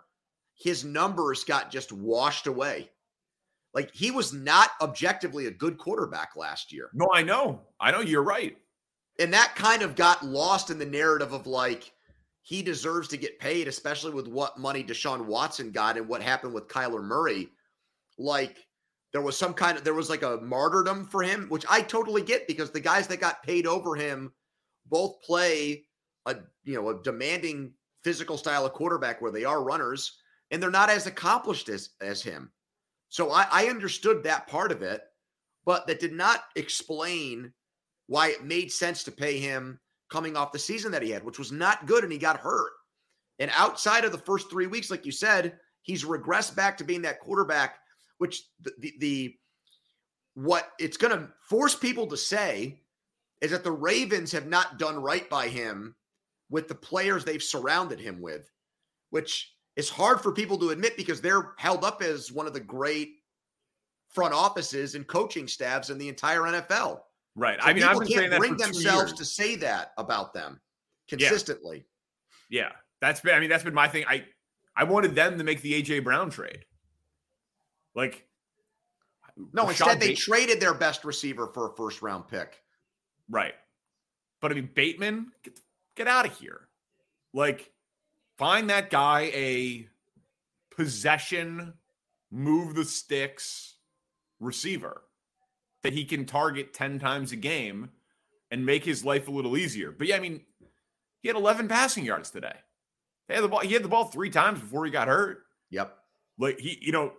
his 0.55 0.85
numbers 0.85 1.43
got 1.43 1.69
just 1.69 1.91
washed 1.91 2.47
away. 2.47 2.89
Like 3.73 3.93
he 3.93 4.11
was 4.11 4.31
not 4.31 4.71
objectively 4.81 5.47
a 5.47 5.51
good 5.51 5.77
quarterback 5.77 6.37
last 6.37 6.71
year. 6.71 6.89
No, 6.93 7.09
I 7.13 7.21
know. 7.21 7.63
I 7.81 7.91
know 7.91 7.99
you're 7.99 8.23
right. 8.23 8.57
And 9.19 9.33
that 9.33 9.55
kind 9.55 9.81
of 9.81 9.97
got 9.97 10.25
lost 10.25 10.69
in 10.69 10.79
the 10.79 10.85
narrative 10.85 11.33
of 11.33 11.47
like, 11.47 11.91
he 12.43 12.61
deserves 12.61 13.09
to 13.09 13.17
get 13.17 13.39
paid, 13.39 13.67
especially 13.67 14.13
with 14.13 14.29
what 14.29 14.57
money 14.57 14.85
Deshaun 14.85 15.25
Watson 15.25 15.71
got 15.71 15.97
and 15.97 16.07
what 16.07 16.21
happened 16.21 16.53
with 16.53 16.69
Kyler 16.69 17.03
Murray. 17.03 17.49
Like 18.17 18.65
there 19.11 19.21
was 19.21 19.37
some 19.37 19.53
kind 19.53 19.77
of 19.77 19.83
there 19.83 19.93
was 19.93 20.09
like 20.09 20.23
a 20.23 20.37
martyrdom 20.37 21.07
for 21.07 21.23
him, 21.23 21.47
which 21.49 21.65
I 21.69 21.81
totally 21.81 22.21
get 22.21 22.47
because 22.47 22.71
the 22.71 22.79
guys 22.79 23.05
that 23.07 23.19
got 23.19 23.43
paid 23.43 23.67
over 23.67 23.95
him 23.95 24.31
both 24.89 25.21
play 25.23 25.83
a 26.27 26.35
you 26.63 26.75
know 26.75 26.89
a 26.89 27.01
demanding 27.01 27.73
physical 28.03 28.37
style 28.37 28.65
of 28.65 28.73
quarterback 28.73 29.21
where 29.21 29.31
they 29.31 29.43
are 29.43 29.63
runners 29.63 30.17
and 30.51 30.61
they're 30.61 30.69
not 30.69 30.89
as 30.89 31.07
accomplished 31.07 31.69
as 31.69 31.89
as 32.01 32.21
him. 32.21 32.51
So 33.09 33.31
I, 33.31 33.47
I 33.51 33.65
understood 33.67 34.23
that 34.23 34.47
part 34.47 34.71
of 34.71 34.81
it, 34.81 35.01
but 35.65 35.87
that 35.87 35.99
did 35.99 36.13
not 36.13 36.43
explain 36.55 37.53
why 38.07 38.29
it 38.29 38.43
made 38.43 38.71
sense 38.71 39.03
to 39.03 39.11
pay 39.11 39.39
him 39.39 39.79
coming 40.09 40.37
off 40.37 40.51
the 40.51 40.59
season 40.59 40.91
that 40.91 41.01
he 41.01 41.09
had, 41.09 41.23
which 41.23 41.39
was 41.39 41.51
not 41.51 41.85
good, 41.85 42.03
and 42.03 42.11
he 42.11 42.17
got 42.17 42.39
hurt. 42.39 42.71
And 43.39 43.51
outside 43.55 44.05
of 44.05 44.11
the 44.11 44.17
first 44.17 44.49
three 44.49 44.67
weeks, 44.67 44.89
like 44.89 45.05
you 45.05 45.11
said, 45.11 45.57
he's 45.81 46.05
regressed 46.05 46.55
back 46.55 46.77
to 46.77 46.83
being 46.83 47.01
that 47.03 47.19
quarterback, 47.19 47.77
which 48.17 48.43
the 48.61 48.71
the, 48.79 48.93
the 48.99 49.35
what 50.35 50.69
it's 50.79 50.97
going 50.97 51.17
to 51.17 51.29
force 51.49 51.75
people 51.75 52.07
to 52.07 52.17
say 52.17 52.81
is 53.41 53.51
that 53.51 53.63
the 53.63 53.71
Ravens 53.71 54.31
have 54.31 54.47
not 54.47 54.77
done 54.77 55.01
right 55.01 55.27
by 55.29 55.47
him 55.47 55.95
with 56.49 56.67
the 56.67 56.75
players 56.75 57.23
they've 57.23 57.43
surrounded 57.43 57.99
him 57.99 58.21
with, 58.21 58.51
which 59.09 59.53
is 59.75 59.89
hard 59.89 60.21
for 60.21 60.31
people 60.31 60.57
to 60.57 60.69
admit 60.69 60.97
because 60.97 61.21
they're 61.21 61.53
held 61.57 61.83
up 61.83 62.01
as 62.01 62.31
one 62.31 62.47
of 62.47 62.53
the 62.53 62.59
great 62.59 63.15
front 64.09 64.33
offices 64.33 64.95
and 64.95 65.05
coaching 65.07 65.47
staffs 65.47 65.89
in 65.89 65.97
the 65.97 66.07
entire 66.07 66.41
NFL. 66.41 67.01
Right. 67.35 67.61
So 67.61 67.67
I 67.67 67.73
mean, 67.73 67.83
I've 67.83 67.99
been 67.99 68.07
can't 68.07 68.37
bring 68.37 68.57
themselves 68.57 69.13
to 69.13 69.25
say 69.25 69.55
that 69.57 69.91
about 69.97 70.33
them 70.33 70.59
consistently. 71.07 71.85
Yeah. 72.49 72.61
yeah. 72.61 72.71
That's 72.99 73.21
been, 73.21 73.35
I 73.35 73.39
mean, 73.39 73.49
that's 73.49 73.63
been 73.63 73.75
my 73.75 73.87
thing. 73.87 74.05
I, 74.07 74.25
I 74.75 74.83
wanted 74.83 75.13
them 75.13 75.37
to 75.37 75.43
make 75.43 75.61
the 75.61 75.81
AJ 75.81 76.03
Brown 76.03 76.29
trade. 76.29 76.65
Like, 77.93 78.27
no, 79.53 79.69
instead 79.69 79.99
they 79.99 80.15
traded 80.15 80.59
their 80.59 80.73
best 80.73 81.03
receiver 81.03 81.47
for 81.53 81.71
a 81.71 81.75
first 81.75 82.01
round 82.01 82.27
pick. 82.27 82.61
Right. 83.29 83.53
But 84.41 84.51
I 84.51 84.55
mean, 84.55 84.69
Bateman, 84.73 85.31
get, 85.43 85.59
get 85.97 86.07
out 86.07 86.25
of 86.25 86.37
here. 86.37 86.67
Like, 87.33 87.71
find 88.37 88.69
that 88.69 88.89
guy 88.89 89.31
a 89.33 89.87
possession, 90.75 91.73
move 92.31 92.75
the 92.75 92.85
sticks 92.85 93.75
receiver 94.39 95.03
that 95.83 95.93
he 95.93 96.05
can 96.05 96.25
target 96.25 96.73
10 96.73 96.99
times 96.99 97.31
a 97.31 97.35
game 97.35 97.89
and 98.51 98.65
make 98.65 98.85
his 98.85 99.03
life 99.03 99.27
a 99.27 99.31
little 99.31 99.57
easier. 99.57 99.91
But 99.91 100.07
yeah, 100.07 100.17
I 100.17 100.19
mean, 100.19 100.41
he 101.19 101.27
had 101.27 101.35
11 101.37 101.67
passing 101.67 102.05
yards 102.05 102.29
today. 102.29 102.55
He 103.27 103.33
had 103.33 103.43
the 103.43 103.47
ball, 103.47 103.59
he 103.59 103.73
had 103.73 103.83
the 103.83 103.89
ball 103.89 104.05
three 104.05 104.29
times 104.29 104.59
before 104.59 104.85
he 104.85 104.91
got 104.91 105.07
hurt. 105.07 105.39
Yep. 105.69 105.95
Like 106.37 106.59
he, 106.59 106.77
you 106.81 106.91
know, 106.91 107.13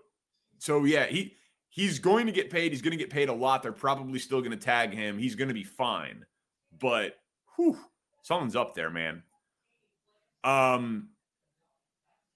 so 0.59 0.85
yeah, 0.85 1.07
he 1.07 1.35
he's 1.69 1.99
going 1.99 2.27
to 2.27 2.33
get 2.33 2.51
paid. 2.51 2.73
He's 2.73 2.83
going 2.83 2.93
to 2.93 2.97
get 2.97 3.11
paid 3.11 3.29
a 3.29 3.33
lot. 3.33 3.63
They're 3.63 3.73
probably 3.73 4.19
still 4.19 4.41
going 4.41 4.53
to 4.53 4.57
tag 4.57 4.95
him. 4.95 5.19
He's 5.19 5.35
going 5.35 5.49
to 5.49 5.55
be 5.55 5.65
fine. 5.65 6.25
But 6.81 7.17
whew, 7.57 7.79
someone's 8.29 8.55
up 8.57 8.75
there, 8.75 8.91
man. 8.91 9.23
Um 10.45 11.09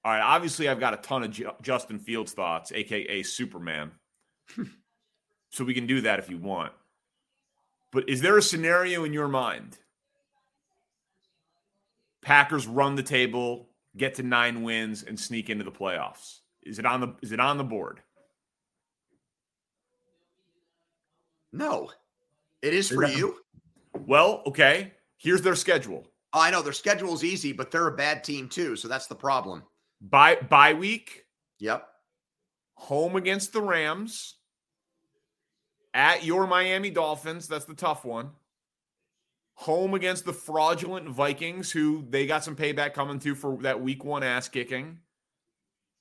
all 0.05 0.13
right, 0.13 0.21
obviously 0.21 0.69
I've 0.69 0.81
got 0.81 0.95
a 0.95 0.97
ton 0.97 1.23
of 1.23 1.31
J- 1.31 1.47
Justin 1.63 2.01
Fields 2.01 2.33
thoughts, 2.33 2.73
aka 2.73 3.23
Superman. 3.23 3.93
So 5.53 5.65
we 5.65 5.75
can 5.75 5.87
do 5.87 6.01
that 6.01 6.19
if 6.19 6.31
you 6.31 6.39
want. 6.39 6.73
But 7.93 8.09
is 8.09 8.23
there 8.23 8.39
a 8.39 8.43
scenario 8.43 9.05
in 9.05 9.13
your 9.13 9.29
mind? 9.29 9.79
Packers 12.23 12.67
run 12.67 12.95
the 12.95 13.03
table, 13.03 13.69
get 13.95 14.15
to 14.15 14.23
nine 14.23 14.63
wins, 14.63 15.03
and 15.03 15.21
sneak 15.21 15.51
into 15.51 15.63
the 15.63 15.71
playoffs. 15.71 16.39
Is 16.63 16.79
it 16.79 16.87
on 16.87 17.01
the 17.01 17.15
is 17.21 17.33
it 17.33 17.41
on 17.41 17.59
the 17.59 17.65
board? 17.65 18.01
No. 21.53 21.91
It 22.63 22.73
is 22.73 22.89
for 22.89 23.05
you. 23.07 23.37
Well, 24.07 24.43
okay. 24.47 24.95
Here's 25.23 25.43
their 25.43 25.55
schedule. 25.55 26.09
Oh, 26.33 26.41
I 26.41 26.51
know 26.51 26.63
their 26.63 26.73
schedule 26.73 27.15
is 27.15 27.23
easy, 27.23 27.53
but 27.53 27.71
they're 27.71 27.87
a 27.87 27.97
bad 27.97 28.25
team 28.25 28.49
too, 28.49 28.75
so 28.75 28.89
that's 28.89 29.07
the 29.07 29.15
problem. 29.15 29.63
Bye 30.01 30.39
bye 30.51 30.75
week. 30.75 31.27
Yep. 31.61 31.87
Home 32.75 33.15
against 33.15 33.53
the 33.53 33.63
Rams. 33.63 34.35
At 35.95 36.25
your 36.25 36.49
Miami 36.49 36.91
Dolphins. 36.91 37.47
That's 37.47 37.67
the 37.67 37.75
tough 37.75 38.05
one. 38.05 38.31
Home 39.55 39.95
against 39.95 40.25
the 40.25 40.33
fraudulent 40.33 41.09
Vikings, 41.09 41.71
who 41.71 42.05
they 42.09 42.27
got 42.27 42.43
some 42.43 42.57
payback 42.57 42.95
coming 42.95 43.21
to 43.21 43.37
for 43.37 43.59
that 43.63 43.81
week 43.81 44.03
one 44.05 44.25
ass 44.25 44.49
kicking. 44.49 44.99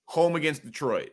Home 0.06 0.36
against 0.36 0.64
Detroit. 0.66 1.12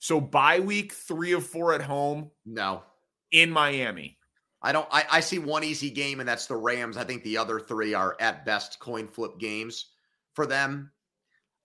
So 0.00 0.20
bye 0.20 0.58
week 0.58 0.92
three 0.92 1.32
of 1.32 1.46
four 1.46 1.72
at 1.72 1.82
home. 1.82 2.30
No. 2.44 2.82
In 3.30 3.50
Miami. 3.50 4.18
I 4.64 4.72
don't 4.72 4.88
I, 4.90 5.04
I 5.12 5.20
see 5.20 5.38
one 5.38 5.62
easy 5.62 5.90
game, 5.90 6.20
and 6.20 6.28
that's 6.28 6.46
the 6.46 6.56
Rams. 6.56 6.96
I 6.96 7.04
think 7.04 7.22
the 7.22 7.36
other 7.36 7.60
three 7.60 7.92
are 7.92 8.16
at 8.18 8.46
best 8.46 8.80
coin 8.80 9.06
flip 9.06 9.38
games 9.38 9.90
for 10.32 10.46
them. 10.46 10.90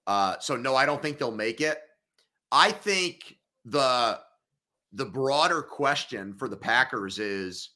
Uh, 0.05 0.37
so 0.39 0.57
no, 0.57 0.75
I 0.75 0.85
don't 0.85 1.01
think 1.01 1.17
they'll 1.17 1.31
make 1.31 1.61
it. 1.61 1.79
I 2.51 2.73
think 2.73 3.37
the 3.63 4.19
the 4.91 5.05
broader 5.05 5.61
question 5.61 6.33
for 6.33 6.49
the 6.49 6.57
Packers 6.57 7.19
is 7.19 7.69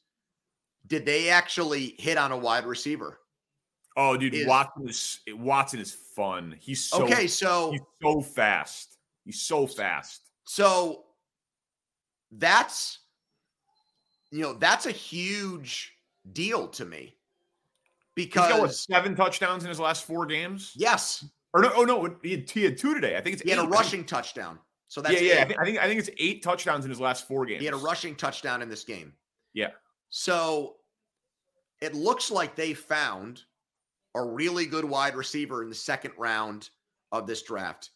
did 0.87 1.05
they 1.05 1.29
actually 1.29 1.95
hit 1.99 2.17
on 2.17 2.33
a 2.33 2.37
wide 2.37 2.65
receiver? 2.65 3.19
Oh, 3.95 4.17
dude, 4.17 4.33
is, 4.33 4.45
Watson 4.45 4.89
is 4.89 5.19
Watson 5.29 5.79
is 5.79 5.93
fun. 5.93 6.55
He's 6.59 6.83
so 6.83 7.03
okay. 7.03 7.27
So 7.27 7.71
he's 7.71 7.81
so 8.01 8.21
fast. 8.21 8.97
He's 9.23 9.41
so 9.41 9.67
fast. 9.67 10.21
So 10.43 11.05
that's 12.29 12.99
you 14.33 14.41
know 14.41 14.53
that's 14.53 14.87
a 14.87 14.91
huge 14.91 15.93
deal 16.31 16.67
to 16.67 16.85
me 16.85 17.15
because 18.15 18.47
he's 18.47 18.55
got 18.55 18.61
what, 18.61 18.73
seven 18.73 19.15
touchdowns 19.15 19.63
in 19.63 19.69
his 19.69 19.79
last 19.79 20.05
four 20.05 20.25
games. 20.25 20.73
Yes. 20.75 21.23
Or 21.53 21.61
no, 21.61 21.71
oh 21.75 21.83
no, 21.83 22.15
he 22.23 22.31
had, 22.31 22.49
he 22.49 22.63
had 22.63 22.75
two 22.75 22.95
today. 22.95 23.15
I 23.15 23.21
think 23.21 23.35
it's 23.35 23.43
he 23.43 23.51
eight. 23.51 23.57
had 23.57 23.65
a 23.65 23.69
rushing 23.69 24.03
touchdown. 24.03 24.57
So 24.87 25.01
that's 25.01 25.21
yeah, 25.21 25.35
yeah. 25.35 25.41
I 25.41 25.45
think, 25.45 25.59
I 25.59 25.63
think 25.65 25.77
I 25.79 25.87
think 25.87 25.99
it's 25.99 26.09
eight 26.17 26.41
touchdowns 26.41 26.83
in 26.83 26.89
his 26.89 26.99
last 26.99 27.27
four 27.27 27.45
games. 27.45 27.59
He 27.59 27.65
had 27.65 27.75
a 27.75 27.77
rushing 27.77 28.15
touchdown 28.15 28.63
in 28.63 28.69
this 28.69 28.83
game. 28.83 29.13
Yeah. 29.53 29.69
So 30.09 30.77
it 31.79 31.93
looks 31.93 32.31
like 32.31 32.55
they 32.55 32.73
found 32.73 33.43
a 34.15 34.23
really 34.23 34.65
good 34.65 34.85
wide 34.85 35.15
receiver 35.15 35.61
in 35.61 35.69
the 35.69 35.75
second 35.75 36.13
round 36.17 36.71
of 37.11 37.27
this 37.27 37.43
draft, 37.43 37.91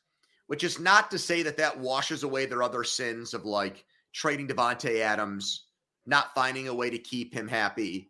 which 0.47 0.63
is 0.63 0.79
not 0.79 1.09
to 1.09 1.17
say 1.17 1.41
that 1.41 1.57
that 1.57 1.79
washes 1.79 2.21
away 2.21 2.45
their 2.45 2.61
other 2.61 2.83
sins 2.83 3.33
of 3.33 3.45
like 3.45 3.85
trading 4.13 4.47
Davante 4.47 4.99
Adams, 4.99 5.66
not 6.07 6.33
finding 6.33 6.69
a 6.69 6.73
way 6.73 6.89
to 6.89 6.97
keep 6.97 7.33
him 7.33 7.47
happy, 7.47 8.09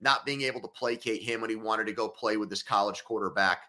not 0.00 0.24
being 0.24 0.42
able 0.42 0.60
to 0.60 0.68
placate 0.68 1.22
him 1.22 1.40
when 1.40 1.50
he 1.50 1.56
wanted 1.56 1.86
to 1.86 1.92
go 1.92 2.08
play 2.08 2.36
with 2.36 2.48
this 2.48 2.62
college 2.62 3.04
quarterback, 3.04 3.64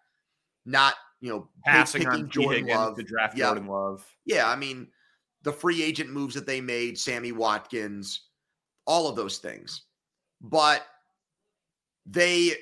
not 0.66 0.94
you 1.20 1.30
know 1.30 1.50
passing 1.66 2.08
on 2.08 2.30
Jordan 2.30 2.68
Love, 2.68 2.96
the 2.96 3.04
draft 3.04 3.36
yeah. 3.36 3.48
Jordan 3.48 3.68
Love. 3.68 4.06
Yeah, 4.26 4.48
I 4.48 4.56
mean 4.56 4.88
the 5.42 5.52
free 5.52 5.84
agent 5.84 6.10
moves 6.10 6.36
that 6.36 6.46
they 6.46 6.62
made, 6.62 6.98
Sammy 6.98 7.34
Watkins, 7.34 8.28
all 8.86 9.10
of 9.10 9.16
those 9.16 9.40
things. 9.40 9.82
But 10.40 10.86
they 12.06 12.54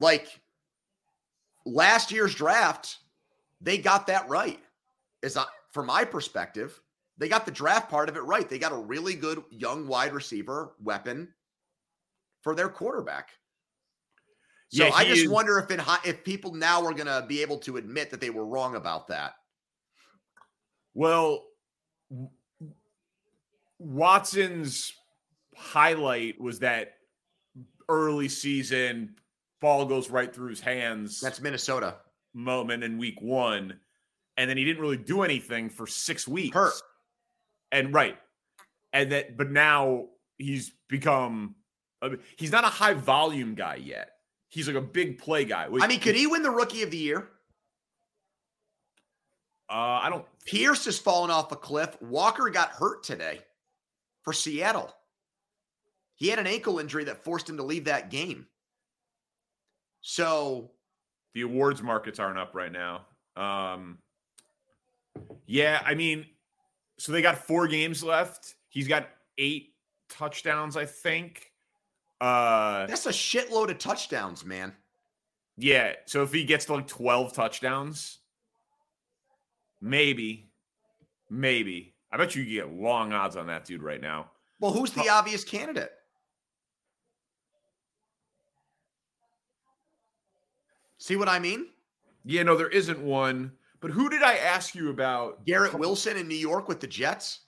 like 0.00 0.40
last 1.64 2.12
year's 2.12 2.34
draft, 2.34 2.98
they 3.60 3.78
got 3.78 4.06
that 4.06 4.28
right. 4.28 4.60
Is 5.22 5.36
uh, 5.36 5.44
from 5.72 5.86
my 5.86 6.04
perspective, 6.04 6.80
they 7.18 7.28
got 7.28 7.44
the 7.44 7.52
draft 7.52 7.90
part 7.90 8.08
of 8.08 8.16
it 8.16 8.20
right. 8.20 8.48
They 8.48 8.58
got 8.58 8.72
a 8.72 8.76
really 8.76 9.14
good 9.14 9.42
young 9.50 9.86
wide 9.86 10.12
receiver 10.12 10.74
weapon 10.80 11.28
for 12.42 12.54
their 12.54 12.68
quarterback. 12.68 13.30
So 14.70 14.84
yeah, 14.84 14.92
I 14.94 15.04
just 15.04 15.22
is, 15.22 15.28
wonder 15.28 15.58
if 15.58 15.70
it, 15.70 15.80
if 16.04 16.22
people 16.24 16.54
now 16.54 16.84
are 16.84 16.92
going 16.92 17.06
to 17.06 17.24
be 17.26 17.42
able 17.42 17.58
to 17.58 17.78
admit 17.78 18.10
that 18.10 18.20
they 18.20 18.30
were 18.30 18.46
wrong 18.46 18.76
about 18.76 19.08
that. 19.08 19.32
Well, 20.94 21.44
Watson's 23.78 24.92
highlight 25.56 26.40
was 26.40 26.58
that 26.60 26.94
early 27.88 28.28
season 28.28 29.16
ball 29.60 29.86
goes 29.86 30.10
right 30.10 30.32
through 30.32 30.50
his 30.50 30.60
hands. 30.60 31.20
That's 31.20 31.40
Minnesota 31.40 31.96
moment 32.34 32.84
in 32.84 32.98
week 32.98 33.20
one. 33.20 33.80
And 34.36 34.48
then 34.48 34.56
he 34.56 34.64
didn't 34.64 34.80
really 34.80 34.96
do 34.96 35.22
anything 35.22 35.68
for 35.68 35.86
six 35.86 36.28
weeks. 36.28 36.54
Hurt. 36.54 36.74
And 37.72 37.92
right. 37.92 38.16
And 38.92 39.12
that, 39.12 39.36
but 39.36 39.50
now 39.50 40.06
he's 40.38 40.72
become, 40.88 41.54
he's 42.36 42.52
not 42.52 42.64
a 42.64 42.68
high 42.68 42.94
volume 42.94 43.54
guy 43.54 43.76
yet. 43.76 44.12
He's 44.48 44.66
like 44.66 44.76
a 44.76 44.80
big 44.80 45.18
play 45.18 45.44
guy. 45.44 45.68
I 45.80 45.86
mean, 45.86 46.00
could 46.00 46.14
he 46.14 46.26
win 46.26 46.42
the 46.42 46.50
rookie 46.50 46.82
of 46.82 46.90
the 46.90 46.96
year? 46.96 47.28
Uh, 49.70 50.00
I 50.02 50.08
don't. 50.08 50.24
Pierce 50.46 50.86
has 50.86 50.98
fallen 50.98 51.30
off 51.30 51.52
a 51.52 51.56
cliff. 51.56 52.00
Walker 52.00 52.48
got 52.48 52.70
hurt 52.70 53.02
today 53.02 53.40
for 54.22 54.32
Seattle. 54.32 54.94
He 56.14 56.28
had 56.28 56.38
an 56.38 56.46
ankle 56.46 56.78
injury 56.78 57.04
that 57.04 57.22
forced 57.22 57.50
him 57.50 57.58
to 57.58 57.62
leave 57.62 57.84
that 57.84 58.10
game. 58.10 58.46
So 60.00 60.70
the 61.34 61.42
awards 61.42 61.82
markets 61.82 62.18
aren't 62.18 62.38
up 62.38 62.54
right 62.54 62.72
now. 62.72 63.02
Um, 63.36 63.98
yeah, 65.46 65.82
I 65.84 65.94
mean, 65.94 66.24
so 66.98 67.12
they 67.12 67.22
got 67.22 67.38
four 67.38 67.66
games 67.68 68.02
left. 68.02 68.56
He's 68.68 68.88
got 68.88 69.08
eight 69.38 69.74
touchdowns, 70.08 70.76
I 70.76 70.84
think. 70.84 71.52
Uh, 72.20 72.86
That's 72.86 73.06
a 73.06 73.10
shitload 73.10 73.70
of 73.70 73.78
touchdowns, 73.78 74.44
man. 74.44 74.74
Yeah. 75.56 75.92
So 76.06 76.22
if 76.22 76.32
he 76.32 76.44
gets 76.44 76.64
to 76.66 76.74
like 76.74 76.88
12 76.88 77.32
touchdowns, 77.32 78.18
maybe, 79.80 80.50
maybe. 81.30 81.94
I 82.10 82.16
bet 82.16 82.34
you 82.34 82.44
get 82.44 82.72
long 82.72 83.12
odds 83.12 83.36
on 83.36 83.46
that 83.46 83.64
dude 83.64 83.82
right 83.82 84.00
now. 84.00 84.30
Well, 84.60 84.72
who's 84.72 84.90
the 84.90 85.08
obvious 85.08 85.44
candidate? 85.44 85.92
See 90.98 91.14
what 91.14 91.28
I 91.28 91.38
mean? 91.38 91.66
Yeah, 92.24 92.42
no, 92.42 92.56
there 92.56 92.68
isn't 92.68 92.98
one. 92.98 93.52
But 93.80 93.90
who 93.90 94.08
did 94.08 94.22
I 94.22 94.34
ask 94.34 94.74
you 94.74 94.90
about? 94.90 95.44
Garrett 95.46 95.74
Wilson 95.74 96.16
in 96.16 96.26
New 96.26 96.34
York 96.34 96.68
with 96.68 96.80
the 96.80 96.86
Jets? 96.86 97.40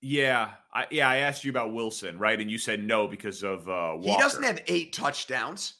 Yeah, 0.00 0.50
I, 0.72 0.86
yeah, 0.90 1.08
I 1.08 1.18
asked 1.18 1.44
you 1.44 1.50
about 1.50 1.72
Wilson, 1.72 2.18
right? 2.18 2.38
And 2.38 2.50
you 2.50 2.58
said 2.58 2.82
no 2.84 3.06
because 3.06 3.42
of 3.42 3.68
uh, 3.68 3.92
Walker. 3.94 4.10
He 4.10 4.16
doesn't 4.18 4.42
have 4.42 4.60
eight 4.66 4.92
touchdowns. 4.92 5.74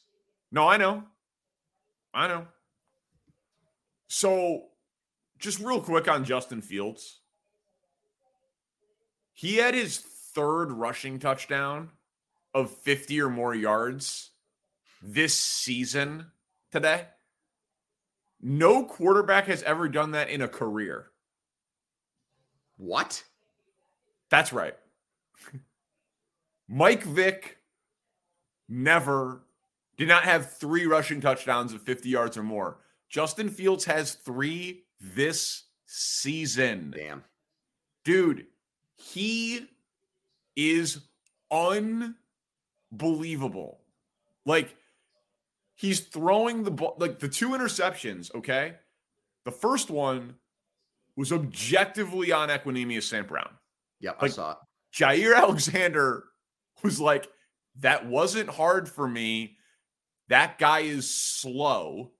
No, 0.51 0.67
I 0.67 0.77
know, 0.77 1.03
I 2.13 2.27
know. 2.27 2.47
So, 4.07 4.63
just 5.37 5.59
real 5.59 5.81
quick 5.81 6.07
on 6.07 6.23
Justin 6.23 6.61
Fields, 6.61 7.19
he 9.33 9.57
had 9.57 9.75
his 9.75 9.97
third 9.99 10.71
rushing 10.71 11.19
touchdown 11.19 11.89
of 12.53 12.71
50 12.71 13.21
or 13.21 13.29
more 13.29 13.53
yards 13.53 14.31
this 15.01 15.37
season 15.37 16.31
today. 16.71 17.05
No 18.47 18.83
quarterback 18.83 19.47
has 19.47 19.63
ever 19.63 19.89
done 19.89 20.11
that 20.11 20.29
in 20.29 20.43
a 20.43 20.47
career. 20.47 21.07
What? 22.77 23.23
That's 24.29 24.53
right. 24.53 24.75
Mike 26.69 27.01
Vick 27.01 27.57
never 28.69 29.41
did 29.97 30.07
not 30.07 30.25
have 30.25 30.53
three 30.53 30.85
rushing 30.85 31.21
touchdowns 31.21 31.73
of 31.73 31.81
50 31.81 32.07
yards 32.07 32.37
or 32.37 32.43
more. 32.43 32.77
Justin 33.09 33.49
Fields 33.49 33.85
has 33.85 34.13
three 34.13 34.83
this 35.01 35.63
season. 35.87 36.93
Damn. 36.95 37.23
Dude, 38.03 38.45
he 38.93 39.65
is 40.55 40.99
unbelievable. 41.49 43.79
Like, 44.45 44.75
he's 45.75 46.01
throwing 46.01 46.63
the 46.63 46.71
ball, 46.71 46.95
like 46.97 47.19
the 47.19 47.29
two 47.29 47.49
interceptions, 47.49 48.33
okay? 48.35 48.75
The 49.45 49.51
first 49.51 49.89
one 49.89 50.35
was 51.15 51.31
objectively 51.31 52.31
on 52.31 52.49
Equanimeous 52.49 53.03
St. 53.03 53.27
Brown. 53.27 53.49
Yeah, 53.99 54.11
like, 54.11 54.23
I 54.23 54.27
saw 54.27 54.51
it. 54.51 54.57
Jaire 54.95 55.35
Alexander 55.35 56.23
was 56.83 56.99
like, 56.99 57.27
that 57.79 58.07
wasn't 58.07 58.49
hard 58.49 58.89
for 58.89 59.07
me. 59.07 59.57
That 60.29 60.57
guy 60.57 60.79
is 60.79 61.13
slow. 61.13 62.11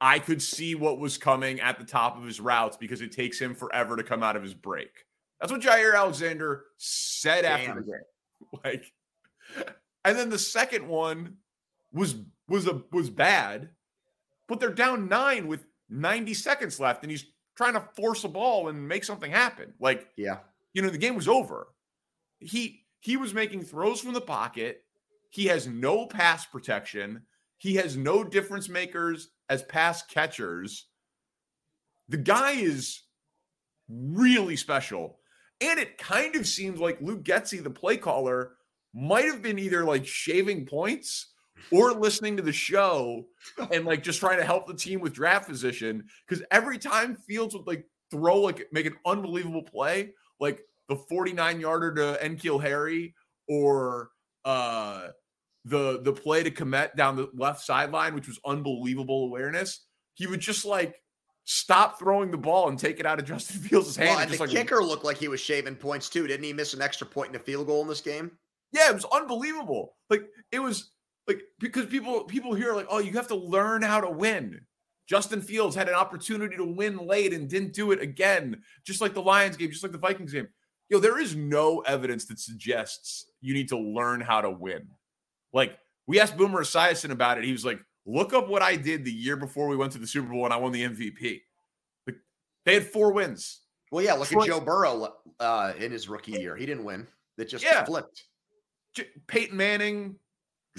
I 0.00 0.18
could 0.18 0.42
see 0.42 0.74
what 0.74 0.98
was 0.98 1.18
coming 1.18 1.60
at 1.60 1.78
the 1.78 1.84
top 1.84 2.16
of 2.16 2.24
his 2.24 2.40
routes 2.40 2.76
because 2.76 3.00
it 3.00 3.10
takes 3.12 3.38
him 3.38 3.54
forever 3.54 3.96
to 3.96 4.04
come 4.04 4.22
out 4.22 4.36
of 4.36 4.42
his 4.42 4.54
break. 4.54 4.90
That's 5.40 5.52
what 5.52 5.60
Jaire 5.60 5.96
Alexander 5.96 6.64
said 6.76 7.42
Damn. 7.42 7.70
after 7.70 7.80
the 7.80 7.86
game. 7.86 8.00
Like, 8.64 8.92
and 10.04 10.16
then 10.16 10.30
the 10.30 10.38
second 10.38 10.86
one 10.86 11.38
was 11.92 12.14
was 12.48 12.66
a 12.66 12.82
was 12.92 13.10
bad, 13.10 13.70
but 14.46 14.60
they're 14.60 14.70
down 14.70 15.08
nine 15.08 15.46
with 15.48 15.66
90 15.90 16.34
seconds 16.34 16.80
left, 16.80 17.02
and 17.02 17.10
he's 17.10 17.26
trying 17.56 17.74
to 17.74 17.88
force 17.96 18.24
a 18.24 18.28
ball 18.28 18.68
and 18.68 18.88
make 18.88 19.04
something 19.04 19.30
happen. 19.30 19.74
Like, 19.80 20.08
yeah, 20.16 20.38
you 20.72 20.82
know, 20.82 20.90
the 20.90 20.98
game 20.98 21.14
was 21.14 21.28
over. 21.28 21.68
He 22.38 22.84
he 23.00 23.16
was 23.16 23.34
making 23.34 23.62
throws 23.62 24.00
from 24.00 24.14
the 24.14 24.20
pocket. 24.20 24.82
He 25.30 25.46
has 25.46 25.66
no 25.66 26.06
pass 26.06 26.46
protection. 26.46 27.22
He 27.58 27.74
has 27.74 27.96
no 27.96 28.24
difference 28.24 28.68
makers 28.68 29.28
as 29.48 29.62
pass 29.62 30.02
catchers. 30.02 30.86
The 32.08 32.16
guy 32.16 32.52
is 32.52 33.02
really 33.88 34.56
special. 34.56 35.18
And 35.60 35.78
it 35.78 35.98
kind 35.98 36.36
of 36.36 36.46
seems 36.46 36.78
like 36.78 37.00
Luke 37.00 37.24
Getsy, 37.24 37.62
the 37.62 37.70
play 37.70 37.96
caller, 37.96 38.52
might 38.94 39.24
have 39.24 39.42
been 39.42 39.58
either 39.58 39.84
like 39.84 40.06
shaving 40.06 40.66
points 40.66 41.32
or 41.70 41.92
listening 41.92 42.36
to 42.36 42.42
the 42.42 42.52
show 42.52 43.24
and 43.72 43.84
like 43.84 44.02
just 44.02 44.20
trying 44.20 44.38
to 44.38 44.44
help 44.44 44.66
the 44.66 44.74
team 44.74 45.00
with 45.00 45.12
draft 45.12 45.48
position. 45.48 46.04
Because 46.26 46.44
every 46.50 46.78
time 46.78 47.16
Fields 47.16 47.54
would 47.54 47.66
like 47.66 47.86
throw, 48.10 48.40
like 48.40 48.66
make 48.72 48.86
an 48.86 48.96
unbelievable 49.06 49.62
play, 49.62 50.12
like 50.40 50.62
the 50.88 50.96
49 50.96 51.60
yarder 51.60 51.94
to 51.94 52.18
N'Keal 52.22 52.60
Harry 52.62 53.14
or 53.48 54.10
uh 54.44 55.08
the 55.64 56.00
the 56.02 56.12
play 56.12 56.42
to 56.42 56.50
Kmet 56.50 56.96
down 56.96 57.16
the 57.16 57.28
left 57.34 57.62
sideline, 57.64 58.14
which 58.14 58.28
was 58.28 58.40
unbelievable 58.44 59.24
awareness. 59.24 59.84
He 60.14 60.26
would 60.26 60.40
just 60.40 60.64
like 60.64 60.96
stop 61.44 61.98
throwing 61.98 62.30
the 62.30 62.38
ball 62.38 62.68
and 62.68 62.78
take 62.78 63.00
it 63.00 63.06
out 63.06 63.18
of 63.18 63.24
Justin 63.24 63.60
Fields' 63.62 63.96
hand. 63.96 64.08
Well, 64.08 64.18
and 64.18 64.30
and 64.30 64.38
the 64.38 64.44
like, 64.44 64.50
kicker 64.50 64.82
looked 64.82 65.04
like 65.04 65.18
he 65.18 65.28
was 65.28 65.40
shaving 65.40 65.76
points 65.76 66.08
too. 66.08 66.26
Didn't 66.26 66.44
he 66.44 66.52
miss 66.52 66.74
an 66.74 66.82
extra 66.82 67.06
point 67.06 67.28
in 67.28 67.32
the 67.34 67.38
field 67.38 67.66
goal 67.66 67.82
in 67.82 67.88
this 67.88 68.00
game? 68.00 68.30
Yeah, 68.72 68.90
it 68.90 68.94
was 68.94 69.06
unbelievable. 69.06 69.96
Like 70.10 70.24
it 70.52 70.60
was 70.60 70.92
like 71.28 71.42
because 71.60 71.86
people 71.86 72.24
people 72.24 72.54
here 72.54 72.72
are 72.72 72.76
like, 72.76 72.86
oh, 72.90 72.98
you 72.98 73.12
have 73.12 73.28
to 73.28 73.36
learn 73.36 73.82
how 73.82 74.00
to 74.00 74.10
win. 74.10 74.60
Justin 75.08 75.40
Fields 75.40 75.74
had 75.76 75.88
an 75.88 75.94
opportunity 75.94 76.56
to 76.56 76.64
win 76.64 76.96
late 76.98 77.32
and 77.32 77.48
didn't 77.48 77.72
do 77.72 77.92
it 77.92 78.00
again, 78.02 78.60
just 78.84 79.00
like 79.00 79.14
the 79.14 79.22
Lions 79.22 79.56
game, 79.56 79.70
just 79.70 79.82
like 79.82 79.92
the 79.92 79.98
Vikings 79.98 80.32
game. 80.32 80.48
Yo, 80.90 80.98
there 80.98 81.18
is 81.18 81.34
no 81.36 81.80
evidence 81.80 82.26
that 82.26 82.38
suggests 82.38 83.30
you 83.40 83.54
need 83.54 83.68
to 83.68 83.78
learn 83.78 84.20
how 84.20 84.40
to 84.40 84.50
win. 84.50 84.86
Like 85.52 85.78
we 86.06 86.20
asked 86.20 86.36
Boomer 86.36 86.62
Esiason 86.62 87.10
about 87.10 87.38
it. 87.38 87.44
He 87.44 87.52
was 87.52 87.64
like, 87.64 87.78
look 88.06 88.32
up 88.34 88.48
what 88.48 88.62
I 88.62 88.76
did 88.76 89.04
the 89.04 89.12
year 89.12 89.36
before 89.36 89.68
we 89.68 89.76
went 89.76 89.92
to 89.92 89.98
the 89.98 90.06
Super 90.06 90.28
Bowl 90.30 90.44
and 90.44 90.52
I 90.52 90.56
won 90.56 90.72
the 90.72 90.84
MVP. 90.84 91.40
Like 92.06 92.16
they 92.64 92.74
had 92.74 92.84
four 92.86 93.12
wins. 93.12 93.60
Well, 93.90 94.04
yeah, 94.04 94.12
look 94.14 94.28
Troy- 94.28 94.42
at 94.42 94.48
Joe 94.48 94.60
Burrow 94.60 95.14
uh, 95.40 95.72
in 95.78 95.90
his 95.92 96.08
rookie 96.08 96.32
year. 96.32 96.54
He 96.56 96.66
didn't 96.66 96.84
win. 96.84 97.06
It 97.38 97.46
just 97.48 97.64
Yeah. 97.64 97.84
flipped. 97.84 98.24
J- 98.94 99.08
Peyton 99.26 99.56
Manning, 99.56 100.16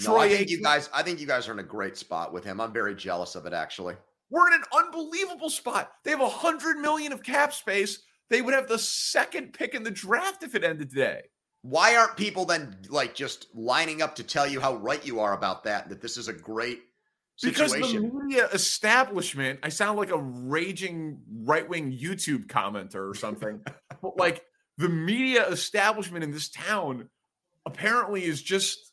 No, 0.00 0.12
Troy 0.14 0.20
I 0.20 0.28
think 0.28 0.50
you 0.50 0.62
guys. 0.62 0.88
I 0.92 1.02
think 1.02 1.20
you 1.20 1.26
guys 1.26 1.48
are 1.48 1.52
in 1.52 1.58
a 1.58 1.64
great 1.64 1.96
spot 1.96 2.32
with 2.32 2.44
him. 2.44 2.60
I'm 2.60 2.72
very 2.72 2.94
jealous 2.94 3.34
of 3.34 3.46
it, 3.46 3.52
actually. 3.52 3.94
We're 4.30 4.46
in 4.48 4.54
an 4.54 4.64
unbelievable 4.72 5.50
spot. 5.50 5.92
They 6.04 6.10
have 6.12 6.20
a 6.20 6.28
hundred 6.28 6.78
million 6.78 7.12
of 7.12 7.22
cap 7.22 7.52
space. 7.52 8.02
They 8.28 8.42
would 8.42 8.54
have 8.54 8.68
the 8.68 8.78
second 8.78 9.52
pick 9.52 9.74
in 9.74 9.82
the 9.82 9.90
draft 9.90 10.42
if 10.42 10.54
it 10.54 10.62
ended 10.62 10.90
today. 10.90 11.22
Why 11.62 11.96
aren't 11.96 12.16
people 12.16 12.44
then 12.44 12.76
like 12.88 13.14
just 13.14 13.48
lining 13.54 14.02
up 14.02 14.14
to 14.16 14.22
tell 14.22 14.46
you 14.46 14.60
how 14.60 14.76
right 14.76 15.04
you 15.04 15.20
are 15.20 15.34
about 15.34 15.64
that? 15.64 15.88
That 15.88 16.00
this 16.00 16.16
is 16.16 16.28
a 16.28 16.32
great 16.32 16.80
situation. 17.36 17.80
Because 17.80 17.92
the 17.92 18.00
media 18.00 18.48
establishment, 18.52 19.60
I 19.62 19.68
sound 19.68 19.98
like 19.98 20.10
a 20.10 20.18
raging 20.18 21.20
right 21.42 21.68
wing 21.68 21.92
YouTube 21.92 22.46
commenter 22.46 23.10
or 23.10 23.14
something. 23.14 23.60
but 24.02 24.16
like 24.16 24.42
the 24.78 24.88
media 24.88 25.46
establishment 25.48 26.24
in 26.24 26.30
this 26.30 26.48
town 26.48 27.08
apparently 27.66 28.24
is 28.24 28.40
just 28.40 28.89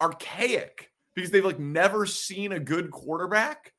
archaic 0.00 0.90
because 1.14 1.30
they've 1.30 1.44
like 1.44 1.58
never 1.58 2.06
seen 2.06 2.52
a 2.52 2.60
good 2.60 2.90
quarterback. 2.90 3.72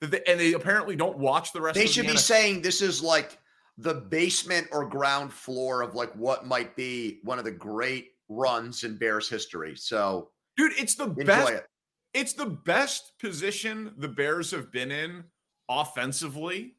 That 0.00 0.10
they, 0.10 0.22
and 0.26 0.38
they 0.38 0.52
apparently 0.52 0.96
don't 0.96 1.18
watch 1.18 1.52
the 1.52 1.60
rest 1.60 1.76
they 1.76 1.86
should 1.86 2.04
the 2.04 2.12
be 2.12 2.14
NFL. 2.14 2.20
saying 2.20 2.62
this 2.62 2.82
is 2.82 3.02
like 3.02 3.38
the 3.78 3.94
basement 3.94 4.68
or 4.72 4.88
ground 4.88 5.32
floor 5.32 5.82
of 5.82 5.94
like 5.94 6.12
what 6.14 6.46
might 6.46 6.76
be 6.76 7.20
one 7.24 7.38
of 7.38 7.44
the 7.44 7.50
great 7.50 8.10
runs 8.28 8.84
in 8.84 8.96
Bears 8.96 9.28
history. 9.28 9.76
So 9.76 10.30
Dude, 10.56 10.72
it's 10.78 10.94
the 10.94 11.08
best 11.08 11.52
it. 11.52 11.66
it's 12.12 12.32
the 12.34 12.46
best 12.46 13.12
position 13.18 13.92
the 13.98 14.08
Bears 14.08 14.50
have 14.50 14.70
been 14.70 14.90
in 14.90 15.24
offensively 15.68 16.76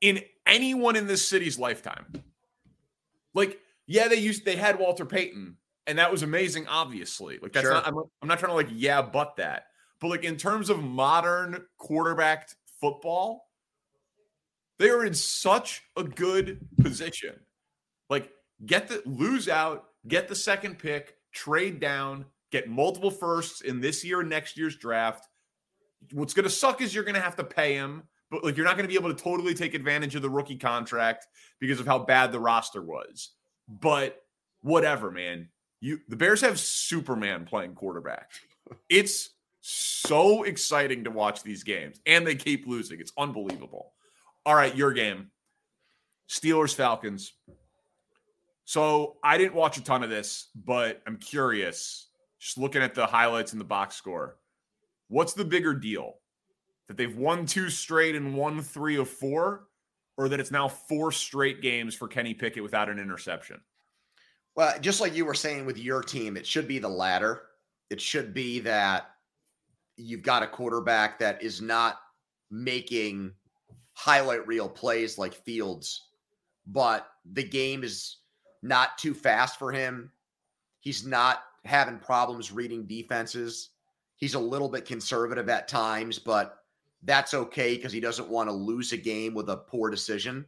in 0.00 0.20
anyone 0.46 0.96
in 0.96 1.06
this 1.06 1.26
city's 1.28 1.58
lifetime. 1.58 2.06
Like, 3.34 3.60
yeah, 3.86 4.08
they 4.08 4.16
used 4.16 4.44
they 4.44 4.56
had 4.56 4.78
Walter 4.78 5.04
Payton, 5.06 5.56
and 5.86 5.98
that 5.98 6.10
was 6.10 6.22
amazing. 6.22 6.66
Obviously, 6.68 7.38
like 7.42 7.52
that's 7.52 7.64
Sure. 7.64 7.74
not. 7.74 7.86
I'm, 7.86 7.96
I'm 8.20 8.28
not 8.28 8.38
trying 8.38 8.50
to 8.50 8.56
like 8.56 8.68
yeah, 8.70 9.02
but 9.02 9.36
that. 9.36 9.64
But 10.00 10.08
like 10.08 10.24
in 10.24 10.36
terms 10.36 10.70
of 10.70 10.82
modern 10.82 11.64
quarterbacked 11.78 12.56
football, 12.80 13.48
they 14.78 14.90
are 14.90 15.04
in 15.04 15.14
such 15.14 15.82
a 15.96 16.02
good 16.02 16.58
position. 16.80 17.34
Like, 18.10 18.30
get 18.66 18.88
the 18.88 19.02
lose 19.06 19.48
out, 19.48 19.84
get 20.08 20.28
the 20.28 20.34
second 20.34 20.78
pick, 20.78 21.14
trade 21.32 21.80
down, 21.80 22.26
get 22.50 22.68
multiple 22.68 23.10
firsts 23.10 23.60
in 23.60 23.80
this 23.80 24.04
year 24.04 24.20
and 24.20 24.28
next 24.28 24.56
year's 24.56 24.76
draft. 24.76 25.28
What's 26.12 26.34
going 26.34 26.44
to 26.44 26.50
suck 26.50 26.80
is 26.80 26.94
you're 26.94 27.04
going 27.04 27.14
to 27.14 27.20
have 27.20 27.36
to 27.36 27.44
pay 27.44 27.74
him, 27.74 28.02
but 28.30 28.42
like 28.42 28.56
you're 28.56 28.66
not 28.66 28.76
going 28.76 28.88
to 28.88 28.92
be 28.92 28.98
able 28.98 29.14
to 29.14 29.22
totally 29.22 29.54
take 29.54 29.74
advantage 29.74 30.16
of 30.16 30.22
the 30.22 30.30
rookie 30.30 30.58
contract 30.58 31.26
because 31.60 31.78
of 31.78 31.86
how 31.86 32.00
bad 32.00 32.32
the 32.32 32.40
roster 32.40 32.82
was. 32.82 33.30
But 33.68 34.20
whatever, 34.62 35.10
man. 35.10 35.48
You 35.82 35.98
the 36.08 36.16
Bears 36.16 36.40
have 36.42 36.60
Superman 36.60 37.44
playing 37.44 37.74
quarterback. 37.74 38.30
It's 38.88 39.30
so 39.62 40.44
exciting 40.44 41.02
to 41.04 41.10
watch 41.10 41.42
these 41.42 41.64
games, 41.64 41.98
and 42.06 42.24
they 42.24 42.36
keep 42.36 42.68
losing. 42.68 43.00
It's 43.00 43.12
unbelievable. 43.18 43.92
All 44.46 44.54
right, 44.54 44.74
your 44.74 44.92
game. 44.92 45.32
Steelers 46.28 46.72
Falcons. 46.72 47.32
So 48.64 49.16
I 49.24 49.36
didn't 49.36 49.54
watch 49.54 49.76
a 49.76 49.82
ton 49.82 50.04
of 50.04 50.08
this, 50.08 50.48
but 50.54 51.02
I'm 51.04 51.16
curious. 51.16 52.08
Just 52.38 52.58
looking 52.58 52.80
at 52.80 52.94
the 52.94 53.04
highlights 53.04 53.52
in 53.52 53.58
the 53.58 53.64
box 53.64 53.96
score, 53.96 54.36
what's 55.08 55.32
the 55.32 55.44
bigger 55.44 55.74
deal? 55.74 56.14
That 56.86 56.96
they've 56.96 57.16
won 57.16 57.44
two 57.44 57.68
straight 57.70 58.14
and 58.14 58.36
won 58.36 58.62
three 58.62 58.96
of 58.96 59.08
four, 59.08 59.64
or 60.16 60.28
that 60.28 60.38
it's 60.38 60.52
now 60.52 60.68
four 60.68 61.10
straight 61.10 61.60
games 61.60 61.96
for 61.96 62.06
Kenny 62.06 62.34
Pickett 62.34 62.62
without 62.62 62.88
an 62.88 63.00
interception? 63.00 63.60
Well, 64.54 64.74
just 64.80 65.00
like 65.00 65.14
you 65.14 65.24
were 65.24 65.34
saying 65.34 65.64
with 65.64 65.78
your 65.78 66.02
team, 66.02 66.36
it 66.36 66.46
should 66.46 66.68
be 66.68 66.78
the 66.78 66.88
latter. 66.88 67.42
It 67.90 68.00
should 68.00 68.34
be 68.34 68.60
that 68.60 69.10
you've 69.96 70.22
got 70.22 70.42
a 70.42 70.46
quarterback 70.46 71.18
that 71.18 71.42
is 71.42 71.60
not 71.60 72.00
making 72.50 73.32
highlight 73.94 74.46
reel 74.46 74.68
plays 74.68 75.18
like 75.18 75.34
Fields, 75.34 76.08
but 76.66 77.08
the 77.32 77.42
game 77.42 77.82
is 77.84 78.18
not 78.62 78.98
too 78.98 79.14
fast 79.14 79.58
for 79.58 79.72
him. 79.72 80.10
He's 80.80 81.06
not 81.06 81.44
having 81.64 81.98
problems 81.98 82.52
reading 82.52 82.86
defenses. 82.86 83.70
He's 84.16 84.34
a 84.34 84.40
little 84.40 84.68
bit 84.68 84.84
conservative 84.84 85.48
at 85.48 85.68
times, 85.68 86.18
but 86.18 86.58
that's 87.04 87.34
okay 87.34 87.76
because 87.76 87.92
he 87.92 88.00
doesn't 88.00 88.28
want 88.28 88.48
to 88.48 88.54
lose 88.54 88.92
a 88.92 88.96
game 88.96 89.34
with 89.34 89.48
a 89.48 89.56
poor 89.56 89.90
decision. 89.90 90.44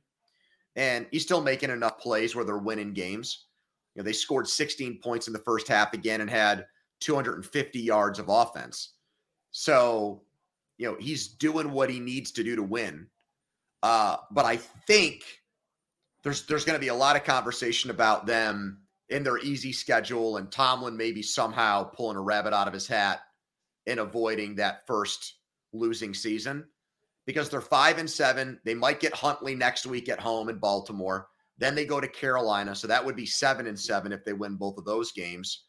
And 0.77 1.07
he's 1.11 1.23
still 1.23 1.41
making 1.41 1.71
enough 1.71 1.99
plays 1.99 2.35
where 2.35 2.45
they're 2.45 2.59
winning 2.59 2.93
games. 2.93 3.47
You 3.95 4.03
know, 4.03 4.05
they 4.05 4.13
scored 4.13 4.49
16 4.49 5.01
points 5.03 5.27
in 5.27 5.33
the 5.33 5.39
first 5.41 5.69
half 5.69 5.93
again 5.93 6.21
and 6.21 6.31
had 6.31 6.67
250 7.01 7.81
yards 7.81 8.19
of 8.19 8.29
offense. 8.29 8.95
So, 9.51 10.23
you 10.79 10.91
know, 10.91 10.97
he's 10.99 11.29
doing 11.29 11.71
what 11.71 11.91
he 11.91 12.01
needs 12.01 12.33
to 12.33 12.45
do 12.45 12.57
to 12.57 12.63
win. 12.63 13.07
Uh, 13.83 14.17
but 14.31 14.45
I 14.45 14.57
think 14.57 15.25
there's 16.23 16.47
there's 16.47 16.65
going 16.65 16.77
to 16.77 16.81
be 16.81 16.89
a 16.89 16.95
lot 16.95 17.17
of 17.17 17.25
conversation 17.25 17.91
about 17.91 18.27
them 18.27 18.81
in 19.11 19.23
their 19.23 19.39
easy 19.39 19.73
schedule 19.73 20.39
and 20.39 20.51
Tomlin 20.51 20.97
maybe 20.97 21.23
somehow 21.23 21.85
pulling 21.85 22.17
a 22.17 22.23
rabbit 22.23 22.55
out 22.55 22.67
of 22.67 22.73
his 22.73 22.87
hat 22.87 23.21
and 23.87 24.01
avoiding 24.01 24.57
that 24.57 24.87
first 24.87 25.35
losing 25.73 26.15
season 26.15 26.65
because 27.27 27.51
they're 27.51 27.61
five 27.61 27.99
and 27.99 28.09
seven. 28.09 28.59
They 28.65 28.75
might 28.75 29.01
get 29.01 29.15
Huntley 29.15 29.55
next 29.55 29.87
week 29.87 30.09
at 30.09 30.21
home 30.21 30.49
in 30.49 30.59
Baltimore. 30.59 31.29
Then 31.59 31.75
they 31.75 31.85
go 31.85 32.01
to 32.01 32.09
Carolina. 32.09 32.75
So 32.75 32.87
that 32.87 33.05
would 33.05 33.17
be 33.17 33.27
seven 33.27 33.67
and 33.67 33.79
seven 33.79 34.13
if 34.13 34.25
they 34.25 34.33
win 34.33 34.57
both 34.57 34.79
of 34.79 34.85
those 34.85 35.13
games. 35.13 35.65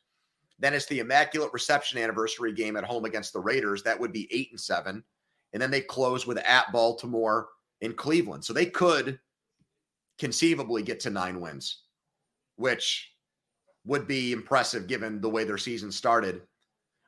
Then 0.57 0.73
it's 0.73 0.87
the 0.87 0.99
Immaculate 0.99 1.53
Reception 1.53 1.99
anniversary 1.99 2.53
game 2.53 2.77
at 2.77 2.85
home 2.85 3.05
against 3.05 3.33
the 3.33 3.39
Raiders. 3.39 3.83
That 3.83 3.99
would 3.99 4.13
be 4.13 4.27
eight 4.31 4.49
and 4.51 4.59
seven. 4.59 5.03
And 5.53 5.61
then 5.61 5.71
they 5.71 5.81
close 5.81 6.25
with 6.25 6.37
at 6.37 6.71
Baltimore 6.71 7.49
in 7.81 7.93
Cleveland. 7.93 8.43
So 8.43 8.53
they 8.53 8.65
could 8.65 9.19
conceivably 10.17 10.81
get 10.81 10.99
to 11.01 11.09
nine 11.09 11.41
wins, 11.41 11.83
which 12.55 13.11
would 13.85 14.07
be 14.07 14.31
impressive 14.31 14.87
given 14.87 15.21
the 15.21 15.29
way 15.29 15.43
their 15.43 15.57
season 15.57 15.91
started. 15.91 16.41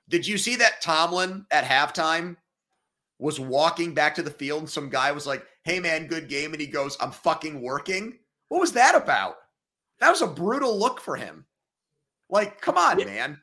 Did 0.10 0.28
you 0.28 0.38
see 0.38 0.56
that 0.58 0.82
Tomlin 0.82 1.46
at 1.52 1.66
halftime 1.66 2.38
was 3.20 3.40
walking 3.40 3.94
back 3.94 4.16
to 4.16 4.22
the 4.22 4.30
field 4.30 4.62
and 4.62 4.70
some 4.70 4.90
guy 4.90 5.12
was 5.12 5.26
like, 5.26 5.46
Hey 5.64 5.80
man, 5.80 6.08
good 6.08 6.30
game. 6.30 6.52
And 6.52 6.62
he 6.62 6.68
goes, 6.68 6.98
I'm 7.02 7.12
fucking 7.12 7.62
working. 7.62 8.20
What 8.50 8.62
was 8.62 8.74
that 8.74 8.96
about? 8.96 9.36
That 10.00 10.10
was 10.10 10.22
a 10.22 10.28
brutal 10.28 10.78
look 10.78 11.02
for 11.02 11.16
him. 11.16 11.46
Like, 12.30 12.62
come 12.62 12.78
on, 12.78 13.00
Yeah. 13.00 13.06
man. 13.06 13.42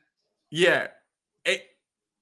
Yeah. 0.51 0.87
It 1.43 1.63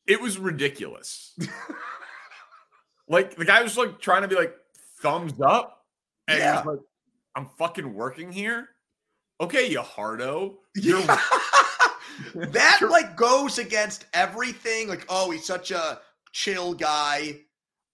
it 0.07 0.21
was 0.21 0.37
ridiculous. 0.37 1.37
like 3.07 3.35
the 3.35 3.45
guy 3.45 3.61
was 3.61 3.77
like 3.77 3.99
trying 3.99 4.21
to 4.23 4.27
be 4.27 4.35
like 4.35 4.55
thumbs 5.01 5.33
up. 5.41 5.85
And 6.27 6.39
Yeah. 6.39 6.61
like, 6.65 6.79
I'm 7.35 7.47
fucking 7.57 7.93
working 7.93 8.31
here. 8.31 8.69
Okay, 9.41 9.67
you 9.69 9.81
hardo. 9.81 10.59
You're 10.75 11.01
that 12.35 12.75
Sure. 12.79 12.89
like 12.89 13.15
goes 13.17 13.57
against 13.59 14.05
everything. 14.13 14.87
Like, 14.87 15.05
oh, 15.09 15.31
he's 15.31 15.45
such 15.45 15.71
a 15.71 15.99
chill 16.31 16.73
guy. 16.73 17.39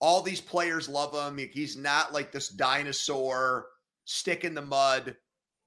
All 0.02 0.22
these 0.22 0.42
players 0.42 0.88
love 0.88 1.14
him. 1.14 1.38
He's 1.52 1.76
not 1.76 2.14
like 2.14 2.32
this 2.32 2.50
dinosaur 2.50 3.68
stick 4.10 4.44
in 4.44 4.54
the 4.54 4.62
mud 4.62 5.16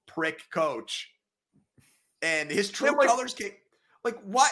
prick 0.07 0.41
coach. 0.51 1.09
And 2.21 2.49
his 2.49 2.69
true 2.69 2.95
like- 2.97 3.07
colors 3.07 3.33
came 3.33 3.51
like 4.03 4.19
what? 4.23 4.51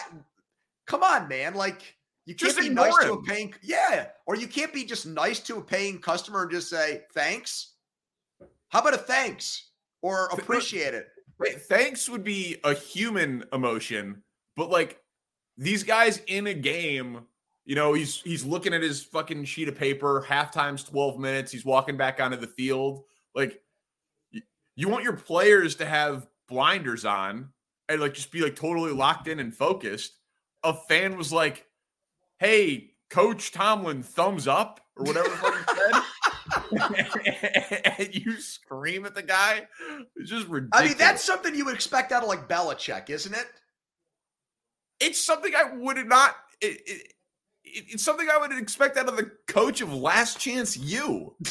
Come 0.86 1.02
on, 1.02 1.28
man. 1.28 1.54
Like 1.54 1.96
you 2.24 2.34
can't 2.34 2.54
Just 2.54 2.68
be 2.68 2.72
nice 2.72 2.96
to 2.98 3.12
a 3.12 3.22
paying 3.22 3.54
yeah, 3.62 4.08
or 4.26 4.36
you 4.36 4.46
can't 4.46 4.72
be 4.72 4.84
just 4.84 5.06
nice 5.06 5.40
to 5.40 5.56
a 5.56 5.62
paying 5.62 5.98
customer 5.98 6.42
and 6.42 6.50
just 6.50 6.70
say 6.70 7.02
thanks. 7.12 7.74
How 8.68 8.80
about 8.80 8.94
a 8.94 8.98
thanks 8.98 9.70
or 10.00 10.26
appreciate 10.32 10.94
it? 10.94 11.08
Wait, 11.38 11.60
thanks 11.62 12.08
would 12.08 12.24
be 12.24 12.56
a 12.64 12.74
human 12.74 13.44
emotion, 13.52 14.22
but 14.56 14.70
like 14.70 15.00
these 15.58 15.82
guys 15.82 16.22
in 16.28 16.46
a 16.46 16.54
game, 16.54 17.26
you 17.64 17.74
know, 17.74 17.92
he's 17.92 18.20
he's 18.22 18.44
looking 18.44 18.72
at 18.72 18.82
his 18.82 19.02
fucking 19.02 19.44
sheet 19.44 19.68
of 19.68 19.76
paper, 19.76 20.24
halftime's 20.26 20.84
12 20.84 21.18
minutes, 21.18 21.52
he's 21.52 21.64
walking 21.64 21.96
back 21.96 22.20
onto 22.20 22.36
the 22.36 22.46
field. 22.46 23.04
Like 23.34 23.60
you 24.82 24.88
want 24.88 25.04
your 25.04 25.12
players 25.16 25.76
to 25.76 25.86
have 25.86 26.26
blinders 26.48 27.04
on 27.04 27.50
and 27.88 28.00
like 28.00 28.14
just 28.14 28.32
be 28.32 28.42
like 28.42 28.56
totally 28.56 28.90
locked 28.92 29.28
in 29.28 29.38
and 29.38 29.54
focused. 29.54 30.12
A 30.64 30.74
fan 30.74 31.16
was 31.16 31.32
like, 31.32 31.66
"Hey, 32.40 32.90
Coach 33.08 33.52
Tomlin, 33.52 34.02
thumbs 34.02 34.48
up," 34.48 34.80
or 34.96 35.04
whatever 35.04 35.28
the 35.28 35.36
fuck 35.36 35.54
he 36.70 36.78
said. 36.78 37.92
and 37.98 38.14
you 38.14 38.40
scream 38.40 39.06
at 39.06 39.14
the 39.14 39.22
guy. 39.22 39.68
It's 40.16 40.30
just 40.30 40.48
ridiculous. 40.48 40.84
I 40.84 40.88
mean, 40.88 40.98
that's 40.98 41.22
something 41.22 41.54
you 41.54 41.64
would 41.64 41.74
expect 41.74 42.10
out 42.10 42.24
of 42.24 42.28
like 42.28 42.48
Belichick, 42.48 43.08
isn't 43.08 43.34
it? 43.34 43.46
it's 45.00 45.20
something 45.20 45.52
I 45.54 45.74
would 45.74 46.04
not. 46.06 46.34
It, 46.60 46.80
it, 46.80 46.82
it- 46.86 47.12
it's 47.64 48.02
something 48.02 48.28
I 48.30 48.38
would 48.38 48.52
expect 48.52 48.96
out 48.96 49.08
of 49.08 49.16
the 49.16 49.30
coach 49.46 49.80
of 49.80 49.92
Last 49.94 50.38
Chance 50.38 50.76
You. 50.76 51.34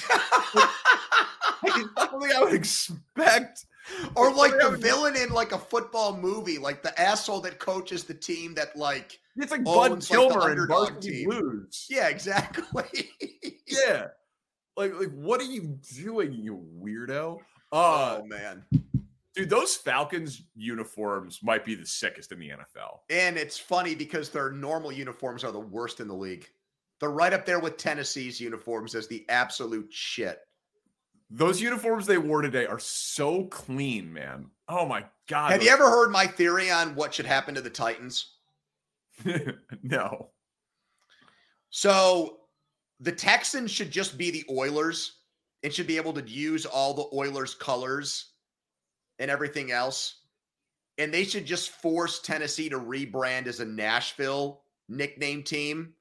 It's 1.64 2.09
something 2.09 2.32
I 2.36 2.41
would 2.43 2.53
expect. 2.53 3.66
or 4.16 4.34
like 4.34 4.51
the 4.59 4.78
villain 4.78 5.16
in 5.16 5.30
like 5.30 5.51
a 5.51 5.59
football 5.59 6.18
movie, 6.18 6.57
like 6.57 6.82
the 6.82 6.99
asshole 6.99 7.41
that 7.41 7.59
coaches 7.59 8.03
the 8.03 8.14
team 8.14 8.53
that 8.55 8.76
like 8.76 9.20
It's 9.36 9.51
like 9.51 9.64
Bud 9.64 9.91
like 9.91 10.01
Kilmer 10.01 10.45
in 10.51 10.59
underdog 10.59 10.93
Varsity 10.93 11.09
team. 11.12 11.30
Blues. 11.30 11.88
yeah, 11.89 12.07
exactly. 12.09 13.09
Yeah. 13.68 14.07
Like, 14.76 14.93
like, 14.99 15.12
what 15.12 15.39
are 15.39 15.45
you 15.45 15.80
doing, 15.95 16.34
you 16.34 16.62
weirdo? 16.84 17.38
Uh, 17.72 18.20
oh 18.22 18.26
man. 18.26 18.66
Dude, 19.36 19.49
those 19.49 19.75
Falcons 19.75 20.43
uniforms 20.55 21.39
might 21.43 21.65
be 21.65 21.75
the 21.75 21.86
sickest 21.86 22.32
in 22.32 22.39
the 22.39 22.49
NFL. 22.49 22.99
And 23.09 23.38
it's 23.38 23.57
funny 23.57 23.95
because 23.95 24.29
their 24.29 24.51
normal 24.51 24.91
uniforms 24.91 25.43
are 25.43 25.51
the 25.51 25.59
worst 25.59 25.99
in 25.99 26.07
the 26.07 26.15
league. 26.15 26.47
They're 26.99 27.09
right 27.09 27.34
up 27.34 27.45
there 27.45 27.59
with 27.59 27.77
Tennessee's 27.77 28.39
uniforms 28.39 28.93
as 28.93 29.07
the 29.07 29.25
absolute 29.29 29.91
shit. 29.91 30.39
Those 31.29 31.61
uniforms 31.61 32.05
they 32.05 32.17
wore 32.17 32.41
today 32.41 32.65
are 32.65 32.79
so 32.79 33.45
clean, 33.45 34.11
man. 34.11 34.47
Oh 34.67 34.86
my 34.86 35.05
god. 35.27 35.51
Have 35.51 35.63
you 35.63 35.69
ever 35.69 35.89
heard 35.89 36.11
my 36.11 36.27
theory 36.27 36.69
on 36.69 36.93
what 36.93 37.13
should 37.13 37.25
happen 37.25 37.55
to 37.55 37.61
the 37.61 37.69
Titans? 37.69 38.36
no. 39.84 40.29
So 41.69 42.38
the 42.99 43.13
Texans 43.13 43.71
should 43.71 43.91
just 43.91 44.17
be 44.17 44.29
the 44.29 44.45
Oilers 44.49 45.19
and 45.63 45.73
should 45.73 45.88
be 45.88 45.97
able 45.97 46.13
to 46.13 46.29
use 46.29 46.65
all 46.65 46.93
the 46.93 47.15
Oilers 47.15 47.55
colors 47.55 48.30
and 49.22 49.32
everything 49.32 49.72
else. 49.72 50.15
And 50.97 51.13
they 51.13 51.24
should 51.24 51.45
just 51.45 51.69
force 51.69 52.19
Tennessee 52.19 52.67
to 52.69 52.80
rebrand 52.80 53.47
as 53.47 53.61
a 53.61 53.65
Nashville 53.65 54.63
nickname 54.89 55.43
team 55.43 55.93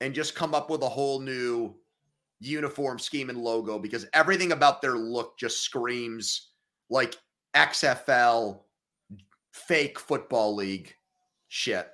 and 0.00 0.14
just 0.14 0.36
come 0.36 0.54
up 0.54 0.70
with 0.70 0.82
a 0.82 0.88
whole 0.88 1.20
new 1.20 1.74
uniform 2.40 2.98
scheme 2.98 3.30
and 3.30 3.38
logo 3.38 3.78
because 3.78 4.06
everything 4.12 4.52
about 4.52 4.82
their 4.82 4.96
look 4.96 5.38
just 5.38 5.62
screams 5.62 6.50
like 6.90 7.16
XFL 7.56 8.60
fake 9.52 9.98
football 9.98 10.54
league 10.54 10.94
shit 11.48 11.88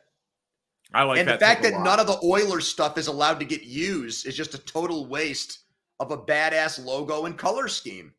I 0.93 1.05
like 1.05 1.17
that. 1.17 1.21
and 1.21 1.31
the 1.31 1.39
fact 1.39 1.63
that 1.63 1.81
none 1.83 2.01
of 2.01 2.07
the 2.07 2.19
Oilers 2.25 2.67
stuff 2.67 2.99
is 2.99 3.07
allowed 3.07 3.39
to 3.39 3.47
get 3.47 3.63
used 3.63 4.27
is 4.27 4.37
just 4.37 4.55
a 4.55 4.59
total 4.59 5.07
waste 5.07 5.61
of 6.01 6.11
a 6.11 6.19
badass 6.19 6.85
logo 6.85 7.27
and 7.27 7.39
color 7.39 7.69
scheme. 7.69 8.13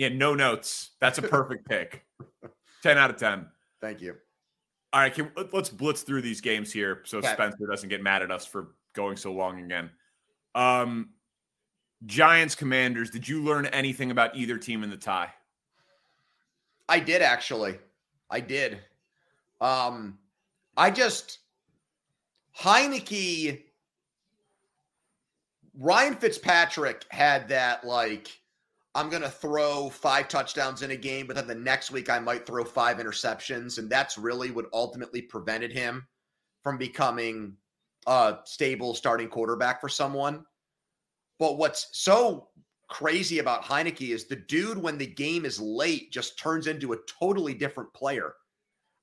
Yeah, 0.00 0.08
no 0.08 0.34
notes. 0.34 0.92
That's 0.98 1.18
a 1.18 1.22
perfect 1.22 1.68
pick. 1.68 2.06
10 2.82 2.96
out 2.96 3.10
of 3.10 3.18
10. 3.18 3.44
Thank 3.82 4.00
you. 4.00 4.14
All 4.94 5.00
right, 5.02 5.12
can, 5.12 5.30
let- 5.36 5.52
let's 5.52 5.68
blitz 5.68 6.00
through 6.00 6.22
these 6.22 6.40
games 6.40 6.72
here 6.72 7.02
so 7.04 7.18
Okay. 7.18 7.30
Spencer 7.34 7.66
doesn't 7.70 7.90
get 7.90 8.02
mad 8.02 8.22
at 8.22 8.30
us 8.30 8.46
for 8.46 8.68
going 8.94 9.18
so 9.18 9.30
long 9.30 9.62
again. 9.62 9.90
Um, 10.54 11.10
Giants 12.06 12.54
Commanders, 12.54 13.10
did 13.10 13.28
you 13.28 13.42
learn 13.42 13.66
anything 13.66 14.10
about 14.10 14.34
either 14.34 14.56
team 14.56 14.82
in 14.82 14.88
the 14.88 14.96
tie? 14.96 15.34
I 16.88 16.98
did 16.98 17.20
actually. 17.20 17.76
I 18.30 18.40
did. 18.40 18.78
Um, 19.60 20.18
I 20.78 20.90
just 20.90 21.40
Heinicke. 22.58 23.64
Ryan 25.78 26.14
Fitzpatrick 26.14 27.04
had 27.10 27.48
that 27.50 27.84
like 27.86 28.39
I'm 28.94 29.08
going 29.08 29.22
to 29.22 29.30
throw 29.30 29.88
five 29.88 30.28
touchdowns 30.28 30.82
in 30.82 30.90
a 30.90 30.96
game, 30.96 31.26
but 31.26 31.36
then 31.36 31.46
the 31.46 31.54
next 31.54 31.90
week 31.90 32.10
I 32.10 32.18
might 32.18 32.44
throw 32.44 32.64
five 32.64 32.96
interceptions, 32.98 33.78
and 33.78 33.88
that's 33.88 34.18
really 34.18 34.50
what 34.50 34.66
ultimately 34.72 35.22
prevented 35.22 35.72
him 35.72 36.06
from 36.62 36.76
becoming 36.76 37.56
a 38.06 38.38
stable 38.44 38.94
starting 38.94 39.28
quarterback 39.28 39.80
for 39.80 39.88
someone. 39.88 40.44
But 41.38 41.56
what's 41.56 41.88
so 41.92 42.48
crazy 42.88 43.38
about 43.38 43.64
Heinicke 43.64 44.10
is 44.10 44.26
the 44.26 44.36
dude, 44.36 44.76
when 44.76 44.98
the 44.98 45.06
game 45.06 45.44
is 45.44 45.60
late, 45.60 46.10
just 46.10 46.38
turns 46.38 46.66
into 46.66 46.92
a 46.92 46.98
totally 47.06 47.54
different 47.54 47.92
player. 47.94 48.34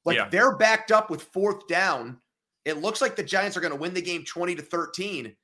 Like 0.03 0.17
Yeah. 0.17 0.29
they're 0.29 0.57
backed 0.57 0.91
up 0.91 1.09
with 1.09 1.21
fourth 1.21 1.67
down. 1.67 2.19
It 2.65 2.77
looks 2.77 3.01
like 3.01 3.15
the 3.15 3.23
Giants 3.23 3.55
are 3.55 3.61
going 3.61 3.71
to 3.71 3.79
win 3.79 3.93
the 3.93 4.01
game 4.01 4.25
20 4.25 4.55
to 4.55 4.61
13. 4.61 5.35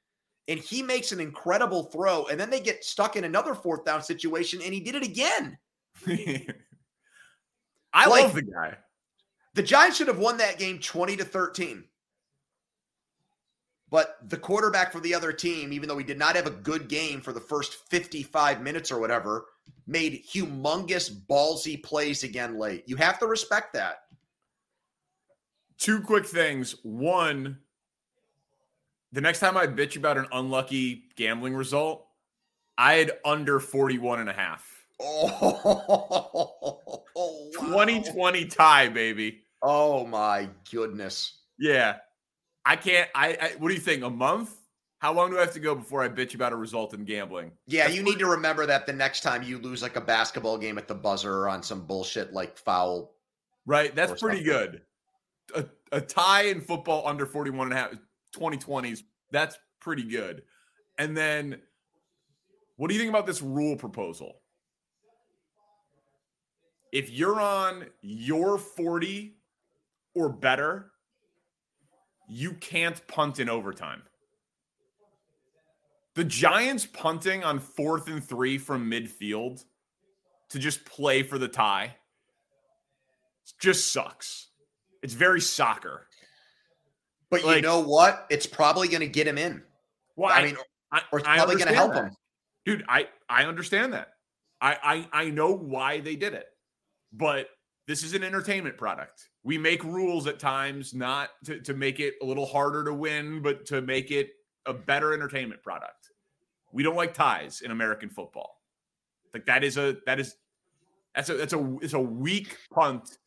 And 0.47 0.59
he 0.59 0.81
makes 0.83 1.11
an 1.11 1.19
incredible 1.19 1.83
throw. 1.83 2.25
And 2.27 2.39
then 2.39 2.49
they 2.49 2.59
get 2.59 2.83
stuck 2.83 3.15
in 3.15 3.23
another 3.23 3.55
fourth 3.55 3.85
down 3.85 4.01
situation. 4.01 4.61
And 4.63 4.73
he 4.73 4.79
did 4.81 4.95
it 4.95 5.03
again. 5.03 5.57
I 7.93 8.07
Like- 8.07 8.23
love 8.23 8.33
the 8.35 8.41
guy. 8.41 8.77
The 9.55 9.63
Giants 9.63 9.97
should 9.97 10.07
have 10.07 10.17
won 10.17 10.37
that 10.37 10.57
game 10.57 10.79
20 10.79 11.17
to 11.17 11.23
13. 11.25 11.83
But 13.91 14.17
the 14.27 14.37
quarterback 14.37 14.91
for 14.91 14.99
the 14.99 15.13
other 15.13 15.31
team, 15.31 15.71
even 15.71 15.87
though 15.87 15.99
he 15.99 16.03
did 16.03 16.17
not 16.17 16.35
have 16.35 16.47
a 16.47 16.51
good 16.51 16.87
game 16.89 17.21
for 17.21 17.31
the 17.31 17.39
first 17.39 17.75
55 17.91 18.61
minutes 18.63 18.91
or 18.91 18.99
whatever, 18.99 19.45
made 19.85 20.25
humongous 20.27 21.11
ballsy 21.29 21.81
plays 21.83 22.23
again 22.23 22.57
late. 22.57 22.83
You 22.87 22.95
have 22.95 23.19
to 23.19 23.27
respect 23.27 23.73
that. 23.73 23.97
Two 25.77 26.01
quick 26.01 26.25
things. 26.25 26.77
One, 26.81 27.59
the 29.13 29.21
next 29.21 29.39
time 29.39 29.55
I 29.55 29.67
bitch 29.67 29.95
about 29.95 30.17
an 30.17 30.25
unlucky 30.31 31.03
gambling 31.15 31.53
result, 31.53 32.05
I 32.77 32.95
had 32.95 33.11
under 33.23 33.59
41 33.59 34.19
and 34.19 34.29
a 34.29 34.33
half. 34.33 34.67
Oh, 34.99 36.81
wow. 37.15 37.53
2020 37.53 38.45
tie, 38.45 38.89
baby. 38.89 39.41
Oh 39.61 40.05
my 40.05 40.49
goodness. 40.71 41.39
Yeah. 41.59 41.97
I 42.65 42.75
can't. 42.75 43.09
I, 43.13 43.37
I. 43.39 43.55
What 43.59 43.69
do 43.69 43.73
you 43.75 43.79
think? 43.79 44.03
A 44.03 44.09
month? 44.09 44.51
How 44.99 45.13
long 45.13 45.31
do 45.31 45.37
I 45.37 45.41
have 45.41 45.53
to 45.53 45.59
go 45.59 45.75
before 45.75 46.01
I 46.01 46.07
bitch 46.07 46.33
about 46.33 46.53
a 46.53 46.55
result 46.55 46.93
in 46.93 47.03
gambling? 47.03 47.51
Yeah, 47.67 47.83
That's 47.83 47.95
you 47.95 48.03
need 48.03 48.19
to 48.19 48.25
remember 48.25 48.65
that 48.65 48.85
the 48.85 48.93
next 48.93 49.19
time 49.19 49.43
you 49.43 49.57
lose 49.59 49.81
like 49.81 49.97
a 49.97 50.01
basketball 50.01 50.57
game 50.57 50.77
at 50.77 50.87
the 50.87 50.95
buzzer 50.95 51.49
on 51.49 51.61
some 51.61 51.85
bullshit 51.85 52.31
like 52.31 52.57
foul. 52.57 53.13
Right. 53.65 53.93
That's 53.93 54.21
pretty 54.21 54.45
something. 54.45 54.71
good. 54.71 54.81
A, 55.55 55.97
a 55.97 56.01
tie 56.01 56.43
in 56.43 56.61
football 56.61 57.05
under 57.05 57.25
41 57.25 57.67
and 57.67 57.73
a 57.73 57.75
half, 57.75 57.91
2020s. 58.35 59.03
That's 59.31 59.57
pretty 59.79 60.03
good. 60.03 60.43
And 60.97 61.15
then 61.15 61.61
what 62.75 62.87
do 62.87 62.95
you 62.95 62.99
think 62.99 63.09
about 63.09 63.25
this 63.25 63.41
rule 63.41 63.75
proposal? 63.75 64.41
If 66.91 67.09
you're 67.09 67.39
on 67.39 67.85
your 68.01 68.57
40 68.57 69.35
or 70.13 70.29
better, 70.29 70.91
you 72.27 72.53
can't 72.53 73.05
punt 73.07 73.39
in 73.39 73.49
overtime. 73.49 74.03
The 76.15 76.23
Giants 76.23 76.85
punting 76.85 77.43
on 77.43 77.59
fourth 77.59 78.07
and 78.07 78.23
three 78.23 78.59
from 78.59 78.89
midfield 78.89 79.65
to 80.49 80.59
just 80.59 80.85
play 80.85 81.23
for 81.23 81.39
the 81.39 81.47
tie 81.47 81.95
just 83.59 83.91
sucks. 83.91 84.49
It's 85.01 85.13
very 85.13 85.41
soccer. 85.41 86.07
But 87.41 87.55
you 87.55 87.61
know 87.61 87.79
what? 87.79 88.27
It's 88.29 88.45
probably 88.45 88.87
going 88.87 89.01
to 89.01 89.07
get 89.07 89.27
him 89.27 89.37
in. 89.37 89.63
Well, 90.15 90.31
I 90.31 90.43
mean, 90.43 90.57
I, 90.91 91.01
or 91.11 91.19
it's 91.19 91.27
probably 91.27 91.55
going 91.55 91.67
to 91.67 91.73
help 91.73 91.93
that. 91.93 92.05
him. 92.05 92.15
Dude, 92.65 92.85
I 92.87 93.07
I 93.27 93.45
understand 93.45 93.93
that. 93.93 94.09
I 94.61 95.07
I 95.11 95.23
I 95.23 95.29
know 95.29 95.51
why 95.51 95.99
they 95.99 96.15
did 96.15 96.33
it. 96.33 96.47
But 97.11 97.47
this 97.87 98.03
is 98.03 98.13
an 98.13 98.23
entertainment 98.23 98.77
product. 98.77 99.29
We 99.43 99.57
make 99.57 99.83
rules 99.83 100.25
at 100.27 100.39
times 100.39 100.93
not 100.93 101.29
to, 101.45 101.59
to 101.61 101.73
make 101.73 101.99
it 101.99 102.15
a 102.21 102.25
little 102.25 102.45
harder 102.45 102.83
to 102.85 102.93
win, 102.93 103.41
but 103.41 103.65
to 103.67 103.81
make 103.81 104.09
it 104.09 104.29
a 104.65 104.73
better 104.73 105.13
entertainment 105.13 105.61
product. 105.61 106.11
We 106.71 106.81
don't 106.81 106.95
like 106.95 107.13
ties 107.13 107.61
in 107.61 107.71
American 107.71 108.09
football. 108.09 108.61
Like 109.33 109.45
that 109.47 109.63
is 109.63 109.77
a 109.77 109.97
that 110.05 110.19
is 110.19 110.35
that's 111.15 111.29
a 111.29 111.33
that's 111.33 111.53
a 111.53 111.77
it's 111.81 111.93
a 111.93 111.99
weak 111.99 112.57
punt 112.71 113.17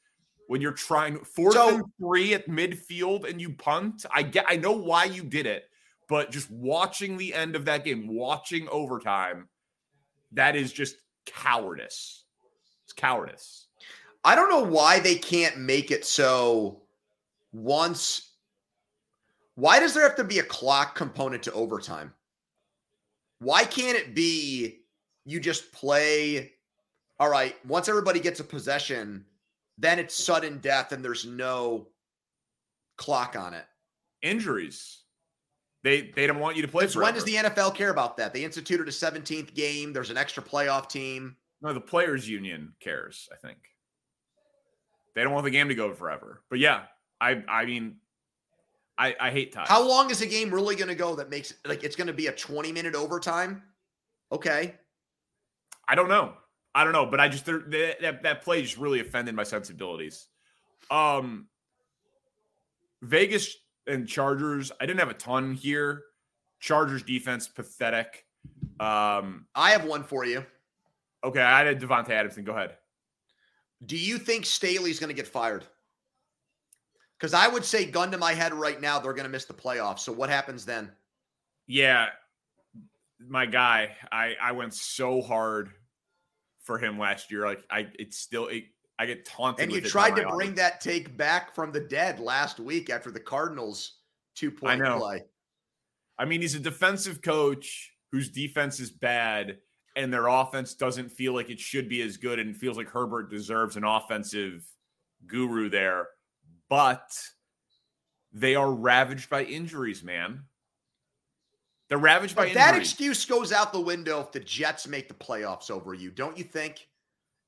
when 0.46 0.60
you're 0.60 0.72
trying 0.72 1.18
fourth 1.18 1.54
so, 1.54 1.76
and 1.76 1.84
three 2.00 2.34
at 2.34 2.48
midfield 2.48 3.28
and 3.28 3.40
you 3.40 3.52
punt. 3.52 4.04
I 4.12 4.22
get 4.22 4.46
I 4.48 4.56
know 4.56 4.72
why 4.72 5.04
you 5.04 5.22
did 5.22 5.46
it, 5.46 5.64
but 6.08 6.30
just 6.30 6.50
watching 6.50 7.16
the 7.16 7.34
end 7.34 7.56
of 7.56 7.64
that 7.66 7.84
game, 7.84 8.08
watching 8.08 8.68
overtime, 8.68 9.48
that 10.32 10.56
is 10.56 10.72
just 10.72 10.96
cowardice. 11.24 12.24
It's 12.84 12.92
cowardice. 12.92 13.66
I 14.24 14.34
don't 14.34 14.50
know 14.50 14.64
why 14.64 15.00
they 15.00 15.16
can't 15.16 15.58
make 15.58 15.90
it 15.90 16.04
so 16.04 16.82
once 17.52 18.32
why 19.54 19.80
does 19.80 19.94
there 19.94 20.02
have 20.02 20.16
to 20.16 20.24
be 20.24 20.38
a 20.38 20.44
clock 20.44 20.94
component 20.94 21.42
to 21.44 21.52
overtime? 21.52 22.12
Why 23.38 23.64
can't 23.64 23.96
it 23.96 24.14
be 24.14 24.80
you 25.24 25.40
just 25.40 25.72
play 25.72 26.52
all 27.18 27.30
right, 27.30 27.56
once 27.66 27.88
everybody 27.88 28.20
gets 28.20 28.40
a 28.40 28.44
possession, 28.44 29.24
then 29.78 29.98
it's 29.98 30.14
sudden 30.14 30.58
death 30.58 30.92
and 30.92 31.04
there's 31.04 31.26
no 31.26 31.88
clock 32.96 33.36
on 33.36 33.54
it. 33.54 33.64
Injuries. 34.22 35.02
They 35.84 36.12
they 36.16 36.26
don't 36.26 36.40
want 36.40 36.56
you 36.56 36.62
to 36.62 36.68
play. 36.68 36.86
Forever. 36.86 37.04
When 37.04 37.14
does 37.14 37.24
the 37.24 37.34
NFL 37.36 37.74
care 37.74 37.90
about 37.90 38.16
that? 38.16 38.32
They 38.32 38.44
instituted 38.44 38.88
a 38.88 38.90
17th 38.90 39.54
game. 39.54 39.92
There's 39.92 40.10
an 40.10 40.16
extra 40.16 40.42
playoff 40.42 40.88
team. 40.88 41.36
No, 41.62 41.72
the 41.72 41.80
players' 41.80 42.28
union 42.28 42.72
cares. 42.80 43.28
I 43.32 43.36
think 43.36 43.58
they 45.14 45.22
don't 45.22 45.32
want 45.32 45.44
the 45.44 45.50
game 45.50 45.68
to 45.68 45.74
go 45.74 45.92
forever. 45.94 46.42
But 46.50 46.58
yeah, 46.58 46.82
I 47.20 47.42
I 47.48 47.66
mean, 47.66 47.96
I 48.98 49.14
I 49.20 49.30
hate 49.30 49.52
ties. 49.52 49.68
How 49.68 49.86
long 49.86 50.10
is 50.10 50.18
the 50.18 50.26
game 50.26 50.52
really 50.52 50.74
going 50.74 50.88
to 50.88 50.94
go? 50.94 51.14
That 51.14 51.30
makes 51.30 51.54
like 51.64 51.84
it's 51.84 51.96
going 51.96 52.08
to 52.08 52.12
be 52.12 52.26
a 52.26 52.32
20 52.32 52.72
minute 52.72 52.94
overtime. 52.94 53.62
Okay. 54.32 54.74
I 55.88 55.94
don't 55.94 56.08
know. 56.08 56.32
I 56.76 56.84
don't 56.84 56.92
know, 56.92 57.06
but 57.06 57.20
I 57.20 57.28
just 57.30 57.46
that 57.46 58.20
that 58.22 58.42
play 58.42 58.60
just 58.60 58.76
really 58.76 59.00
offended 59.00 59.34
my 59.34 59.44
sensibilities. 59.44 60.26
Um, 60.90 61.46
Vegas 63.00 63.56
and 63.86 64.06
Chargers. 64.06 64.70
I 64.78 64.84
didn't 64.84 64.98
have 65.00 65.08
a 65.08 65.14
ton 65.14 65.54
here. 65.54 66.02
Chargers 66.60 67.02
defense 67.02 67.48
pathetic. 67.48 68.26
Um, 68.78 69.46
I 69.54 69.70
have 69.70 69.86
one 69.86 70.04
for 70.04 70.26
you. 70.26 70.44
Okay, 71.24 71.40
I 71.40 71.64
had 71.64 71.80
Davante 71.80 72.10
Adams. 72.10 72.36
Go 72.36 72.52
ahead. 72.52 72.76
Do 73.86 73.96
you 73.96 74.18
think 74.18 74.44
Staley's 74.44 75.00
going 75.00 75.08
to 75.08 75.14
get 75.14 75.26
fired? 75.26 75.64
Because 77.18 77.32
I 77.32 77.48
would 77.48 77.64
say, 77.64 77.86
gun 77.86 78.10
to 78.10 78.18
my 78.18 78.34
head 78.34 78.52
right 78.52 78.78
now, 78.82 78.98
they're 78.98 79.14
going 79.14 79.24
to 79.24 79.30
miss 79.30 79.46
the 79.46 79.54
playoffs. 79.54 80.00
So 80.00 80.12
what 80.12 80.28
happens 80.28 80.66
then? 80.66 80.92
Yeah, 81.66 82.08
my 83.18 83.46
guy. 83.46 83.96
I 84.12 84.34
I 84.42 84.52
went 84.52 84.74
so 84.74 85.22
hard 85.22 85.70
for 86.66 86.78
him 86.78 86.98
last 86.98 87.30
year. 87.30 87.46
Like 87.46 87.64
I, 87.70 87.86
it's 87.98 88.18
still 88.18 88.48
it, 88.48 88.64
I 88.98 89.06
get 89.06 89.24
taunted. 89.24 89.62
And 89.62 89.72
you 89.72 89.80
tried 89.80 90.16
to 90.16 90.28
bring 90.28 90.54
that 90.56 90.80
take 90.80 91.16
back 91.16 91.54
from 91.54 91.72
the 91.72 91.80
dead 91.80 92.18
last 92.18 92.58
week 92.58 92.90
after 92.90 93.10
the 93.10 93.20
Cardinals 93.20 94.00
two 94.34 94.50
point 94.50 94.82
play. 94.82 95.22
I 96.18 96.24
mean, 96.24 96.40
he's 96.40 96.54
a 96.54 96.60
defensive 96.60 97.22
coach 97.22 97.92
whose 98.10 98.28
defense 98.30 98.80
is 98.80 98.90
bad, 98.90 99.58
and 99.96 100.12
their 100.12 100.26
offense 100.28 100.74
doesn't 100.74 101.10
feel 101.10 101.34
like 101.34 101.50
it 101.50 101.60
should 101.60 101.88
be 101.88 102.02
as 102.02 102.16
good, 102.16 102.38
and 102.38 102.56
feels 102.56 102.76
like 102.76 102.88
Herbert 102.88 103.30
deserves 103.30 103.76
an 103.76 103.84
offensive 103.84 104.66
guru 105.26 105.68
there. 105.68 106.08
But 106.68 107.12
they 108.32 108.54
are 108.54 108.72
ravaged 108.72 109.30
by 109.30 109.44
injuries, 109.44 110.02
man. 110.02 110.44
They're 111.88 111.98
ravaged 111.98 112.34
but 112.34 112.48
by 112.48 112.54
that 112.54 112.76
excuse 112.76 113.24
goes 113.24 113.52
out 113.52 113.72
the 113.72 113.80
window 113.80 114.20
if 114.20 114.32
the 114.32 114.40
Jets 114.40 114.88
make 114.88 115.08
the 115.08 115.14
playoffs 115.14 115.70
over 115.70 115.94
you, 115.94 116.10
don't 116.10 116.36
you 116.36 116.44
think? 116.44 116.88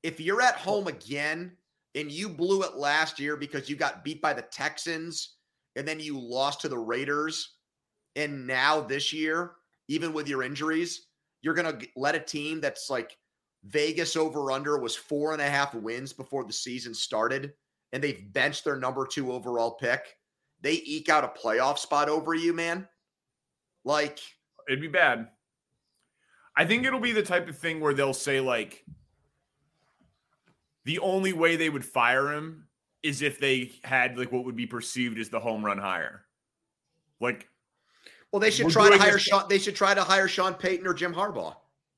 If 0.01 0.19
you're 0.19 0.41
at 0.41 0.55
home 0.55 0.87
again 0.87 1.51
and 1.95 2.09
you 2.11 2.29
blew 2.29 2.63
it 2.63 2.75
last 2.75 3.19
year 3.19 3.35
because 3.35 3.69
you 3.69 3.75
got 3.75 4.03
beat 4.03 4.21
by 4.21 4.33
the 4.33 4.43
Texans 4.43 5.35
and 5.75 5.85
then 5.87 5.99
you 5.99 6.17
lost 6.19 6.61
to 6.61 6.69
the 6.69 6.77
Raiders, 6.77 7.55
and 8.15 8.47
now 8.47 8.79
this 8.81 9.11
year, 9.11 9.55
even 9.87 10.13
with 10.13 10.27
your 10.27 10.43
injuries, 10.43 11.07
you're 11.41 11.53
gonna 11.53 11.79
let 11.95 12.15
a 12.15 12.19
team 12.19 12.61
that's 12.61 12.89
like 12.89 13.17
Vegas 13.63 14.15
over 14.15 14.51
under 14.51 14.77
was 14.77 14.95
four 14.95 15.33
and 15.33 15.41
a 15.41 15.49
half 15.49 15.73
wins 15.73 16.13
before 16.13 16.45
the 16.45 16.53
season 16.53 16.93
started, 16.93 17.53
and 17.91 18.01
they've 18.01 18.31
benched 18.33 18.63
their 18.63 18.77
number 18.77 19.05
two 19.05 19.31
overall 19.31 19.71
pick. 19.71 20.15
They 20.61 20.81
eke 20.85 21.09
out 21.09 21.23
a 21.23 21.39
playoff 21.39 21.77
spot 21.77 22.09
over 22.09 22.33
you, 22.33 22.53
man. 22.53 22.87
Like 23.83 24.19
it'd 24.67 24.81
be 24.81 24.87
bad. 24.87 25.27
I 26.55 26.65
think 26.65 26.85
it'll 26.85 26.99
be 26.99 27.11
the 27.11 27.23
type 27.23 27.47
of 27.47 27.57
thing 27.57 27.79
where 27.79 27.93
they'll 27.93 28.13
say 28.13 28.39
like 28.39 28.83
the 30.85 30.99
only 30.99 31.33
way 31.33 31.55
they 31.55 31.69
would 31.69 31.85
fire 31.85 32.33
him 32.33 32.67
is 33.01 33.21
if 33.21 33.39
they 33.39 33.71
had 33.83 34.17
like 34.17 34.31
what 34.31 34.45
would 34.45 34.55
be 34.55 34.67
perceived 34.67 35.17
as 35.19 35.29
the 35.29 35.39
home 35.39 35.63
run 35.63 35.77
hire. 35.77 36.25
Like 37.19 37.47
well, 38.31 38.39
they 38.39 38.51
should 38.51 38.69
try 38.69 38.89
to 38.89 38.97
hire 38.97 39.17
Sean. 39.17 39.45
They 39.49 39.57
should 39.57 39.75
try 39.75 39.93
to 39.93 40.03
hire 40.03 40.27
Sean 40.27 40.53
Payton 40.53 40.85
or 40.85 40.93
Jim 40.93 41.13
Harbaugh. 41.13 41.55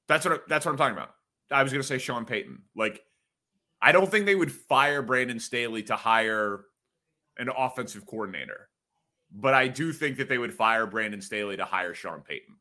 That's 0.07 0.25
what 0.25 0.47
that's 0.47 0.65
what 0.65 0.71
I'm 0.71 0.77
talking 0.77 0.95
about. 0.95 1.15
I 1.51 1.63
was 1.63 1.71
going 1.71 1.82
to 1.82 1.88
say 1.88 1.97
Sean 1.97 2.25
Payton. 2.25 2.61
Like, 2.75 3.03
I 3.82 3.91
don't 3.91 4.09
think 4.09 4.25
they 4.25 4.36
would 4.36 4.51
fire 4.51 5.01
Brandon 5.01 5.39
Staley 5.39 5.84
to 5.84 5.95
hire 5.95 6.61
an 7.38 7.49
offensive 7.49 8.05
coordinator. 8.05 8.69
But 9.34 9.53
I 9.53 9.67
do 9.67 9.93
think 9.93 10.17
that 10.17 10.27
they 10.27 10.38
would 10.38 10.53
fire 10.53 10.86
Brandon 10.86 11.21
Staley 11.21 11.57
to 11.57 11.65
hire 11.65 11.93
Sean 11.93 12.21
Payton. 12.21 12.55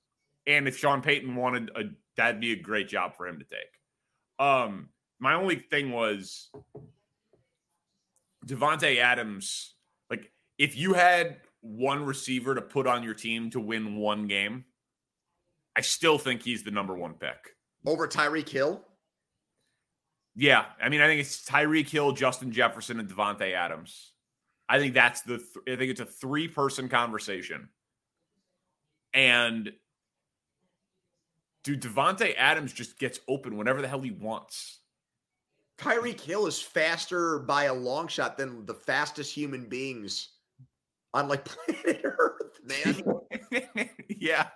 And 0.47 0.69
if 0.69 0.77
Sean 0.79 1.03
Payton 1.03 1.35
wanted 1.35 1.71
a 1.75 1.85
that'd 2.17 2.41
be 2.41 2.53
a 2.53 2.57
great 2.57 2.89
job 2.89 3.17
for 3.17 3.27
him 3.27 3.39
to 3.39 3.45
take. 3.45 4.45
Um, 4.45 4.91
my 5.19 5.35
only 5.35 5.57
thing 5.57 5.91
was 5.93 6.51
Davante 8.47 8.99
Adams, 8.99 9.75
like 10.09 10.31
if 10.59 10.77
you 10.77 10.95
had 10.95 11.39
one 11.61 12.05
receiver 12.05 12.55
to 12.55 12.63
put 12.63 12.87
on 12.87 13.03
your 13.03 13.15
team 13.15 13.51
to 13.51 13.61
win 13.61 13.97
one 13.97 14.27
game, 14.27 14.65
I 15.77 15.83
still 15.83 16.19
think 16.19 16.43
he's 16.43 16.63
the 16.63 16.71
number 16.71 16.95
one 16.95 17.15
pick. 17.15 17.55
Over 17.87 18.09
Tyreek 18.09 18.49
Hill? 18.49 18.83
Yeah. 20.35 20.67
I 20.83 20.89
mean, 20.89 21.01
I 21.01 21.07
think 21.07 21.21
it's 21.21 21.45
Tyreek 21.45 21.89
Hill, 21.89 22.13
Justin 22.13 22.53
Jefferson, 22.53 23.01
and 23.01 23.09
Davante 23.09 23.53
Adams. 23.53 24.13
I 24.71 24.79
think 24.79 24.95
that's 24.95 25.23
the. 25.23 25.39
Th- 25.39 25.75
I 25.75 25.77
think 25.77 25.91
it's 25.91 26.01
a 26.01 26.07
three 26.07 26.47
person 26.47 26.89
conversation, 26.89 27.69
and 29.13 29.73
dude, 31.65 31.83
Davante 31.83 32.35
Adams 32.39 32.73
just 32.73 32.97
gets 32.97 33.19
open 33.27 33.57
whenever 33.57 33.83
the 33.83 33.89
hell 33.89 34.01
he 34.01 34.13
wants. 34.13 34.79
Tyreek 35.77 36.21
Hill 36.21 36.47
is 36.47 36.63
faster 36.63 37.41
by 37.41 37.65
a 37.65 37.75
long 37.75 38.07
shot 38.07 38.39
than 38.39 38.65
the 38.65 38.75
fastest 38.75 39.35
human 39.35 39.69
beings 39.69 40.29
on 41.15 41.27
like 41.27 41.45
planet 41.47 42.03
Earth, 42.05 42.61
man. 42.63 43.91
yeah, 44.09 44.47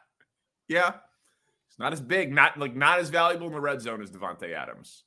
yeah. 0.68 0.92
It's 1.68 1.78
not 1.80 1.92
as 1.92 2.00
big, 2.00 2.32
not 2.32 2.56
like 2.56 2.76
not 2.76 3.00
as 3.00 3.10
valuable 3.10 3.48
in 3.48 3.52
the 3.52 3.60
red 3.60 3.80
zone 3.80 4.00
as 4.00 4.12
Davante 4.12 4.54
Adams. 4.54 5.02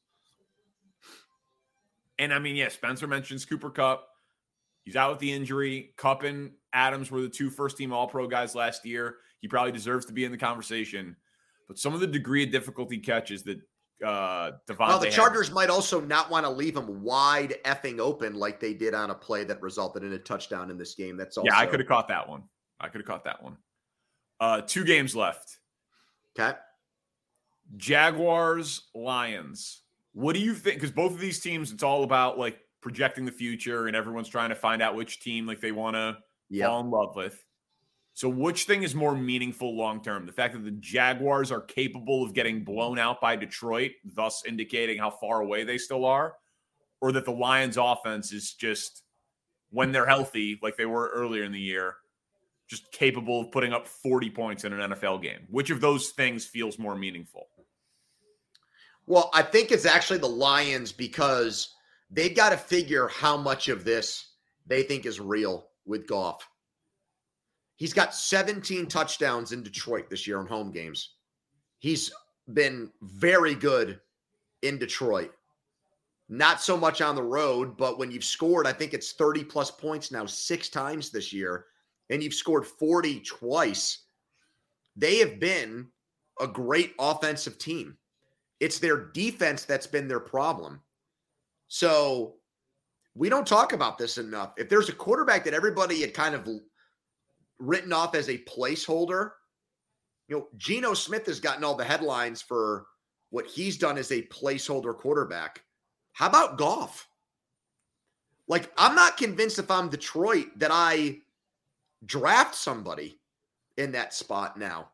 And 2.19 2.33
I 2.33 2.39
mean, 2.39 2.57
yeah, 2.57 2.67
Spencer 2.67 3.07
mentions 3.07 3.45
Cooper 3.45 3.69
Kupp. 3.69 4.09
He's 4.88 4.95
out 4.95 5.11
with 5.11 5.19
the 5.19 5.29
injury. 5.29 5.91
Kupp 5.97 6.23
and 6.23 6.49
Adams 6.71 7.11
were 7.11 7.19
the 7.19 7.27
two 7.27 7.49
first 7.49 7.75
team 7.75 7.91
All 7.91 8.07
Pro 8.07 8.25
guys 8.25 8.55
last 8.55 8.85
year. 8.85 9.17
He 9.41 9.47
probably 9.49 9.73
deserves 9.73 10.05
to 10.05 10.13
be 10.13 10.23
in 10.23 10.31
the 10.31 10.38
conversation. 10.38 11.17
But 11.67 11.77
some 11.77 11.93
of 11.93 11.99
the 11.99 12.07
degree 12.07 12.45
of 12.45 12.51
difficulty 12.51 12.97
catches 12.97 13.43
that 13.43 13.59
uh 14.01 14.51
Davante 14.65 14.88
Well, 14.88 14.99
the 14.99 15.09
Chargers 15.09 15.47
had. 15.49 15.55
might 15.55 15.69
also 15.69 15.99
not 15.99 16.31
want 16.31 16.45
to 16.45 16.49
leave 16.49 16.77
him 16.77 17.03
wide 17.03 17.55
effing 17.65 17.99
open 17.99 18.35
like 18.35 18.61
they 18.61 18.73
did 18.73 18.93
on 18.93 19.09
a 19.09 19.13
play 19.13 19.43
that 19.43 19.61
resulted 19.61 20.03
in 20.03 20.13
a 20.13 20.19
touchdown 20.19 20.71
in 20.71 20.77
this 20.77 20.95
game. 20.95 21.17
That's 21.17 21.35
also 21.38 21.47
Yeah, 21.51 21.59
I 21.59 21.65
could 21.65 21.81
have 21.81 21.89
caught 21.89 22.07
that 22.07 22.29
one. 22.29 22.43
I 22.79 22.88
could 22.88 23.01
have 23.01 23.07
caught 23.07 23.25
that 23.25 23.43
one. 23.43 23.57
Uh 24.39 24.61
two 24.61 24.85
games 24.85 25.17
left. 25.17 25.57
Okay. 26.39 26.57
Jaguars, 27.75 28.88
Lions. 28.95 29.81
What 30.13 30.33
do 30.33 30.39
you 30.39 30.53
think? 30.53 30.77
Because 30.77 30.91
both 30.91 31.11
of 31.11 31.19
these 31.19 31.41
teams, 31.41 31.73
it's 31.73 31.83
all 31.83 32.05
about 32.05 32.39
like 32.39 32.57
projecting 32.88 33.25
the 33.25 33.31
future 33.33 33.88
and 33.88 33.97
everyone's 33.97 34.29
trying 34.29 34.47
to 34.47 34.55
find 34.55 34.81
out 34.81 34.95
which 34.95 35.19
team 35.19 35.45
like 35.45 35.59
they 35.59 35.73
want 35.73 35.93
to 35.93 36.17
yep. 36.49 36.69
fall 36.69 36.79
in 36.79 36.89
love 36.89 37.17
with. 37.17 37.43
So 38.13 38.29
which 38.29 38.63
thing 38.63 38.83
is 38.83 38.95
more 38.95 39.13
meaningful 39.13 39.75
long 39.75 40.01
term? 40.01 40.25
The 40.25 40.31
fact 40.31 40.53
that 40.53 40.63
the 40.63 40.71
Jaguars 40.71 41.51
are 41.51 41.59
capable 41.59 42.23
of 42.23 42.33
getting 42.33 42.63
blown 42.63 42.97
out 42.97 43.19
by 43.19 43.35
Detroit, 43.35 43.91
thus 44.05 44.43
indicating 44.47 44.99
how 44.99 45.09
far 45.09 45.41
away 45.41 45.65
they 45.65 45.77
still 45.77 46.05
are, 46.05 46.35
or 47.01 47.11
that 47.11 47.25
the 47.25 47.31
Lions 47.31 47.75
offense 47.75 48.31
is 48.31 48.53
just 48.53 49.03
when 49.69 49.91
they're 49.91 50.07
healthy 50.07 50.57
like 50.63 50.77
they 50.77 50.85
were 50.85 51.11
earlier 51.13 51.43
in 51.43 51.51
the 51.51 51.59
year, 51.59 51.95
just 52.69 52.89
capable 52.93 53.41
of 53.41 53.51
putting 53.51 53.73
up 53.73 53.85
40 53.85 54.29
points 54.29 54.63
in 54.63 54.71
an 54.71 54.91
NFL 54.91 55.21
game. 55.21 55.41
Which 55.49 55.71
of 55.71 55.81
those 55.81 56.11
things 56.11 56.45
feels 56.45 56.79
more 56.79 56.95
meaningful? 56.95 57.49
Well, 59.07 59.29
I 59.33 59.41
think 59.41 59.73
it's 59.73 59.85
actually 59.85 60.19
the 60.19 60.27
Lions 60.27 60.93
because 60.93 61.73
they've 62.09 62.35
got 62.35 62.49
to 62.49 62.57
figure 62.57 63.07
how 63.07 63.37
much 63.37 63.67
of 63.67 63.83
this 63.83 64.33
they 64.65 64.83
think 64.83 65.05
is 65.05 65.19
real 65.19 65.69
with 65.85 66.07
Goff. 66.07 66.47
He's 67.75 67.93
got 67.93 68.15
17 68.15 68.87
touchdowns 68.87 69.51
in 69.51 69.63
Detroit 69.63 70.09
this 70.09 70.25
year 70.25 70.41
in 70.41 70.47
home 70.47 70.71
games. 70.71 71.15
He's 71.79 72.11
been 72.53 72.91
very 73.01 73.53
good 73.53 73.99
in 74.63 74.77
Detroit. 74.77 75.31
Not 76.29 76.61
so 76.61 76.75
much 76.75 77.01
on 77.01 77.15
the 77.15 77.23
road, 77.23 77.77
but 77.77 77.97
when 77.97 78.11
you've 78.11 78.23
scored, 78.23 78.67
I 78.67 78.73
think 78.73 78.93
it's 78.93 79.13
30 79.13 79.43
plus 79.45 79.71
points 79.71 80.11
now 80.11 80.25
six 80.25 80.69
times 80.69 81.09
this 81.09 81.31
year, 81.31 81.65
and 82.09 82.21
you've 82.21 82.33
scored 82.33 82.65
40 82.65 83.21
twice. 83.21 83.99
They 84.95 85.17
have 85.17 85.39
been 85.39 85.87
a 86.41 86.47
great 86.47 86.93
offensive 86.99 87.57
team. 87.57 87.97
It's 88.59 88.79
their 88.79 88.97
defense 89.11 89.63
that's 89.63 89.87
been 89.87 90.07
their 90.07 90.19
problem. 90.19 90.81
So 91.68 92.36
we 93.15 93.30
don't 93.30 93.47
talk 93.47 93.74
about 93.74 93.97
this 93.97 94.18
enough. 94.18 94.53
If 94.57 94.70
there's 94.70 94.89
a 94.89 94.93
quarterback 94.93 95.43
that 95.45 95.53
everybody 95.53 96.01
had 96.01 96.13
kind 96.13 96.36
of 96.36 96.47
written 97.59 97.91
off 97.91 98.15
as 98.15 98.30
a 98.30 98.38
placeholder, 98.39 99.32
you 100.28 100.38
know, 100.38 100.47
Geno 100.57 100.93
Smith 100.93 101.26
has 101.26 101.39
gotten 101.39 101.63
all 101.63 101.76
the 101.76 101.84
headlines 101.84 102.41
for 102.41 102.86
what 103.30 103.47
he's 103.47 103.78
done 103.78 103.97
as 103.97 104.11
a 104.11 104.22
placeholder 104.24 104.95
quarterback. 104.95 105.63
How 106.13 106.28
about 106.28 106.57
Goff? 106.57 107.07
Like, 108.47 108.72
I'm 108.78 108.95
not 108.95 109.18
convinced 109.18 109.59
if 109.59 109.70
I'm 109.70 109.89
Detroit 109.89 110.47
that 110.57 110.72
I 110.72 111.18
draft 112.05 112.55
somebody 112.55 113.20
in 113.78 113.91
that 113.91 114.13
spot 114.13 114.57
now 114.57 114.89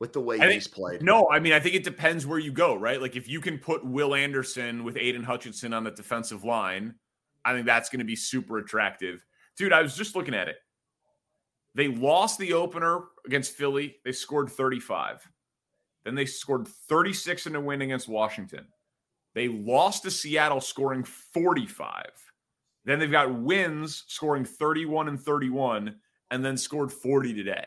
with 0.00 0.12
the 0.12 0.20
way 0.20 0.38
he's 0.52 0.68
played. 0.68 1.02
No, 1.02 1.28
I 1.30 1.38
mean, 1.38 1.52
I 1.52 1.60
think 1.60 1.74
it 1.74 1.84
depends 1.84 2.26
where 2.26 2.38
you 2.38 2.52
go, 2.52 2.74
right? 2.74 3.00
Like, 3.00 3.16
if 3.16 3.28
you 3.28 3.40
can 3.40 3.58
put 3.58 3.84
Will 3.84 4.14
Anderson 4.14 4.84
with 4.84 4.96
Aidan 4.96 5.24
Hutchinson 5.24 5.72
on 5.72 5.84
the 5.84 5.90
defensive 5.90 6.44
line, 6.44 6.94
I 7.44 7.52
think 7.52 7.66
that's 7.66 7.88
going 7.88 8.00
to 8.00 8.04
be 8.04 8.16
super 8.16 8.58
attractive. 8.58 9.24
Dude, 9.56 9.72
I 9.72 9.82
was 9.82 9.96
just 9.96 10.16
looking 10.16 10.34
at 10.34 10.48
it. 10.48 10.56
They 11.74 11.88
lost 11.88 12.38
the 12.38 12.52
opener 12.52 13.04
against 13.26 13.52
Philly. 13.52 13.96
They 14.04 14.12
scored 14.12 14.50
35. 14.50 15.28
Then 16.04 16.14
they 16.14 16.26
scored 16.26 16.68
36 16.68 17.46
in 17.46 17.56
a 17.56 17.60
win 17.60 17.82
against 17.82 18.08
Washington. 18.08 18.66
They 19.34 19.48
lost 19.48 20.04
to 20.04 20.10
Seattle, 20.10 20.60
scoring 20.60 21.02
45. 21.02 22.06
Then 22.84 22.98
they've 22.98 23.10
got 23.10 23.34
wins, 23.34 24.04
scoring 24.06 24.44
31 24.44 25.08
and 25.08 25.20
31, 25.20 25.96
and 26.30 26.44
then 26.44 26.56
scored 26.56 26.92
40 26.92 27.34
today. 27.34 27.66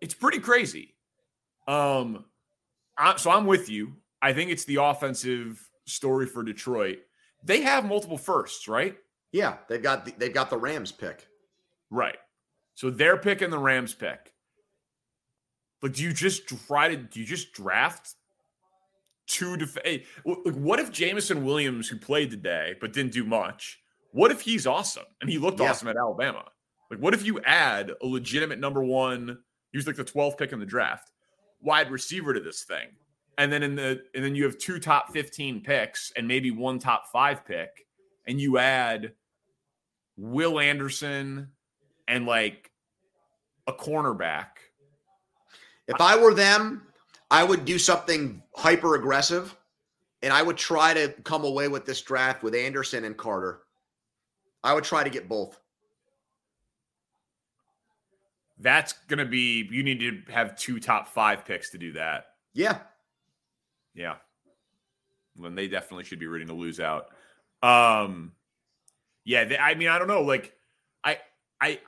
It's 0.00 0.14
pretty 0.14 0.38
crazy. 0.38 0.93
Um, 1.66 2.24
I, 2.98 3.16
so 3.16 3.30
I'm 3.30 3.46
with 3.46 3.68
you. 3.68 3.94
I 4.22 4.32
think 4.32 4.50
it's 4.50 4.64
the 4.64 4.76
offensive 4.82 5.66
story 5.86 6.26
for 6.26 6.42
Detroit. 6.42 6.98
They 7.42 7.60
have 7.62 7.84
multiple 7.86 8.18
firsts, 8.18 8.68
right? 8.68 8.96
Yeah, 9.32 9.56
they've 9.68 9.82
got 9.82 10.04
the, 10.04 10.14
they've 10.16 10.32
got 10.32 10.50
the 10.50 10.56
Rams 10.56 10.92
pick. 10.92 11.26
Right. 11.90 12.16
So 12.74 12.90
they're 12.90 13.16
picking 13.16 13.50
the 13.50 13.58
Rams 13.58 13.94
pick. 13.94 14.32
But 15.82 15.92
do 15.94 16.02
you 16.02 16.12
just 16.12 16.46
try 16.46 16.88
to 16.88 16.96
do 16.96 17.20
you 17.20 17.26
just 17.26 17.52
draft 17.52 18.14
two 19.26 19.56
def- 19.56 19.76
hey, 19.84 20.04
like 20.24 20.54
what 20.54 20.80
if 20.80 20.90
Jameson 20.90 21.44
Williams, 21.44 21.88
who 21.88 21.96
played 21.98 22.30
today 22.30 22.74
but 22.80 22.92
didn't 22.92 23.12
do 23.12 23.24
much, 23.24 23.80
what 24.12 24.30
if 24.30 24.40
he's 24.40 24.66
awesome 24.66 25.04
and 25.20 25.28
he 25.28 25.36
looked 25.38 25.60
Yeah. 25.60 25.70
awesome 25.70 25.88
at 25.88 25.96
Alabama? 25.96 26.44
Like, 26.90 27.00
what 27.00 27.12
if 27.14 27.24
you 27.24 27.40
add 27.40 27.92
a 28.02 28.06
legitimate 28.06 28.58
number 28.60 28.82
one, 28.82 29.38
he 29.72 29.78
was 29.78 29.86
like 29.86 29.96
the 29.96 30.04
12th 30.04 30.38
pick 30.38 30.52
in 30.52 30.60
the 30.60 30.66
draft, 30.66 31.10
wide 31.64 31.90
receiver 31.90 32.32
to 32.32 32.40
this 32.40 32.62
thing? 32.62 32.88
And 33.36 33.52
then 33.52 33.64
in 33.64 33.74
the 33.74 34.02
and 34.14 34.24
then 34.24 34.36
you 34.36 34.44
have 34.44 34.58
two 34.58 34.78
top 34.78 35.12
15 35.12 35.60
picks 35.62 36.12
and 36.16 36.28
maybe 36.28 36.52
one 36.52 36.78
top 36.78 37.08
five 37.10 37.44
pick, 37.44 37.86
and 38.26 38.40
you 38.40 38.58
add 38.58 39.12
Will 40.16 40.60
Anderson 40.60 41.48
and 42.06 42.26
like 42.26 42.70
a 43.66 43.72
cornerback. 43.72 44.46
If 45.88 46.00
I 46.00 46.16
were 46.16 46.32
them, 46.32 46.82
I 47.30 47.42
would 47.42 47.64
do 47.64 47.78
something 47.78 48.42
hyper 48.54 48.94
aggressive 48.94 49.56
and 50.22 50.32
I 50.32 50.42
would 50.42 50.56
try 50.56 50.94
to 50.94 51.08
come 51.24 51.44
away 51.44 51.68
with 51.68 51.84
this 51.84 52.00
draft 52.00 52.42
with 52.42 52.54
Anderson 52.54 53.04
and 53.04 53.16
Carter. 53.16 53.60
I 54.62 54.72
would 54.72 54.84
try 54.84 55.04
to 55.04 55.10
get 55.10 55.28
both. 55.28 55.60
That's 58.58 58.92
going 59.08 59.18
to 59.18 59.24
be, 59.24 59.68
you 59.70 59.82
need 59.82 60.00
to 60.00 60.32
have 60.32 60.56
two 60.56 60.78
top 60.78 61.08
five 61.08 61.44
picks 61.44 61.70
to 61.70 61.78
do 61.78 61.92
that. 61.92 62.26
Yeah. 62.52 62.78
Yeah. 63.94 64.16
When 65.36 65.54
they 65.54 65.66
definitely 65.66 66.04
should 66.04 66.20
be 66.20 66.26
rooting 66.26 66.48
to 66.48 66.54
lose 66.54 66.78
out. 66.78 67.08
Um, 67.62 68.32
yeah, 69.24 69.44
they, 69.44 69.58
I 69.58 69.74
mean, 69.74 69.88
I 69.88 69.98
don't 69.98 70.08
know. 70.08 70.22
Like, 70.22 70.52
I, 71.02 71.18
I, 71.60 71.80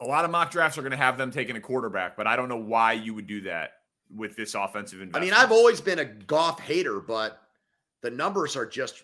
a 0.00 0.04
lot 0.04 0.24
of 0.24 0.30
mock 0.30 0.50
drafts 0.50 0.76
are 0.76 0.82
going 0.82 0.90
to 0.90 0.96
have 0.96 1.16
them 1.16 1.30
taking 1.30 1.56
a 1.56 1.60
quarterback, 1.60 2.16
but 2.16 2.26
I 2.26 2.36
don't 2.36 2.48
know 2.48 2.56
why 2.56 2.92
you 2.92 3.14
would 3.14 3.26
do 3.26 3.42
that 3.42 3.72
with 4.14 4.36
this 4.36 4.54
offensive 4.54 5.00
I 5.14 5.20
mean, 5.20 5.32
I've 5.32 5.52
always 5.52 5.80
been 5.80 5.98
a 5.98 6.04
Goff 6.04 6.60
hater, 6.60 7.00
but 7.00 7.40
the 8.02 8.10
numbers 8.10 8.56
are 8.56 8.66
just 8.66 9.02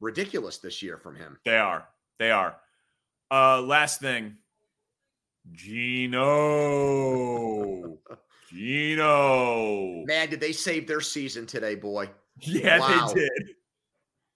ridiculous 0.00 0.58
this 0.58 0.82
year 0.82 0.96
from 0.96 1.16
him. 1.16 1.38
They 1.44 1.58
are. 1.58 1.86
They 2.18 2.30
are. 2.30 2.56
Uh 3.30 3.60
last 3.62 4.00
thing. 4.00 4.36
Geno. 6.60 7.98
Geno. 8.48 10.04
Man, 10.06 10.28
did 10.28 10.40
they 10.40 10.52
save 10.52 10.86
their 10.86 11.00
season 11.00 11.46
today, 11.46 11.74
boy? 11.74 12.10
Yeah, 12.40 12.78
Wow. 12.78 13.12
they 13.12 13.20
did. 13.20 13.32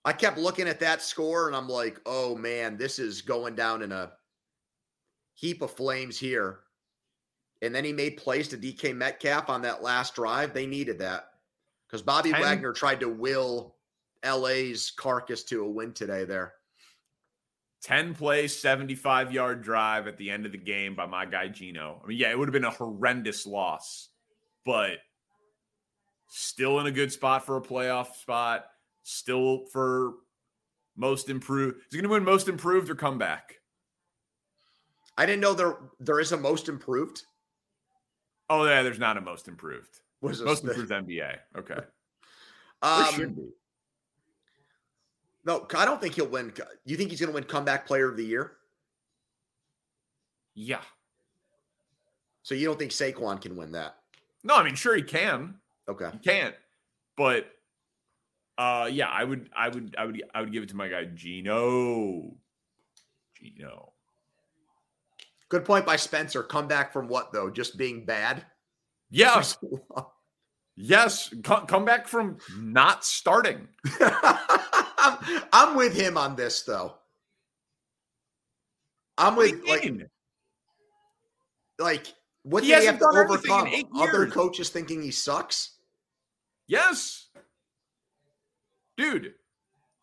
I 0.04 0.12
kept 0.12 0.36
looking 0.36 0.68
at 0.68 0.80
that 0.80 1.00
score 1.00 1.46
and 1.46 1.56
I'm 1.56 1.68
like, 1.68 1.98
oh 2.04 2.36
man, 2.36 2.76
this 2.76 2.98
is 2.98 3.22
going 3.22 3.54
down 3.54 3.80
in 3.82 3.90
a 3.92 4.12
heap 5.34 5.62
of 5.62 5.70
flames 5.70 6.18
here. 6.18 6.60
And 7.62 7.74
then 7.74 7.84
he 7.84 7.92
made 7.94 8.18
plays 8.18 8.48
to 8.48 8.58
DK 8.58 8.94
Metcalf 8.94 9.48
on 9.48 9.62
that 9.62 9.82
last 9.82 10.14
drive. 10.14 10.52
They 10.52 10.66
needed 10.66 10.98
that 10.98 11.30
because 11.88 12.02
Bobby 12.02 12.32
Wagner 12.32 12.74
tried 12.74 13.00
to 13.00 13.08
will 13.08 13.76
LA's 14.24 14.90
carcass 14.94 15.44
to 15.44 15.64
a 15.64 15.68
win 15.70 15.92
today 15.94 16.24
there. 16.24 16.52
10 17.84 18.14
play, 18.14 18.48
75 18.48 19.32
yard 19.32 19.62
drive 19.62 20.06
at 20.06 20.16
the 20.16 20.30
end 20.30 20.46
of 20.46 20.52
the 20.52 20.58
game 20.58 20.94
by 20.94 21.06
my 21.06 21.26
guy 21.26 21.48
Geno. 21.48 22.00
I 22.02 22.06
mean, 22.06 22.18
yeah, 22.18 22.30
it 22.30 22.38
would 22.38 22.48
have 22.48 22.52
been 22.52 22.64
a 22.64 22.70
horrendous 22.70 23.46
loss, 23.46 24.08
but 24.64 24.98
still 26.28 26.80
in 26.80 26.86
a 26.86 26.90
good 26.90 27.12
spot 27.12 27.44
for 27.44 27.58
a 27.58 27.62
playoff 27.62 28.14
spot, 28.16 28.64
still 29.02 29.66
for 29.70 30.14
most 30.96 31.28
improved. 31.28 31.76
Is 31.76 31.84
he 31.90 31.98
going 31.98 32.08
to 32.08 32.12
win 32.12 32.24
most 32.24 32.48
improved 32.48 32.88
or 32.88 32.94
comeback? 32.94 33.56
I 35.18 35.26
didn't 35.26 35.42
know 35.42 35.52
there 35.52 35.76
there 36.00 36.20
is 36.20 36.32
a 36.32 36.36
most 36.38 36.68
improved. 36.68 37.22
Oh, 38.48 38.64
yeah, 38.64 38.82
there's 38.82 38.98
not 38.98 39.16
a 39.16 39.20
most 39.20 39.46
improved. 39.46 40.00
Was 40.20 40.40
Most 40.40 40.62
the- 40.62 40.70
improved 40.70 40.90
NBA. 40.90 41.36
Okay. 41.58 41.80
There 42.82 43.12
should 43.12 43.28
um, 43.28 43.34
be. 43.34 43.48
No, 45.44 45.66
I 45.76 45.84
don't 45.84 46.00
think 46.00 46.14
he'll 46.14 46.26
win. 46.26 46.52
You 46.84 46.96
think 46.96 47.10
he's 47.10 47.20
going 47.20 47.30
to 47.30 47.34
win 47.34 47.44
comeback 47.44 47.86
player 47.86 48.08
of 48.08 48.16
the 48.16 48.24
year? 48.24 48.52
Yeah. 50.54 50.80
So 52.42 52.54
you 52.54 52.66
don't 52.66 52.78
think 52.78 52.92
Saquon 52.92 53.40
can 53.40 53.56
win 53.56 53.72
that? 53.72 53.96
No, 54.42 54.54
I 54.54 54.62
mean, 54.62 54.74
sure 54.74 54.94
he 54.94 55.02
can. 55.02 55.54
Okay. 55.88 56.10
He 56.12 56.18
can't. 56.18 56.54
But 57.16 57.46
uh 58.56 58.88
yeah, 58.90 59.08
I 59.08 59.24
would 59.24 59.50
I 59.56 59.68
would 59.68 59.94
I 59.98 60.04
would 60.04 60.22
I 60.34 60.40
would 60.40 60.52
give 60.52 60.62
it 60.62 60.68
to 60.70 60.76
my 60.76 60.88
guy 60.88 61.04
Geno. 61.06 62.34
Geno. 63.40 63.92
Good 65.48 65.64
point 65.64 65.86
by 65.86 65.96
Spencer. 65.96 66.42
Come 66.42 66.68
back 66.68 66.92
from 66.92 67.08
what 67.08 67.32
though? 67.32 67.50
Just 67.50 67.76
being 67.76 68.04
bad. 68.04 68.44
Yes. 69.10 69.58
Yes. 70.76 71.32
Co- 71.44 71.64
come 71.66 71.84
back 71.84 72.08
from 72.08 72.38
not 72.58 73.04
starting. 73.04 73.68
I'm, 75.04 75.42
I'm 75.52 75.76
with 75.76 75.94
him 75.94 76.16
on 76.16 76.36
this 76.36 76.62
though. 76.62 76.94
I'm 79.16 79.36
with 79.36 79.64
like 79.66 79.90
like 81.78 82.14
what 82.42 82.62
He 82.62 82.70
do 82.70 82.80
they 82.80 82.86
have 82.86 82.98
to 82.98 83.00
done 83.00 83.16
anything 83.28 83.50
in 83.50 83.86
overcome? 83.96 84.08
Other 84.08 84.26
coaches 84.26 84.70
thinking 84.70 85.02
he 85.02 85.10
sucks. 85.10 85.72
Yes. 86.66 87.28
Dude, 88.96 89.34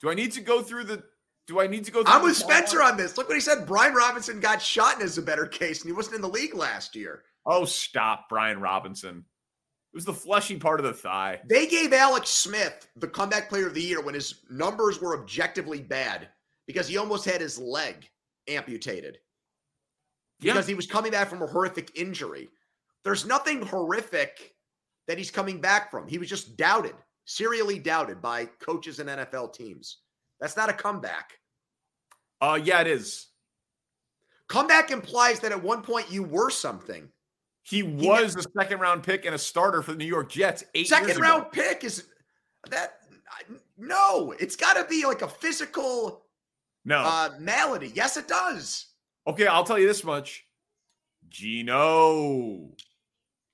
do 0.02 0.10
I 0.10 0.14
need 0.14 0.32
to 0.34 0.41
go 0.41 0.62
through 0.62 0.86
the 0.86 1.04
do 1.47 1.60
I 1.60 1.68
need 1.68 1.86
to 1.86 1.91
go 1.91 2.04
through 2.04 2.14
I'm 2.14 2.24
with 2.24 2.38
Spencer 2.38 2.82
on 2.82 2.97
this. 2.97 3.18
Look 3.18 3.28
what 3.28 3.36
he 3.36 3.41
said. 3.41 3.66
Brian 3.66 3.93
Robinson 3.93 4.39
got 4.39 4.62
shot 4.62 4.95
and 4.95 5.04
is 5.04 5.18
a 5.18 5.22
better 5.22 5.45
case, 5.45 5.82
and 5.82 5.89
he 5.89 5.93
wasn't 5.93 6.16
in 6.16 6.22
the 6.22 6.30
league 6.30 6.56
last 6.56 6.95
year. 6.95 7.24
Oh, 7.45 7.66
stop, 7.66 8.30
Brian 8.30 8.62
Robinson. 8.62 9.26
It 9.94 9.98
was 9.98 10.06
the 10.06 10.14
fleshy 10.14 10.58
part 10.58 10.80
of 10.80 10.86
the 10.86 10.94
thigh. 10.94 11.42
They 11.50 11.68
gave 11.68 11.92
Alex 11.92 12.30
Smith 12.30 12.88
the 12.96 13.10
comeback 13.10 13.50
player 13.50 13.68
of 13.68 13.74
the 13.74 13.82
year 13.82 14.02
when 14.02 14.14
his 14.14 14.42
numbers 14.50 15.02
were 15.02 15.20
objectively 15.20 15.82
bad 15.82 16.30
because 16.66 16.88
he 16.88 16.98
almost 16.98 17.26
had 17.26 17.42
his 17.42 17.60
leg 17.60 18.10
amputated. 18.48 19.18
Yeah. 20.39 20.54
because 20.54 20.66
he 20.68 20.74
was 20.74 20.88
coming 20.88 21.12
back 21.12 21.30
from 21.30 21.42
a 21.42 21.48
horrific 21.48 21.92
injury. 21.94 22.50
There's 23.04 23.26
nothing 23.26 23.62
horrific 23.62 24.56
that 25.08 25.18
he's 25.18 25.30
coming 25.30 25.62
back 25.62 25.92
from. 25.92 26.08
He 26.08 26.18
was 26.18 26.30
just 26.30 26.58
doubted, 26.58 26.96
serially 27.26 27.78
doubted 27.78 28.22
by 28.22 28.46
coaches 28.46 29.00
and 29.00 29.10
NFL 29.10 29.54
teams. 29.54 29.98
That's 30.39 30.58
not 30.58 30.70
a 30.70 30.74
comeback. 30.74 31.34
Uh 32.39 32.60
yeah, 32.64 32.82
it 32.82 32.88
is. 32.88 33.28
Comeback 34.48 34.89
implies 34.89 35.39
that 35.42 35.52
at 35.52 35.62
one 35.62 35.82
point 35.82 36.12
you 36.12 36.24
were 36.24 36.50
something. 36.50 37.10
He 37.64 37.84
was 37.84 38.34
he, 38.34 38.39
a 38.39 38.43
second 38.59 38.80
round 38.80 39.03
pick 39.03 39.26
and 39.26 39.36
a 39.36 39.38
starter 39.38 39.82
for 39.82 39.91
the 39.91 39.97
New 39.97 40.05
York 40.05 40.30
Jets. 40.30 40.64
Eight 40.74 40.88
second 40.88 41.20
round 41.20 41.51
pick 41.51 41.84
is 41.84 42.05
that 42.70 42.97
no, 43.78 44.34
it's 44.39 44.55
got 44.55 44.74
to 44.74 44.86
be 44.86 45.05
like 45.05 45.22
a 45.22 45.28
physical 45.28 46.26
no 46.86 46.97
uh, 46.99 47.30
malady. 47.39 47.91
Yes, 47.93 48.18
it 48.18 48.28
does. 48.28 48.88
Okay, 49.28 49.47
I'll 49.47 49.64
tell 49.64 49.80
you 49.80 49.88
this 49.88 50.03
much. 50.03 50.45
Geno. 51.30 52.70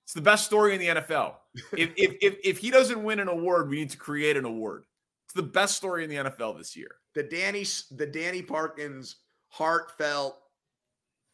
It's 0.06 0.14
the 0.14 0.22
best 0.22 0.46
story 0.46 0.74
in 0.74 0.80
the 0.80 1.02
NFL. 1.02 1.36
if, 1.74 1.92
if, 1.98 2.16
if, 2.22 2.38
if 2.44 2.58
he 2.58 2.72
doesn't 2.72 3.04
win 3.04 3.20
an 3.20 3.28
award, 3.28 3.70
we 3.70 3.78
need 3.78 3.90
to 3.90 3.98
create 3.98 4.38
an 4.38 4.46
award. 4.46 4.86
It's 5.26 5.34
the 5.34 5.44
best 5.44 5.76
story 5.76 6.04
in 6.04 6.10
the 6.10 6.16
NFL 6.16 6.58
this 6.58 6.76
year. 6.76 6.96
The 7.14 7.24
Danny 7.24 7.66
the 7.92 8.06
Danny 8.06 8.42
Parkins 8.42 9.18
heartfelt, 9.50 10.38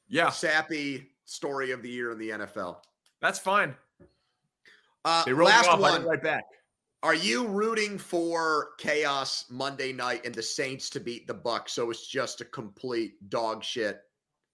yeah, 0.08 0.30
sappy 0.30 1.13
story 1.26 1.72
of 1.72 1.82
the 1.82 1.90
year 1.90 2.12
in 2.12 2.18
the 2.18 2.30
NFL. 2.30 2.78
That's 3.22 3.40
fine. 3.40 3.76
Uh, 5.06 5.24
last 5.28 5.68
off, 5.68 5.80
one. 5.80 6.06
right 6.06 6.22
back. 6.22 6.44
Are 7.02 7.16
you 7.16 7.48
rooting 7.48 7.98
for 7.98 8.70
chaos 8.78 9.46
Monday 9.50 9.92
night 9.92 10.26
and 10.26 10.34
the 10.34 10.42
Saints 10.42 10.90
to 10.92 11.02
beat 11.02 11.28
the 11.28 11.36
Bucs? 11.36 11.70
So 11.70 11.92
it's 11.92 12.08
just 12.08 12.40
a 12.40 12.46
complete 12.46 13.30
dog 13.30 13.64
shit. 13.64 14.02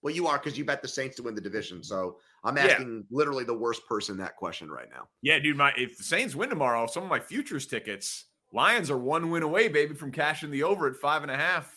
Well, 0.01 0.15
you 0.15 0.27
are 0.27 0.37
because 0.37 0.57
you 0.57 0.65
bet 0.65 0.81
the 0.81 0.87
Saints 0.87 1.17
to 1.17 1.23
win 1.23 1.35
the 1.35 1.41
division. 1.41 1.83
So 1.83 2.17
I'm 2.43 2.57
asking 2.57 3.05
yeah. 3.09 3.15
literally 3.15 3.43
the 3.43 3.53
worst 3.53 3.85
person 3.87 4.17
that 4.17 4.35
question 4.35 4.71
right 4.71 4.87
now. 4.89 5.07
Yeah, 5.21 5.37
dude. 5.39 5.57
My 5.57 5.73
if 5.77 5.97
the 5.97 6.03
Saints 6.03 6.35
win 6.35 6.49
tomorrow, 6.49 6.87
some 6.87 7.03
of 7.03 7.09
my 7.09 7.19
futures 7.19 7.67
tickets, 7.67 8.25
Lions 8.51 8.89
are 8.89 8.97
one 8.97 9.29
win 9.29 9.43
away, 9.43 9.67
baby, 9.67 9.93
from 9.93 10.11
cashing 10.11 10.49
the 10.49 10.63
over 10.63 10.87
at 10.87 10.95
five 10.95 11.21
and 11.21 11.31
a 11.31 11.37
half. 11.37 11.75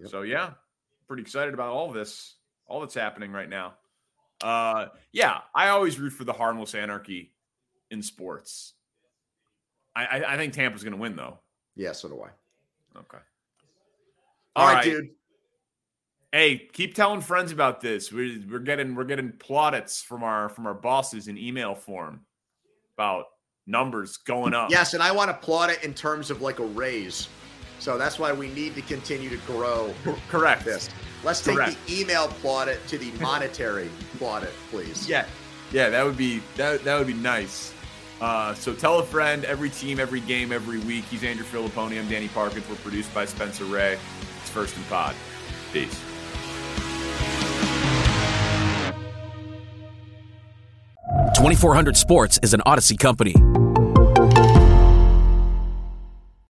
Yep. 0.00 0.10
So 0.10 0.22
yeah, 0.22 0.50
pretty 1.06 1.22
excited 1.22 1.54
about 1.54 1.72
all 1.72 1.92
this, 1.92 2.34
all 2.72 2.80
that's 2.80 2.94
happening 2.94 3.32
right 3.32 3.50
now. 3.50 3.74
Uh, 4.42 4.86
yeah, 5.12 5.40
I 5.54 5.68
always 5.68 6.00
root 6.00 6.14
for 6.14 6.24
the 6.24 6.32
harmless 6.32 6.74
anarchy 6.74 7.34
in 7.90 8.02
sports. 8.02 8.72
I, 9.94 10.06
I, 10.06 10.34
I 10.34 10.36
think 10.38 10.54
Tampa's 10.54 10.82
going 10.82 10.94
to 10.94 10.98
win, 10.98 11.14
though. 11.14 11.38
Yeah, 11.76 11.92
so 11.92 12.08
do 12.08 12.22
I. 12.22 12.98
Okay. 12.98 13.18
All, 14.56 14.62
All 14.62 14.68
right, 14.68 14.76
right, 14.76 14.84
dude. 14.84 15.10
Hey, 16.32 16.68
keep 16.72 16.94
telling 16.94 17.20
friends 17.20 17.52
about 17.52 17.82
this. 17.82 18.10
We're, 18.10 18.38
we're 18.50 18.58
getting 18.58 18.94
we're 18.94 19.04
getting 19.04 19.32
plaudits 19.32 20.00
from 20.00 20.22
our 20.22 20.48
from 20.48 20.66
our 20.66 20.74
bosses 20.74 21.28
in 21.28 21.36
email 21.36 21.74
form 21.74 22.20
about 22.96 23.26
numbers 23.66 24.16
going 24.16 24.54
up. 24.54 24.70
Yes, 24.70 24.94
and 24.94 25.02
I 25.02 25.12
want 25.12 25.30
to 25.30 25.36
plot 25.36 25.68
it 25.68 25.84
in 25.84 25.92
terms 25.92 26.30
of 26.30 26.40
like 26.40 26.58
a 26.58 26.64
raise. 26.64 27.28
So 27.80 27.98
that's 27.98 28.18
why 28.18 28.32
we 28.32 28.48
need 28.48 28.74
to 28.76 28.82
continue 28.82 29.28
to 29.28 29.36
grow. 29.46 29.92
Correct. 30.30 30.64
This. 30.64 30.88
Let's 31.24 31.40
take 31.40 31.56
Correct. 31.56 31.76
the 31.86 32.00
email 32.00 32.28
plaudit 32.28 32.84
to 32.88 32.98
the 32.98 33.10
monetary 33.20 33.90
plaudit, 34.18 34.50
please. 34.70 35.08
Yeah. 35.08 35.26
Yeah, 35.70 35.88
that 35.88 36.04
would 36.04 36.16
be 36.16 36.42
that 36.56 36.84
that 36.84 36.98
would 36.98 37.06
be 37.06 37.14
nice. 37.14 37.72
Uh, 38.20 38.54
so 38.54 38.72
tell 38.74 38.98
a 38.98 39.02
friend, 39.02 39.44
every 39.44 39.70
team, 39.70 39.98
every 39.98 40.20
game, 40.20 40.52
every 40.52 40.78
week. 40.80 41.04
He's 41.06 41.24
Andrew 41.24 41.44
Fillipponi. 41.44 41.98
I'm 41.98 42.08
Danny 42.08 42.28
Parkins. 42.28 42.68
We're 42.68 42.76
produced 42.76 43.12
by 43.14 43.24
Spencer 43.24 43.64
Ray. 43.64 43.98
It's 44.40 44.50
First 44.50 44.76
and 44.76 44.86
Pod. 44.88 45.14
Peace. 45.72 45.98
Twenty 51.36 51.56
four 51.56 51.74
hundred 51.74 51.96
Sports 51.96 52.38
is 52.42 52.54
an 52.54 52.60
Audacy 52.66 52.98
company. 52.98 53.34